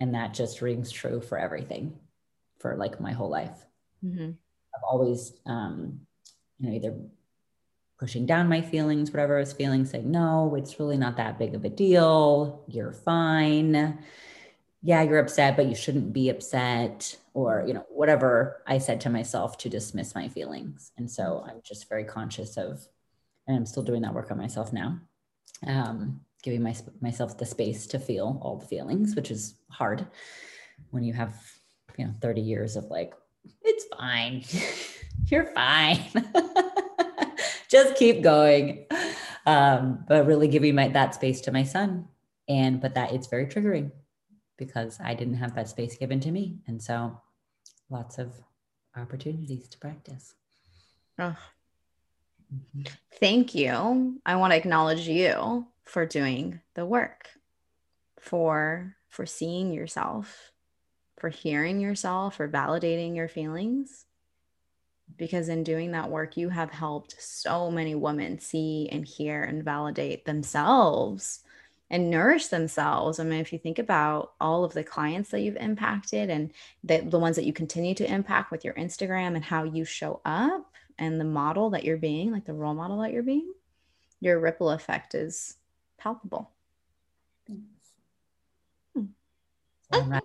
And 0.00 0.14
that 0.14 0.34
just 0.34 0.62
rings 0.62 0.90
true 0.90 1.20
for 1.20 1.38
everything 1.38 1.98
for 2.58 2.76
like 2.76 3.00
my 3.00 3.12
whole 3.12 3.30
life. 3.30 3.64
hmm 4.02 4.30
I've 4.76 4.82
always, 4.90 5.32
um, 5.46 6.00
you 6.58 6.68
know, 6.68 6.74
either 6.74 6.96
pushing 7.98 8.26
down 8.26 8.48
my 8.48 8.60
feelings, 8.60 9.12
whatever 9.12 9.36
I 9.36 9.40
was 9.40 9.52
feeling, 9.52 9.84
saying, 9.84 10.10
no, 10.10 10.54
it's 10.56 10.80
really 10.80 10.96
not 10.96 11.16
that 11.18 11.38
big 11.38 11.54
of 11.54 11.64
a 11.64 11.68
deal. 11.68 12.64
You're 12.66 12.92
fine. 12.92 13.98
Yeah, 14.82 15.02
you're 15.02 15.20
upset, 15.20 15.56
but 15.56 15.66
you 15.66 15.74
shouldn't 15.74 16.12
be 16.12 16.28
upset, 16.28 17.16
or, 17.32 17.64
you 17.66 17.72
know, 17.72 17.86
whatever 17.88 18.62
I 18.66 18.78
said 18.78 19.00
to 19.02 19.10
myself 19.10 19.56
to 19.58 19.68
dismiss 19.68 20.14
my 20.14 20.28
feelings. 20.28 20.92
And 20.98 21.10
so 21.10 21.44
I'm 21.48 21.60
just 21.62 21.88
very 21.88 22.04
conscious 22.04 22.56
of, 22.56 22.86
and 23.46 23.56
I'm 23.56 23.66
still 23.66 23.82
doing 23.82 24.02
that 24.02 24.14
work 24.14 24.30
on 24.30 24.38
myself 24.38 24.72
now, 24.72 24.98
um, 25.66 26.20
giving 26.42 26.62
my, 26.62 26.74
myself 27.00 27.38
the 27.38 27.46
space 27.46 27.86
to 27.88 27.98
feel 27.98 28.38
all 28.42 28.56
the 28.56 28.66
feelings, 28.66 29.14
which 29.14 29.30
is 29.30 29.54
hard 29.70 30.06
when 30.90 31.04
you 31.04 31.12
have, 31.12 31.34
you 31.96 32.06
know, 32.06 32.12
30 32.20 32.40
years 32.40 32.76
of 32.76 32.84
like, 32.86 33.14
it's 33.62 33.84
fine. 33.96 34.44
You're 35.26 35.46
fine. 35.46 36.00
Just 37.68 37.96
keep 37.96 38.22
going. 38.22 38.86
Um, 39.46 40.04
but 40.08 40.26
really 40.26 40.48
giving 40.48 40.74
my 40.74 40.88
that 40.88 41.14
space 41.14 41.40
to 41.42 41.52
my 41.52 41.64
son. 41.64 42.08
And 42.48 42.80
but 42.80 42.94
that 42.94 43.12
it's 43.12 43.26
very 43.26 43.46
triggering 43.46 43.90
because 44.56 44.98
I 45.02 45.14
didn't 45.14 45.34
have 45.34 45.54
that 45.54 45.68
space 45.68 45.96
given 45.96 46.20
to 46.20 46.30
me. 46.30 46.58
And 46.66 46.82
so 46.82 47.20
lots 47.90 48.18
of 48.18 48.32
opportunities 48.96 49.68
to 49.68 49.78
practice. 49.78 50.34
Oh, 51.18 51.36
Thank 53.20 53.54
you. 53.54 54.20
I 54.26 54.36
want 54.36 54.52
to 54.52 54.56
acknowledge 54.56 55.08
you 55.08 55.66
for 55.84 56.06
doing 56.06 56.60
the 56.74 56.86
work, 56.86 57.28
for 58.18 58.96
for 59.08 59.26
seeing 59.26 59.72
yourself, 59.72 60.52
for 61.18 61.28
hearing 61.28 61.80
yourself, 61.80 62.36
for 62.36 62.48
validating 62.48 63.14
your 63.14 63.28
feelings. 63.28 64.06
Because 65.16 65.48
in 65.48 65.62
doing 65.62 65.92
that 65.92 66.10
work, 66.10 66.36
you 66.36 66.48
have 66.48 66.70
helped 66.70 67.14
so 67.22 67.70
many 67.70 67.94
women 67.94 68.40
see 68.40 68.88
and 68.90 69.06
hear 69.06 69.42
and 69.42 69.62
validate 69.62 70.24
themselves 70.24 71.44
and 71.90 72.10
nourish 72.10 72.48
themselves. 72.48 73.20
I 73.20 73.24
mean, 73.24 73.40
if 73.40 73.52
you 73.52 73.58
think 73.58 73.78
about 73.78 74.32
all 74.40 74.64
of 74.64 74.72
the 74.72 74.82
clients 74.82 75.30
that 75.30 75.40
you've 75.40 75.56
impacted 75.56 76.30
and 76.30 76.52
the, 76.82 77.00
the 77.00 77.18
ones 77.18 77.36
that 77.36 77.44
you 77.44 77.52
continue 77.52 77.94
to 77.94 78.12
impact 78.12 78.50
with 78.50 78.64
your 78.64 78.74
Instagram 78.74 79.36
and 79.36 79.44
how 79.44 79.62
you 79.62 79.84
show 79.84 80.20
up 80.24 80.72
and 80.98 81.20
the 81.20 81.24
model 81.24 81.70
that 81.70 81.84
you're 81.84 81.96
being, 81.96 82.30
like 82.32 82.44
the 82.44 82.54
role 82.54 82.74
model 82.74 83.00
that 83.00 83.12
you're 83.12 83.22
being, 83.22 83.52
your 84.20 84.38
ripple 84.40 84.70
effect 84.70 85.14
is 85.14 85.56
palpable. 85.98 86.50
Hmm. 88.94 89.04
Right. 89.92 90.22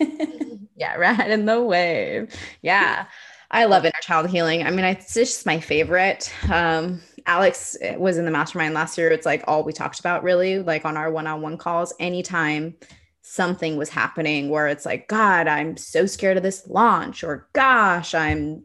Yeah, 0.76 0.96
right 0.96 1.30
in 1.30 1.46
the 1.46 1.62
wave. 1.62 2.34
Yeah. 2.62 3.06
I 3.50 3.66
love 3.66 3.84
inner 3.84 3.92
child 4.02 4.28
healing. 4.28 4.66
I 4.66 4.70
mean, 4.70 4.84
it's 4.84 5.14
just 5.14 5.46
my 5.46 5.60
favorite. 5.60 6.32
Um, 6.50 7.00
Alex 7.26 7.76
was 7.96 8.18
in 8.18 8.24
the 8.24 8.30
mastermind 8.30 8.74
last 8.74 8.98
year. 8.98 9.10
It's 9.10 9.26
like 9.26 9.44
all 9.46 9.62
we 9.62 9.72
talked 9.72 10.00
about, 10.00 10.24
really, 10.24 10.58
like 10.58 10.84
on 10.84 10.96
our 10.96 11.10
one 11.12 11.28
on 11.28 11.40
one 11.40 11.56
calls. 11.56 11.94
Anytime 12.00 12.74
something 13.22 13.76
was 13.76 13.88
happening 13.88 14.48
where 14.48 14.66
it's 14.66 14.84
like, 14.84 15.06
God, 15.08 15.46
I'm 15.46 15.76
so 15.76 16.06
scared 16.06 16.36
of 16.36 16.42
this 16.42 16.66
launch, 16.66 17.22
or 17.22 17.48
gosh, 17.52 18.14
I'm 18.14 18.64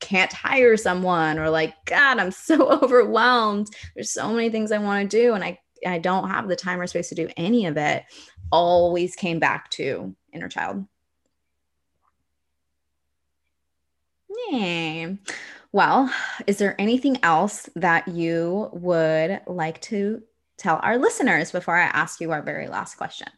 can't 0.00 0.32
hire 0.32 0.76
someone, 0.76 1.38
or 1.38 1.50
like, 1.50 1.74
God, 1.84 2.18
I'm 2.18 2.30
so 2.30 2.68
overwhelmed. 2.82 3.68
There's 3.94 4.10
so 4.10 4.32
many 4.32 4.50
things 4.50 4.72
I 4.72 4.78
want 4.78 5.10
to 5.10 5.16
do, 5.16 5.34
and 5.34 5.44
I 5.44 5.58
I 5.86 5.98
don't 5.98 6.28
have 6.28 6.48
the 6.48 6.56
time 6.56 6.80
or 6.80 6.86
space 6.86 7.08
to 7.10 7.14
do 7.14 7.28
any 7.36 7.66
of 7.66 7.76
it. 7.76 8.04
Always 8.50 9.14
came 9.14 9.38
back 9.38 9.70
to 9.70 10.14
inner 10.32 10.48
child. 10.48 10.86
Yeah. 14.50 15.14
Well, 15.72 16.12
is 16.46 16.58
there 16.58 16.80
anything 16.80 17.18
else 17.22 17.68
that 17.76 18.08
you 18.08 18.70
would 18.72 19.40
like 19.46 19.80
to 19.82 20.22
tell 20.56 20.80
our 20.82 20.98
listeners 20.98 21.52
before 21.52 21.76
I 21.76 21.84
ask 21.84 22.20
you 22.20 22.32
our 22.32 22.42
very 22.42 22.68
last 22.68 22.96
question? 22.96 23.28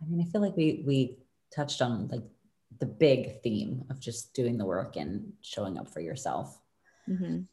I 0.00 0.06
mean, 0.06 0.20
I 0.20 0.30
feel 0.30 0.40
like 0.40 0.56
we 0.56 0.84
we 0.86 1.18
touched 1.54 1.82
on 1.82 2.08
like 2.08 2.22
the 2.78 2.86
big 2.86 3.42
theme 3.42 3.84
of 3.90 4.00
just 4.00 4.34
doing 4.34 4.58
the 4.58 4.64
work 4.64 4.96
and 4.96 5.32
showing 5.40 5.78
up 5.78 5.88
for 5.88 6.00
yourself. 6.00 6.60
Mhm. 7.08 7.46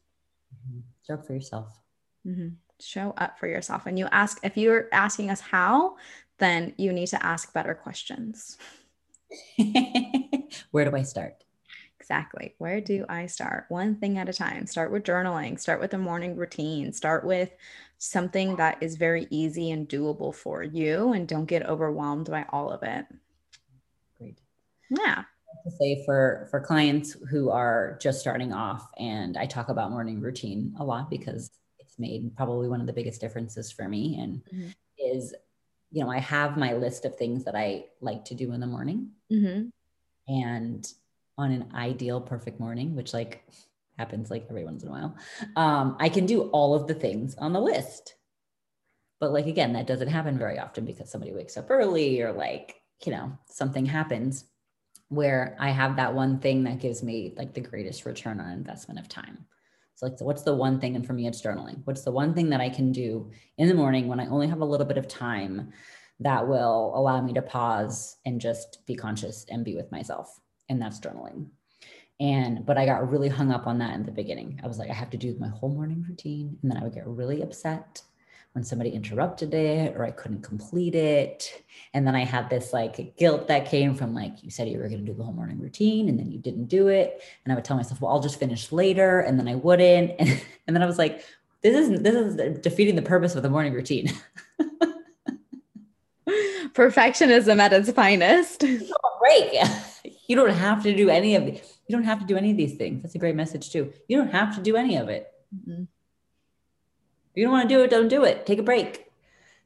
Show 1.06 1.14
up 1.14 1.26
for 1.26 1.34
yourself. 1.34 1.80
Mhm. 2.26 2.56
Show 2.80 3.12
up 3.16 3.38
for 3.38 3.46
yourself. 3.46 3.86
And 3.86 3.98
you 3.98 4.06
ask, 4.06 4.38
if 4.44 4.56
you're 4.56 4.88
asking 4.92 5.30
us 5.30 5.40
how, 5.40 5.96
then 6.38 6.74
you 6.76 6.92
need 6.92 7.08
to 7.08 7.24
ask 7.24 7.52
better 7.52 7.74
questions. 7.74 8.58
Where 10.70 10.84
do 10.84 10.94
I 10.94 11.02
start? 11.02 11.44
Exactly. 11.98 12.54
Where 12.58 12.80
do 12.80 13.04
I 13.08 13.26
start? 13.26 13.64
One 13.68 13.96
thing 13.96 14.18
at 14.18 14.28
a 14.28 14.32
time. 14.32 14.66
Start 14.66 14.92
with 14.92 15.02
journaling, 15.02 15.58
start 15.58 15.80
with 15.80 15.94
a 15.94 15.98
morning 15.98 16.36
routine, 16.36 16.92
start 16.92 17.24
with 17.24 17.50
something 17.98 18.56
that 18.56 18.80
is 18.80 18.96
very 18.96 19.26
easy 19.30 19.70
and 19.70 19.88
doable 19.88 20.32
for 20.34 20.62
you, 20.62 21.12
and 21.12 21.26
don't 21.26 21.46
get 21.46 21.66
overwhelmed 21.66 22.30
by 22.30 22.44
all 22.50 22.70
of 22.70 22.82
it. 22.82 23.06
Great. 24.18 24.38
Yeah. 24.90 25.24
to 25.64 25.70
say 25.70 26.02
for 26.04 26.46
for 26.50 26.60
clients 26.60 27.16
who 27.30 27.50
are 27.50 27.98
just 28.00 28.20
starting 28.20 28.52
off 28.52 28.88
and 28.98 29.36
i 29.36 29.46
talk 29.46 29.68
about 29.68 29.90
morning 29.90 30.20
routine 30.20 30.74
a 30.78 30.84
lot 30.84 31.08
because 31.10 31.50
it's 31.78 31.98
made 31.98 32.30
probably 32.36 32.68
one 32.68 32.80
of 32.80 32.86
the 32.86 32.92
biggest 32.92 33.20
differences 33.20 33.72
for 33.72 33.88
me 33.88 34.18
and 34.20 34.42
Mhm. 34.52 34.74
is 34.98 35.34
you 35.90 36.04
know 36.04 36.10
i 36.10 36.18
have 36.18 36.56
my 36.56 36.74
list 36.74 37.04
of 37.04 37.16
things 37.16 37.44
that 37.44 37.54
i 37.56 37.86
like 38.00 38.24
to 38.26 38.34
do 38.34 38.52
in 38.52 38.60
the 38.60 38.66
morning 38.66 39.10
Mm-hmm. 39.32 39.68
and 40.28 40.92
on 41.38 41.50
an 41.52 41.70
ideal 41.74 42.20
perfect 42.20 42.60
morning 42.60 42.94
which 42.94 43.12
like 43.14 43.44
happens 43.98 44.30
like 44.30 44.46
every 44.50 44.64
once 44.64 44.82
in 44.82 44.88
a 44.88 44.92
while 44.92 45.16
um, 45.56 45.96
i 45.98 46.08
can 46.08 46.26
do 46.26 46.42
all 46.50 46.74
of 46.74 46.86
the 46.86 46.94
things 46.94 47.34
on 47.36 47.52
the 47.52 47.60
list 47.60 48.14
but 49.20 49.32
like 49.32 49.46
again 49.46 49.72
that 49.72 49.86
doesn't 49.86 50.08
happen 50.08 50.36
very 50.38 50.58
often 50.58 50.84
because 50.84 51.10
somebody 51.10 51.32
wakes 51.32 51.56
up 51.56 51.70
early 51.70 52.20
or 52.20 52.32
like 52.32 52.76
you 53.04 53.12
know 53.12 53.32
something 53.50 53.86
happens 53.86 54.44
where 55.08 55.56
i 55.60 55.70
have 55.70 55.96
that 55.96 56.14
one 56.14 56.38
thing 56.38 56.64
that 56.64 56.80
gives 56.80 57.02
me 57.02 57.32
like 57.36 57.54
the 57.54 57.60
greatest 57.60 58.04
return 58.04 58.40
on 58.40 58.50
investment 58.50 58.98
of 58.98 59.08
time. 59.08 59.46
So 59.94 60.06
like 60.06 60.18
so 60.18 60.24
what's 60.24 60.42
the 60.42 60.54
one 60.54 60.78
thing 60.78 60.94
and 60.94 61.06
for 61.06 61.14
me 61.14 61.26
it's 61.26 61.40
journaling. 61.40 61.80
What's 61.84 62.02
the 62.02 62.10
one 62.10 62.34
thing 62.34 62.50
that 62.50 62.60
i 62.60 62.68
can 62.68 62.92
do 62.92 63.30
in 63.58 63.68
the 63.68 63.74
morning 63.74 64.08
when 64.08 64.20
i 64.20 64.26
only 64.26 64.48
have 64.48 64.60
a 64.60 64.64
little 64.64 64.86
bit 64.86 64.98
of 64.98 65.08
time 65.08 65.72
that 66.20 66.46
will 66.48 66.92
allow 66.94 67.20
me 67.20 67.32
to 67.34 67.42
pause 67.42 68.16
and 68.24 68.40
just 68.40 68.84
be 68.86 68.94
conscious 68.94 69.46
and 69.48 69.64
be 69.64 69.76
with 69.76 69.90
myself? 69.92 70.38
And 70.68 70.80
that's 70.82 71.00
journaling. 71.00 71.48
And 72.18 72.66
but 72.66 72.76
i 72.76 72.84
got 72.84 73.10
really 73.10 73.28
hung 73.28 73.52
up 73.52 73.66
on 73.66 73.78
that 73.78 73.94
in 73.94 74.04
the 74.04 74.12
beginning. 74.12 74.60
I 74.62 74.66
was 74.66 74.78
like 74.78 74.90
i 74.90 74.94
have 74.94 75.10
to 75.10 75.16
do 75.16 75.36
my 75.38 75.48
whole 75.48 75.70
morning 75.70 76.04
routine 76.08 76.58
and 76.60 76.70
then 76.70 76.78
i 76.78 76.82
would 76.82 76.94
get 76.94 77.06
really 77.06 77.42
upset 77.42 78.02
when 78.56 78.64
somebody 78.64 78.90
interrupted 78.90 79.54
it 79.54 79.94
or 79.96 80.04
i 80.04 80.10
couldn't 80.10 80.42
complete 80.42 80.94
it 80.94 81.62
and 81.94 82.06
then 82.06 82.16
i 82.16 82.24
had 82.24 82.50
this 82.50 82.72
like 82.72 83.16
guilt 83.16 83.46
that 83.46 83.66
came 83.66 83.94
from 83.94 84.14
like 84.14 84.42
you 84.42 84.50
said 84.50 84.66
you 84.66 84.78
were 84.78 84.88
going 84.88 85.04
to 85.04 85.12
do 85.12 85.16
the 85.16 85.22
whole 85.22 85.32
morning 85.32 85.60
routine 85.60 86.08
and 86.08 86.18
then 86.18 86.32
you 86.32 86.38
didn't 86.38 86.66
do 86.66 86.88
it 86.88 87.22
and 87.44 87.52
i 87.52 87.54
would 87.54 87.64
tell 87.64 87.76
myself 87.76 88.00
well 88.00 88.10
i'll 88.10 88.20
just 88.20 88.40
finish 88.40 88.72
later 88.72 89.20
and 89.20 89.38
then 89.38 89.46
i 89.46 89.54
wouldn't 89.54 90.10
and, 90.18 90.28
and 90.66 90.74
then 90.74 90.82
i 90.82 90.86
was 90.86 90.98
like 90.98 91.22
this 91.62 91.88
is 91.88 92.00
this 92.00 92.14
is 92.14 92.58
defeating 92.60 92.96
the 92.96 93.02
purpose 93.02 93.34
of 93.34 93.42
the 93.42 93.50
morning 93.50 93.72
routine. 93.72 94.12
Perfectionism 96.74 97.58
at 97.58 97.72
its 97.72 97.90
finest. 97.90 98.60
Break. 98.60 99.54
You 100.28 100.36
don't 100.36 100.50
have 100.50 100.82
to 100.82 100.94
do 100.94 101.08
any 101.08 101.34
of 101.34 101.44
it. 101.44 101.66
You 101.88 101.96
don't 101.96 102.04
have 102.04 102.20
to 102.20 102.26
do 102.26 102.36
any 102.36 102.50
of 102.50 102.56
these 102.56 102.74
things. 102.74 103.02
That's 103.02 103.14
a 103.14 103.18
great 103.18 103.34
message 103.34 103.70
too. 103.72 103.92
You 104.08 104.18
don't 104.18 104.32
have 104.32 104.54
to 104.56 104.62
do 104.62 104.76
any 104.76 104.96
of 104.96 105.08
it. 105.08 105.32
Mm-hmm. 105.56 105.84
You 107.36 107.44
don't 107.44 107.52
want 107.52 107.68
to 107.68 107.74
do 107.74 107.82
it, 107.82 107.90
don't 107.90 108.08
do 108.08 108.24
it. 108.24 108.46
Take 108.46 108.58
a 108.58 108.62
break. 108.62 109.06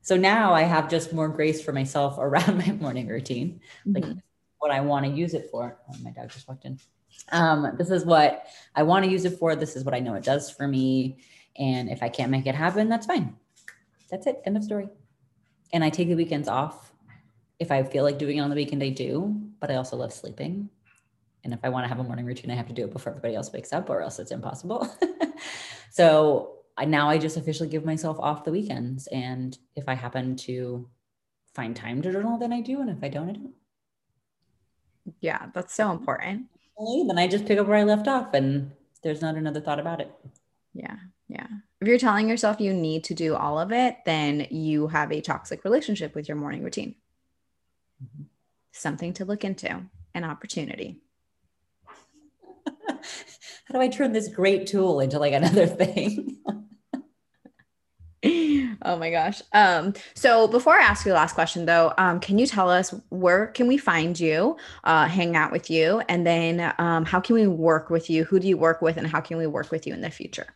So 0.02 0.16
now 0.16 0.52
I 0.52 0.62
have 0.62 0.90
just 0.90 1.12
more 1.12 1.28
grace 1.28 1.62
for 1.62 1.72
myself 1.72 2.16
around 2.18 2.58
my 2.58 2.72
morning 2.72 3.06
routine, 3.06 3.60
like 3.86 4.04
mm-hmm. 4.04 4.18
what 4.58 4.70
I 4.70 4.80
want 4.80 5.06
to 5.06 5.12
use 5.12 5.32
it 5.34 5.48
for. 5.50 5.78
Oh, 5.88 5.96
my 6.02 6.10
dog 6.10 6.30
just 6.30 6.48
walked 6.48 6.64
in. 6.64 6.78
Um, 7.32 7.74
this 7.78 7.90
is 7.90 8.04
what 8.04 8.46
I 8.74 8.82
want 8.82 9.04
to 9.04 9.10
use 9.10 9.24
it 9.24 9.38
for. 9.38 9.54
This 9.54 9.76
is 9.76 9.84
what 9.84 9.94
I 9.94 10.00
know 10.00 10.14
it 10.14 10.24
does 10.24 10.50
for 10.50 10.66
me. 10.66 11.18
And 11.56 11.88
if 11.88 12.02
I 12.02 12.08
can't 12.08 12.30
make 12.30 12.46
it 12.46 12.54
happen, 12.54 12.88
that's 12.88 13.06
fine. 13.06 13.36
That's 14.10 14.26
it. 14.26 14.42
End 14.44 14.56
of 14.56 14.64
story. 14.64 14.88
And 15.72 15.84
I 15.84 15.90
take 15.90 16.08
the 16.08 16.16
weekends 16.16 16.48
off. 16.48 16.92
If 17.60 17.70
I 17.70 17.82
feel 17.84 18.02
like 18.02 18.18
doing 18.18 18.38
it 18.38 18.40
on 18.40 18.50
the 18.50 18.56
weekend, 18.56 18.82
I 18.82 18.88
do, 18.88 19.38
but 19.60 19.70
I 19.70 19.76
also 19.76 19.96
love 19.96 20.12
sleeping. 20.12 20.70
And 21.44 21.52
if 21.52 21.60
I 21.62 21.68
want 21.68 21.84
to 21.84 21.88
have 21.88 22.00
a 22.00 22.04
morning 22.04 22.24
routine, 22.24 22.50
I 22.50 22.54
have 22.54 22.68
to 22.68 22.72
do 22.72 22.84
it 22.84 22.92
before 22.92 23.10
everybody 23.10 23.34
else 23.34 23.52
wakes 23.52 23.72
up, 23.72 23.90
or 23.90 24.00
else 24.02 24.18
it's 24.18 24.30
impossible. 24.30 24.88
so 25.90 26.59
I, 26.76 26.84
now 26.84 27.08
I 27.08 27.18
just 27.18 27.36
officially 27.36 27.68
give 27.68 27.84
myself 27.84 28.18
off 28.20 28.44
the 28.44 28.52
weekends. 28.52 29.06
And 29.08 29.56
if 29.76 29.88
I 29.88 29.94
happen 29.94 30.36
to 30.36 30.88
find 31.54 31.74
time 31.74 32.02
to 32.02 32.12
journal, 32.12 32.38
then 32.38 32.52
I 32.52 32.60
do. 32.60 32.80
And 32.80 32.90
if 32.90 33.02
I 33.02 33.08
don't, 33.08 33.28
I 33.28 33.32
don't. 33.32 33.54
Yeah, 35.20 35.46
that's 35.54 35.74
so 35.74 35.90
important. 35.90 36.46
Then 36.78 37.18
I 37.18 37.26
just 37.26 37.46
pick 37.46 37.58
up 37.58 37.66
where 37.66 37.78
I 37.78 37.82
left 37.82 38.08
off, 38.08 38.32
and 38.32 38.70
there's 39.02 39.20
not 39.20 39.34
another 39.34 39.60
thought 39.60 39.80
about 39.80 40.00
it. 40.00 40.10
Yeah. 40.72 40.96
Yeah. 41.28 41.46
If 41.80 41.86
you're 41.86 41.98
telling 41.98 42.28
yourself 42.28 42.60
you 42.60 42.72
need 42.72 43.04
to 43.04 43.14
do 43.14 43.36
all 43.36 43.58
of 43.58 43.70
it, 43.70 43.98
then 44.04 44.46
you 44.50 44.88
have 44.88 45.12
a 45.12 45.20
toxic 45.20 45.64
relationship 45.64 46.14
with 46.14 46.28
your 46.28 46.36
morning 46.36 46.64
routine. 46.64 46.96
Mm-hmm. 48.02 48.24
Something 48.72 49.12
to 49.14 49.24
look 49.24 49.44
into, 49.44 49.82
an 50.14 50.24
opportunity. 50.24 51.00
How 53.70 53.78
do 53.78 53.84
I 53.84 53.88
turn 53.88 54.12
this 54.12 54.26
great 54.26 54.66
tool 54.66 54.98
into 54.98 55.20
like 55.20 55.32
another 55.32 55.68
thing? 55.68 56.38
oh 58.82 58.96
my 58.98 59.12
gosh. 59.12 59.40
Um, 59.52 59.94
so 60.14 60.48
before 60.48 60.74
I 60.74 60.82
ask 60.82 61.06
you 61.06 61.12
the 61.12 61.16
last 61.16 61.34
question 61.34 61.66
though, 61.66 61.92
um, 61.96 62.18
can 62.18 62.36
you 62.36 62.48
tell 62.48 62.68
us 62.68 62.92
where 63.10 63.46
can 63.46 63.68
we 63.68 63.78
find 63.78 64.18
you, 64.18 64.56
uh, 64.82 65.06
hang 65.06 65.36
out 65.36 65.52
with 65.52 65.70
you, 65.70 66.02
and 66.08 66.26
then 66.26 66.74
um, 66.78 67.04
how 67.04 67.20
can 67.20 67.36
we 67.36 67.46
work 67.46 67.90
with 67.90 68.10
you? 68.10 68.24
Who 68.24 68.40
do 68.40 68.48
you 68.48 68.56
work 68.56 68.82
with 68.82 68.96
and 68.96 69.06
how 69.06 69.20
can 69.20 69.38
we 69.38 69.46
work 69.46 69.70
with 69.70 69.86
you 69.86 69.94
in 69.94 70.00
the 70.00 70.10
future? 70.10 70.48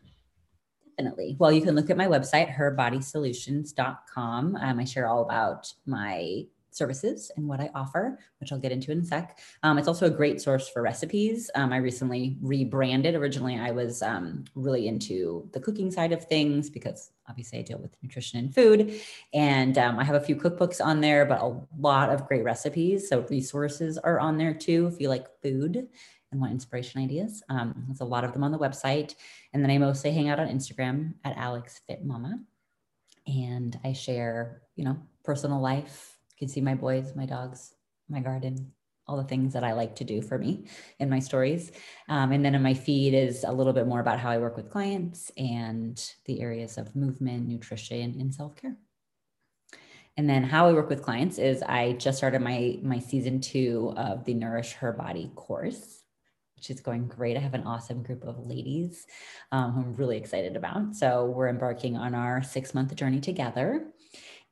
Definitely. 0.99 1.37
Well, 1.39 1.53
you 1.53 1.63
can 1.63 1.77
look 1.77 1.91
at 1.91 1.97
my 1.97 2.09
website, 2.09 2.53
herbodysolutions.com. 2.53 4.57
Um, 4.57 4.79
I 4.79 4.85
share 4.85 5.07
all 5.07 5.23
about 5.23 5.73
my 5.87 6.47
services 6.75 7.31
and 7.37 7.47
what 7.49 7.61
I 7.61 7.71
offer, 7.75 8.19
which 8.41 8.53
I'll 8.53 8.59
get 8.59 8.73
into 8.73 8.91
in 8.91 9.01
a 9.01 9.05
sec. 9.05 9.39
Um, 9.63 9.79
it's 9.79 9.89
also 9.89 10.07
a 10.07 10.11
great 10.11 10.41
source 10.41 10.69
for 10.69 10.83
recipes. 10.83 11.51
Um, 11.55 11.73
I 11.73 11.77
recently 11.77 12.37
rebranded. 12.43 13.15
Originally, 13.15 13.59
I 13.59 13.71
was 13.71 14.03
um, 14.03 14.45
really 14.55 14.89
into 14.89 15.49
the 15.53 15.61
cooking 15.61 15.91
side 15.91 16.13
of 16.13 16.25
things 16.25 16.69
because 16.69 17.13
obviously 17.29 17.61
I 17.61 17.63
deal 17.63 17.79
with 17.79 17.97
nutrition 18.03 18.39
and 18.39 18.55
food. 18.55 19.01
And 19.33 19.79
um, 19.79 19.99
I 19.99 20.05
have 20.05 20.17
a 20.17 20.21
few 20.21 20.37
cookbooks 20.37 20.85
on 20.85 21.01
there, 21.01 21.25
but 21.25 21.41
a 21.41 21.61
lot 21.79 22.11
of 22.11 22.27
great 22.27 22.45
recipes. 22.45 23.09
So 23.09 23.21
resources 23.31 23.97
are 23.99 24.21
on 24.21 24.37
there 24.37 24.55
too 24.55 24.91
if 24.93 25.01
you 25.01 25.09
like 25.09 25.27
food 25.43 25.89
and 26.35 26.41
want 26.41 26.53
inspiration 26.53 27.01
ideas. 27.01 27.43
Um, 27.49 27.85
there's 27.87 28.01
a 28.01 28.05
lot 28.05 28.25
of 28.25 28.33
them 28.33 28.45
on 28.45 28.53
the 28.53 28.59
website. 28.59 29.15
And 29.53 29.63
then 29.63 29.71
I 29.71 29.79
mostly 29.79 30.11
hang 30.11 30.29
out 30.29 30.41
on 30.41 30.49
Instagram 30.49 31.15
at 31.25 31.37
Alex 31.37 31.81
Fit 31.87 32.05
Mama. 32.05 32.41
And 33.27 33.79
I 33.85 33.93
share, 33.93 34.63
you 34.77 34.85
know, 34.85 34.99
personal 35.23 35.61
life, 35.61 36.14
can 36.39 36.49
see 36.49 36.61
my 36.61 36.75
boys, 36.75 37.15
my 37.15 37.27
dogs, 37.27 37.75
my 38.09 38.21
garden, 38.21 38.73
all 39.07 39.17
the 39.17 39.25
things 39.25 39.53
that 39.53 39.65
I 39.65 39.73
like 39.73 39.97
to 39.97 40.05
do 40.05 40.23
for 40.23 40.39
me 40.39 40.67
in 40.99 41.11
my 41.11 41.19
stories. 41.19 41.73
Um, 42.09 42.33
and 42.33 42.45
then 42.45 42.55
in 42.55 42.63
my 42.63 42.75
feed 42.75 43.15
is 43.15 43.45
a 43.45 43.53
little 43.53 43.73
bit 43.73 43.87
more 43.87 44.01
about 44.01 44.19
how 44.19 44.31
I 44.31 44.39
work 44.39 44.57
with 44.57 44.71
clients 44.71 45.31
and 45.37 46.03
the 46.25 46.41
areas 46.41 46.79
of 46.79 46.97
movement, 46.97 47.47
nutrition, 47.47 48.17
and 48.19 48.35
self 48.35 48.57
care. 48.57 48.77
And 50.17 50.31
then 50.31 50.45
how 50.45 50.69
I 50.69 50.73
work 50.73 50.89
with 50.89 51.03
clients 51.03 51.39
is 51.39 51.63
I 51.63 51.93
just 51.93 52.19
started 52.19 52.41
my 52.41 52.79
my 52.83 52.99
season 52.99 53.41
two 53.41 53.93
of 53.97 54.25
the 54.25 54.35
Nourish 54.35 54.73
Her 54.75 54.93
Body 54.93 55.33
course, 55.35 56.03
which 56.57 56.71
is 56.71 56.81
going 56.81 57.09
great. 57.09 57.37
I 57.37 57.41
have 57.41 57.55
an 57.55 57.65
awesome 57.65 58.03
group 58.03 58.23
of 58.23 58.47
ladies 58.47 59.07
um, 59.51 59.73
who 59.73 59.81
I'm 59.81 59.97
really 59.97 60.17
excited 60.17 60.57
about. 60.57 60.95
So 60.95 61.27
we're 61.27 61.49
embarking 61.49 61.97
on 61.97 62.15
our 62.15 62.43
six 62.43 62.75
month 62.75 62.95
journey 62.95 63.21
together. 63.21 63.87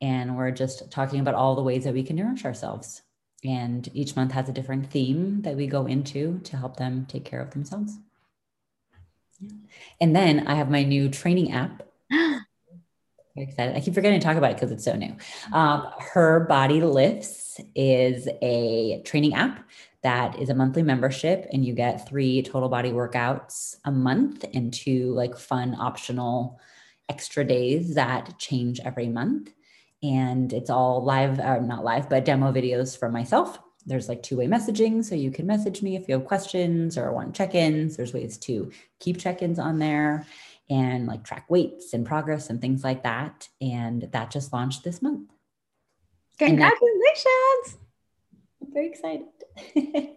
And 0.02 0.36
we're 0.36 0.50
just 0.50 0.90
talking 0.90 1.20
about 1.20 1.36
all 1.36 1.54
the 1.54 1.62
ways 1.62 1.84
that 1.84 1.94
we 1.94 2.02
can 2.02 2.16
nourish 2.16 2.44
ourselves. 2.44 3.02
And 3.44 3.88
each 3.94 4.16
month 4.16 4.32
has 4.32 4.48
a 4.48 4.52
different 4.52 4.90
theme 4.90 5.42
that 5.42 5.56
we 5.56 5.68
go 5.68 5.86
into 5.86 6.40
to 6.40 6.56
help 6.56 6.76
them 6.76 7.06
take 7.08 7.24
care 7.24 7.40
of 7.40 7.52
themselves. 7.52 7.96
And 10.00 10.14
then 10.14 10.46
I 10.46 10.54
have 10.54 10.70
my 10.70 10.82
new 10.82 11.08
training 11.08 11.52
app. 11.52 11.84
Very 12.10 13.46
excited. 13.48 13.76
I 13.76 13.80
keep 13.80 13.94
forgetting 13.94 14.20
to 14.20 14.26
talk 14.26 14.36
about 14.36 14.50
it 14.50 14.56
because 14.56 14.72
it's 14.72 14.84
so 14.84 14.94
new. 14.94 15.16
Um, 15.52 15.88
Her 15.98 16.40
Body 16.40 16.82
Lifts 16.82 17.60
is 17.74 18.28
a 18.42 19.02
training 19.04 19.34
app 19.34 19.64
that 20.02 20.38
is 20.38 20.50
a 20.50 20.54
monthly 20.54 20.82
membership, 20.82 21.48
and 21.52 21.64
you 21.64 21.74
get 21.74 22.08
three 22.08 22.42
total 22.42 22.68
body 22.68 22.90
workouts 22.90 23.76
a 23.84 23.90
month 23.90 24.44
and 24.52 24.74
two 24.74 25.12
like 25.14 25.38
fun 25.38 25.76
optional 25.78 26.60
extra 27.08 27.44
days 27.44 27.94
that 27.94 28.38
change 28.38 28.80
every 28.80 29.08
month 29.08 29.50
and 30.02 30.52
it's 30.52 30.70
all 30.70 31.04
live, 31.04 31.38
or 31.38 31.56
uh, 31.56 31.60
not 31.60 31.84
live, 31.84 32.08
but 32.08 32.24
demo 32.24 32.52
videos 32.52 32.98
from 32.98 33.12
myself. 33.12 33.58
There's 33.86 34.08
like 34.08 34.22
two 34.22 34.36
way 34.36 34.46
messaging. 34.46 35.04
So 35.04 35.14
you 35.14 35.30
can 35.30 35.46
message 35.46 35.82
me 35.82 35.96
if 35.96 36.08
you 36.08 36.14
have 36.14 36.24
questions 36.24 36.96
or 36.96 37.12
want 37.12 37.34
check 37.34 37.54
ins. 37.54 37.96
There's 37.96 38.12
ways 38.12 38.38
to 38.38 38.70
keep 39.00 39.18
check 39.18 39.42
ins 39.42 39.58
on 39.58 39.78
there 39.78 40.26
and 40.70 41.06
like 41.06 41.24
track 41.24 41.46
weights 41.48 41.92
and 41.92 42.06
progress 42.06 42.50
and 42.50 42.60
things 42.60 42.84
like 42.84 43.02
that. 43.02 43.48
And 43.60 44.08
that 44.12 44.30
just 44.30 44.52
launched 44.52 44.84
this 44.84 45.02
month. 45.02 45.30
Congratulations! 46.38 47.78
I'm 48.60 48.72
very 48.72 48.88
excited. 48.88 49.26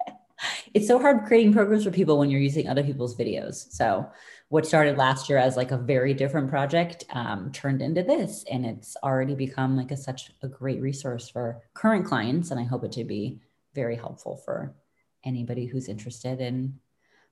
it's 0.76 0.88
so 0.88 1.00
hard 1.00 1.26
creating 1.26 1.54
programs 1.54 1.86
for 1.86 1.92
people 1.92 2.20
when 2.20 2.30
you're 2.30 2.42
using 2.42 2.68
other 2.68 2.84
people's 2.84 3.16
videos. 3.16 3.72
So 3.72 4.06
what 4.50 4.66
started 4.66 4.98
last 4.98 5.30
year 5.30 5.38
as 5.38 5.58
like 5.58 5.72
a 5.72 5.78
very 5.78 6.14
different 6.14 6.50
project 6.50 7.06
um, 7.12 7.52
turned 7.52 7.82
into 7.82 8.04
this 8.04 8.44
and 8.52 8.66
it's 8.66 8.96
already 9.02 9.36
become 9.36 9.76
like 9.76 9.92
a 9.92 9.98
such 9.98 10.32
a 10.44 10.48
great 10.48 10.82
resource 10.82 11.30
for 11.30 11.62
current 11.74 12.06
clients 12.06 12.52
and 12.52 12.60
i 12.60 12.64
hope 12.64 12.84
it 12.84 12.92
to 12.92 13.04
be 13.04 13.40
very 13.74 13.96
helpful 13.96 14.38
for 14.38 14.76
anybody 15.24 15.66
who's 15.66 15.90
interested 15.90 16.40
in 16.40 16.78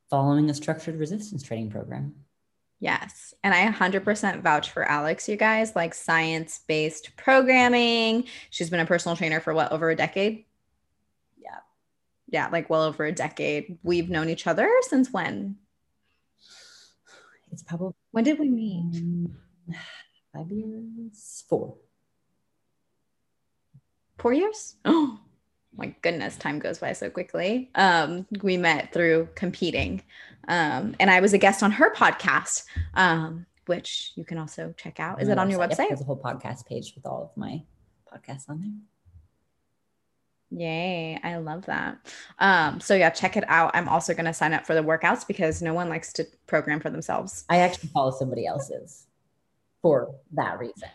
following 0.10 0.50
a 0.50 0.54
structured 0.54 0.96
resistance 0.96 1.44
training 1.44 1.70
program 1.70 2.14
Yes. 2.80 3.34
And 3.46 3.54
I 3.54 3.72
100% 3.72 4.42
vouch 4.42 4.72
for 4.72 4.84
Alex, 4.84 5.30
you 5.30 5.38
guys, 5.38 5.74
like 5.74 5.94
science 5.94 6.60
based 6.68 7.16
programming. 7.16 8.26
She's 8.50 8.70
been 8.70 8.82
a 8.82 8.86
personal 8.86 9.16
trainer 9.16 9.40
for 9.40 9.54
what, 9.54 9.72
over 9.72 9.90
a 9.90 9.96
decade? 9.96 10.44
Yeah. 12.34 12.50
Like 12.52 12.70
well 12.70 12.84
over 12.84 13.06
a 13.06 13.12
decade. 13.14 13.78
We've 13.84 14.10
known 14.10 14.28
each 14.28 14.48
other 14.48 14.70
since 14.82 15.14
when? 15.14 15.56
It's 17.54 17.64
probably 17.64 17.94
when 18.12 18.24
did 18.24 18.40
we 18.40 18.50
meet? 18.50 19.30
Five 20.34 20.52
years, 20.52 21.44
four. 21.48 21.78
Four 24.18 24.34
years? 24.34 24.76
Oh 25.76 25.80
my 25.80 25.96
goodness, 26.04 26.38
time 26.38 26.60
goes 26.60 26.78
by 26.78 26.94
so 26.94 27.10
quickly. 27.10 27.72
Um, 27.74 28.28
we 28.44 28.58
met 28.58 28.94
through 28.94 29.28
competing. 29.34 30.04
Um, 30.48 30.96
and 31.00 31.10
I 31.10 31.20
was 31.20 31.34
a 31.34 31.40
guest 31.40 31.64
on 31.64 31.72
her 31.72 31.92
podcast, 31.96 32.66
um, 32.94 33.48
which 33.66 34.12
you 34.14 34.24
can 34.24 34.38
also 34.38 34.76
check 34.78 35.00
out. 35.00 35.20
Is 35.20 35.30
it 35.30 35.40
on 35.40 35.50
your 35.50 35.60
website? 35.60 35.80
Yep, 35.80 35.88
there's 35.90 36.02
a 36.02 36.04
whole 36.04 36.22
podcast 36.22 36.68
page 36.68 36.94
with 36.94 37.08
all 37.08 37.24
of 37.24 37.36
my 37.36 37.64
podcasts 38.08 38.48
on 38.48 38.62
there. 38.62 38.93
Yay, 40.56 41.20
I 41.24 41.38
love 41.38 41.66
that. 41.66 41.98
Um, 42.38 42.80
so 42.80 42.94
yeah, 42.94 43.10
check 43.10 43.36
it 43.38 43.44
out. 43.48 43.72
I'm 43.74 43.90
also 43.90 44.14
going 44.14 44.26
to 44.26 44.34
sign 44.34 44.54
up 44.54 44.66
for 44.66 44.76
the 44.76 44.84
workouts 44.84 45.26
because 45.26 45.62
no 45.62 45.74
one 45.74 45.90
likes 45.90 46.14
to 46.14 46.28
program 46.46 46.80
for 46.80 46.92
themselves. 46.92 47.44
I 47.50 47.58
actually 47.58 47.90
follow 47.90 48.12
somebody 48.12 48.46
else's 48.46 49.08
for 49.82 50.14
that 50.34 50.60
reason. 50.60 50.90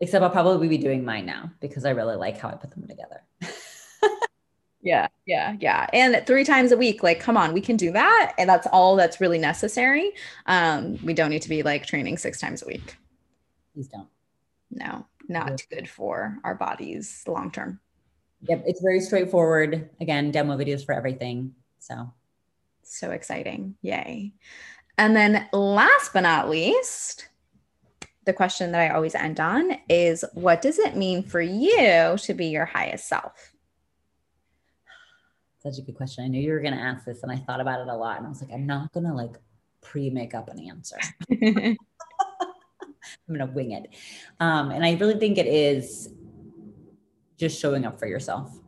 Except 0.00 0.22
I'll 0.22 0.30
probably 0.30 0.68
be 0.68 0.78
doing 0.78 1.04
mine 1.04 1.26
now 1.26 1.50
because 1.60 1.84
I 1.84 1.90
really 1.90 2.16
like 2.16 2.38
how 2.38 2.48
I 2.48 2.54
put 2.54 2.70
them 2.70 2.86
together. 2.86 3.22
yeah, 4.82 5.08
yeah, 5.26 5.56
yeah. 5.60 5.86
And 5.92 6.24
three 6.26 6.44
times 6.44 6.72
a 6.72 6.76
week, 6.76 7.02
like, 7.02 7.20
come 7.20 7.36
on, 7.36 7.52
we 7.52 7.60
can 7.60 7.76
do 7.76 7.92
that. 7.92 8.34
And 8.38 8.48
that's 8.48 8.66
all 8.68 8.96
that's 8.96 9.20
really 9.20 9.38
necessary. 9.38 10.12
Um, 10.46 10.98
we 11.04 11.14
don't 11.14 11.30
need 11.30 11.42
to 11.42 11.48
be 11.48 11.62
like 11.62 11.86
training 11.86 12.18
six 12.18 12.40
times 12.40 12.62
a 12.62 12.66
week. 12.66 12.96
Please 13.74 13.88
don't. 13.88 14.08
No, 14.70 15.06
not 15.28 15.62
good 15.70 15.88
for 15.88 16.38
our 16.44 16.54
bodies 16.54 17.24
long 17.26 17.50
term. 17.50 17.80
Yep, 18.48 18.64
it's 18.66 18.82
very 18.82 19.00
straightforward. 19.00 19.90
Again, 20.00 20.30
demo 20.30 20.56
videos 20.56 20.84
for 20.84 20.94
everything. 20.94 21.54
So, 21.78 22.12
so 22.82 23.10
exciting. 23.10 23.76
Yay. 23.82 24.32
And 24.98 25.16
then 25.16 25.48
last 25.52 26.12
but 26.12 26.20
not 26.20 26.50
least, 26.50 27.28
the 28.24 28.32
question 28.32 28.72
that 28.72 28.80
I 28.80 28.94
always 28.94 29.14
end 29.14 29.40
on 29.40 29.78
is 29.88 30.24
what 30.34 30.62
does 30.62 30.78
it 30.78 30.96
mean 30.96 31.22
for 31.22 31.40
you 31.40 32.16
to 32.18 32.34
be 32.34 32.46
your 32.46 32.66
highest 32.66 33.08
self? 33.08 33.52
Such 35.60 35.78
a 35.78 35.82
good 35.82 35.96
question. 35.96 36.24
I 36.24 36.28
knew 36.28 36.40
you 36.40 36.52
were 36.52 36.60
going 36.60 36.74
to 36.74 36.80
ask 36.80 37.04
this 37.04 37.22
and 37.22 37.30
I 37.30 37.36
thought 37.36 37.60
about 37.60 37.80
it 37.80 37.88
a 37.88 37.96
lot 37.96 38.18
and 38.18 38.26
I 38.26 38.28
was 38.28 38.42
like, 38.42 38.52
I'm 38.52 38.66
not 38.66 38.92
going 38.92 39.06
to 39.06 39.12
like 39.12 39.36
pre 39.80 40.10
make 40.10 40.34
up 40.34 40.48
an 40.48 40.58
answer. 40.58 40.98
I'm 41.30 41.76
going 43.28 43.40
to 43.40 43.46
wing 43.46 43.72
it. 43.72 43.88
Um, 44.40 44.70
and 44.70 44.84
I 44.84 44.94
really 44.94 45.18
think 45.18 45.38
it 45.38 45.46
is 45.46 46.08
just 47.38 47.60
showing 47.60 47.84
up 47.84 47.98
for 47.98 48.06
yourself 48.06 48.58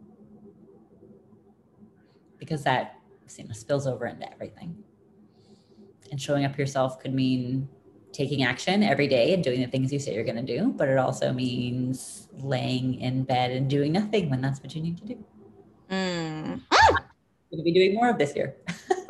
because 2.39 2.63
that 2.65 2.99
you 3.39 3.45
know, 3.45 3.53
spills 3.53 3.87
over 3.87 4.07
into 4.07 4.31
everything. 4.33 4.77
And 6.11 6.21
showing 6.21 6.45
up 6.45 6.59
yourself 6.59 7.01
could 7.01 7.15
mean 7.15 7.69
taking 8.13 8.45
action 8.45 8.83
every 8.83 9.09
day 9.09 9.35
and 9.35 9.43
doing 9.43 9.61
the 9.61 9.67
things 9.67 9.93
you 9.93 9.99
say 9.99 10.15
you're 10.15 10.25
going 10.25 10.45
to 10.45 10.59
do, 10.59 10.73
but 10.77 10.89
it 10.89 10.99
also 10.99 11.33
means 11.33 12.29
laying 12.39 13.01
in 13.01 13.25
bed 13.25 13.51
and 13.51 13.69
doing 13.69 13.93
nothing 13.93 14.31
when 14.31 14.41
that's 14.41 14.61
what 14.63 14.75
you 14.75 14.83
need 14.83 14.99
to 14.99 15.05
do. 15.05 15.25
Mm. 15.91 16.61
I'm 16.71 16.95
going 17.51 17.59
to 17.59 17.63
be 17.63 17.73
doing 17.73 17.95
more 17.95 18.11
of 18.11 18.19
this 18.19 18.37
year. 18.37 18.57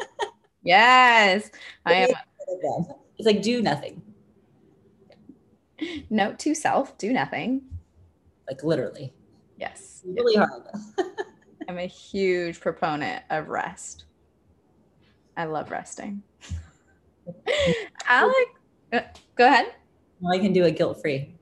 yes, 0.63 1.51
I 1.85 1.95
am. 1.95 2.09
It's 3.17 3.27
like 3.27 3.43
do 3.43 3.63
nothing. 3.63 4.03
Note 6.11 6.37
to 6.41 6.53
self: 6.53 6.99
do 6.99 7.13
nothing. 7.13 7.63
Like 8.49 8.65
literally. 8.65 9.13
Yes. 9.57 10.03
Really 10.05 10.37
hard. 10.37 10.63
I'm 11.69 11.79
a 11.79 11.87
huge 11.87 12.61
proponent 12.61 13.23
of 13.31 13.49
rest. 13.49 14.05
I 15.37 15.45
love 15.45 15.71
resting. 15.71 16.23
Alex, 18.09 18.37
uh, 18.93 19.01
go 19.35 19.47
ahead. 19.47 19.73
Well, 20.21 20.33
I 20.35 20.39
can 20.39 20.53
do 20.53 20.65
it 20.65 20.77
guilt 20.77 21.01
free. 21.01 21.35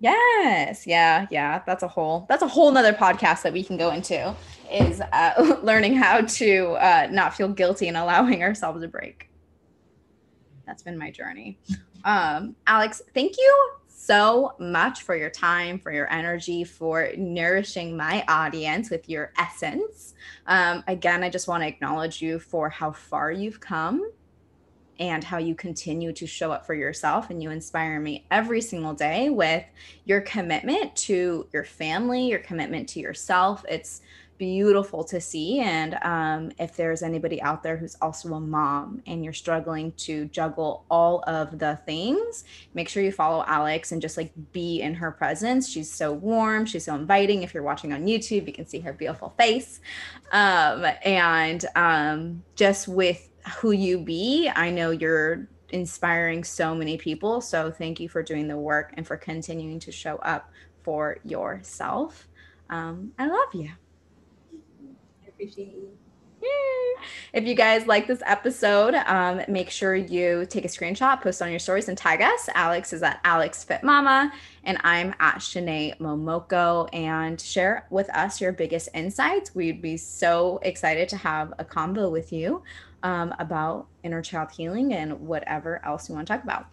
Yes. 0.00 0.86
Yeah. 0.86 1.26
Yeah. 1.30 1.62
That's 1.66 1.82
a 1.82 1.88
whole, 1.88 2.26
that's 2.28 2.42
a 2.42 2.48
whole 2.48 2.70
nother 2.70 2.92
podcast 2.92 3.42
that 3.42 3.52
we 3.52 3.62
can 3.62 3.76
go 3.76 3.90
into 3.90 4.34
is 4.70 5.00
uh, 5.00 5.58
learning 5.62 5.94
how 5.96 6.20
to 6.20 6.72
uh, 6.72 7.08
not 7.10 7.34
feel 7.34 7.48
guilty 7.48 7.88
and 7.88 7.96
allowing 7.96 8.42
ourselves 8.42 8.82
a 8.82 8.88
break. 8.88 9.30
That's 10.66 10.82
been 10.82 10.98
my 10.98 11.10
journey. 11.10 11.58
Um, 12.04 12.56
Alex, 12.66 13.02
thank 13.14 13.36
you 13.38 13.70
so 13.96 14.54
much 14.58 15.02
for 15.02 15.16
your 15.16 15.30
time, 15.30 15.78
for 15.78 15.92
your 15.92 16.10
energy, 16.12 16.64
for 16.64 17.10
nourishing 17.16 17.96
my 17.96 18.24
audience 18.28 18.90
with 18.90 19.08
your 19.08 19.32
essence. 19.38 20.14
Um, 20.46 20.82
again, 20.88 21.22
I 21.22 21.30
just 21.30 21.48
want 21.48 21.62
to 21.62 21.68
acknowledge 21.68 22.20
you 22.20 22.38
for 22.38 22.68
how 22.68 22.92
far 22.92 23.30
you've 23.30 23.60
come 23.60 24.10
and 24.98 25.24
how 25.24 25.38
you 25.38 25.54
continue 25.54 26.12
to 26.12 26.26
show 26.26 26.52
up 26.52 26.66
for 26.66 26.74
yourself. 26.74 27.30
And 27.30 27.42
you 27.42 27.50
inspire 27.50 28.00
me 28.00 28.26
every 28.30 28.60
single 28.60 28.94
day 28.94 29.30
with 29.30 29.64
your 30.04 30.20
commitment 30.20 30.94
to 30.96 31.48
your 31.52 31.64
family, 31.64 32.28
your 32.28 32.40
commitment 32.40 32.88
to 32.90 33.00
yourself. 33.00 33.64
It's 33.68 34.02
beautiful 34.38 35.04
to 35.04 35.20
see. 35.20 35.60
And 35.60 35.98
um, 36.02 36.52
if 36.58 36.76
there's 36.76 37.02
anybody 37.02 37.40
out 37.42 37.62
there 37.62 37.76
who's 37.76 37.96
also 38.02 38.34
a 38.34 38.40
mom 38.40 39.02
and 39.06 39.24
you're 39.24 39.32
struggling 39.32 39.92
to 39.92 40.26
juggle 40.26 40.84
all 40.90 41.22
of 41.26 41.58
the 41.58 41.78
things, 41.86 42.44
make 42.74 42.88
sure 42.88 43.02
you 43.02 43.12
follow 43.12 43.44
Alex 43.46 43.92
and 43.92 44.02
just 44.02 44.16
like 44.16 44.32
be 44.52 44.80
in 44.80 44.94
her 44.94 45.10
presence. 45.10 45.68
She's 45.68 45.90
so 45.90 46.12
warm, 46.12 46.66
she's 46.66 46.84
so 46.84 46.94
inviting. 46.94 47.42
If 47.42 47.54
you're 47.54 47.62
watching 47.62 47.92
on 47.92 48.06
YouTube, 48.06 48.46
you 48.46 48.52
can 48.52 48.66
see 48.66 48.80
her 48.80 48.92
beautiful 48.92 49.34
face. 49.38 49.80
Um, 50.32 50.86
and 51.04 51.64
um, 51.76 52.42
just 52.56 52.88
with 52.88 53.30
who 53.58 53.72
you 53.72 53.98
be, 53.98 54.50
I 54.54 54.70
know 54.70 54.90
you're 54.90 55.48
inspiring 55.70 56.44
so 56.44 56.74
many 56.74 56.96
people. 56.96 57.40
So 57.40 57.70
thank 57.70 58.00
you 58.00 58.08
for 58.08 58.22
doing 58.22 58.48
the 58.48 58.56
work 58.56 58.94
and 58.96 59.06
for 59.06 59.16
continuing 59.16 59.80
to 59.80 59.92
show 59.92 60.16
up 60.16 60.50
for 60.82 61.18
yourself. 61.24 62.28
Um, 62.70 63.12
I 63.18 63.26
love 63.26 63.54
you 63.54 63.70
appreciate 65.34 65.72
you. 65.72 65.90
If 67.32 67.44
you 67.46 67.54
guys 67.54 67.86
like 67.86 68.06
this 68.06 68.22
episode, 68.26 68.94
um, 68.94 69.42
make 69.48 69.70
sure 69.70 69.94
you 69.94 70.46
take 70.46 70.64
a 70.64 70.68
screenshot, 70.68 71.20
post 71.20 71.42
on 71.42 71.50
your 71.50 71.58
stories, 71.58 71.88
and 71.88 71.98
tag 71.98 72.22
us. 72.22 72.48
Alex 72.54 72.92
is 72.92 73.02
at 73.02 73.20
Alex 73.24 73.64
Fit 73.64 73.82
Mama, 73.82 74.32
and 74.62 74.78
I'm 74.84 75.14
at 75.18 75.36
Shanae 75.36 75.98
Momoko. 75.98 76.88
And 76.94 77.40
share 77.40 77.86
with 77.90 78.08
us 78.10 78.40
your 78.40 78.52
biggest 78.52 78.88
insights. 78.94 79.54
We'd 79.54 79.82
be 79.82 79.96
so 79.96 80.60
excited 80.62 81.08
to 81.10 81.16
have 81.16 81.52
a 81.58 81.64
combo 81.64 82.08
with 82.08 82.32
you 82.32 82.62
um, 83.02 83.34
about 83.38 83.86
inner 84.02 84.22
child 84.22 84.52
healing 84.52 84.94
and 84.94 85.20
whatever 85.20 85.84
else 85.84 86.08
you 86.08 86.14
want 86.14 86.28
to 86.28 86.34
talk 86.34 86.44
about. 86.44 86.66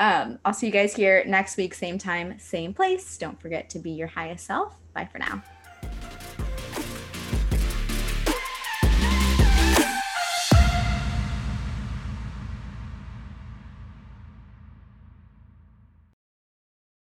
Um, 0.00 0.38
I'll 0.44 0.54
see 0.54 0.66
you 0.66 0.72
guys 0.72 0.94
here 0.94 1.24
next 1.26 1.56
week, 1.56 1.74
same 1.74 1.98
time, 1.98 2.38
same 2.38 2.72
place. 2.72 3.18
Don't 3.18 3.40
forget 3.40 3.70
to 3.70 3.78
be 3.78 3.90
your 3.90 4.08
highest 4.08 4.46
self. 4.46 4.74
Bye 4.94 5.08
for 5.10 5.18
now. 5.18 5.42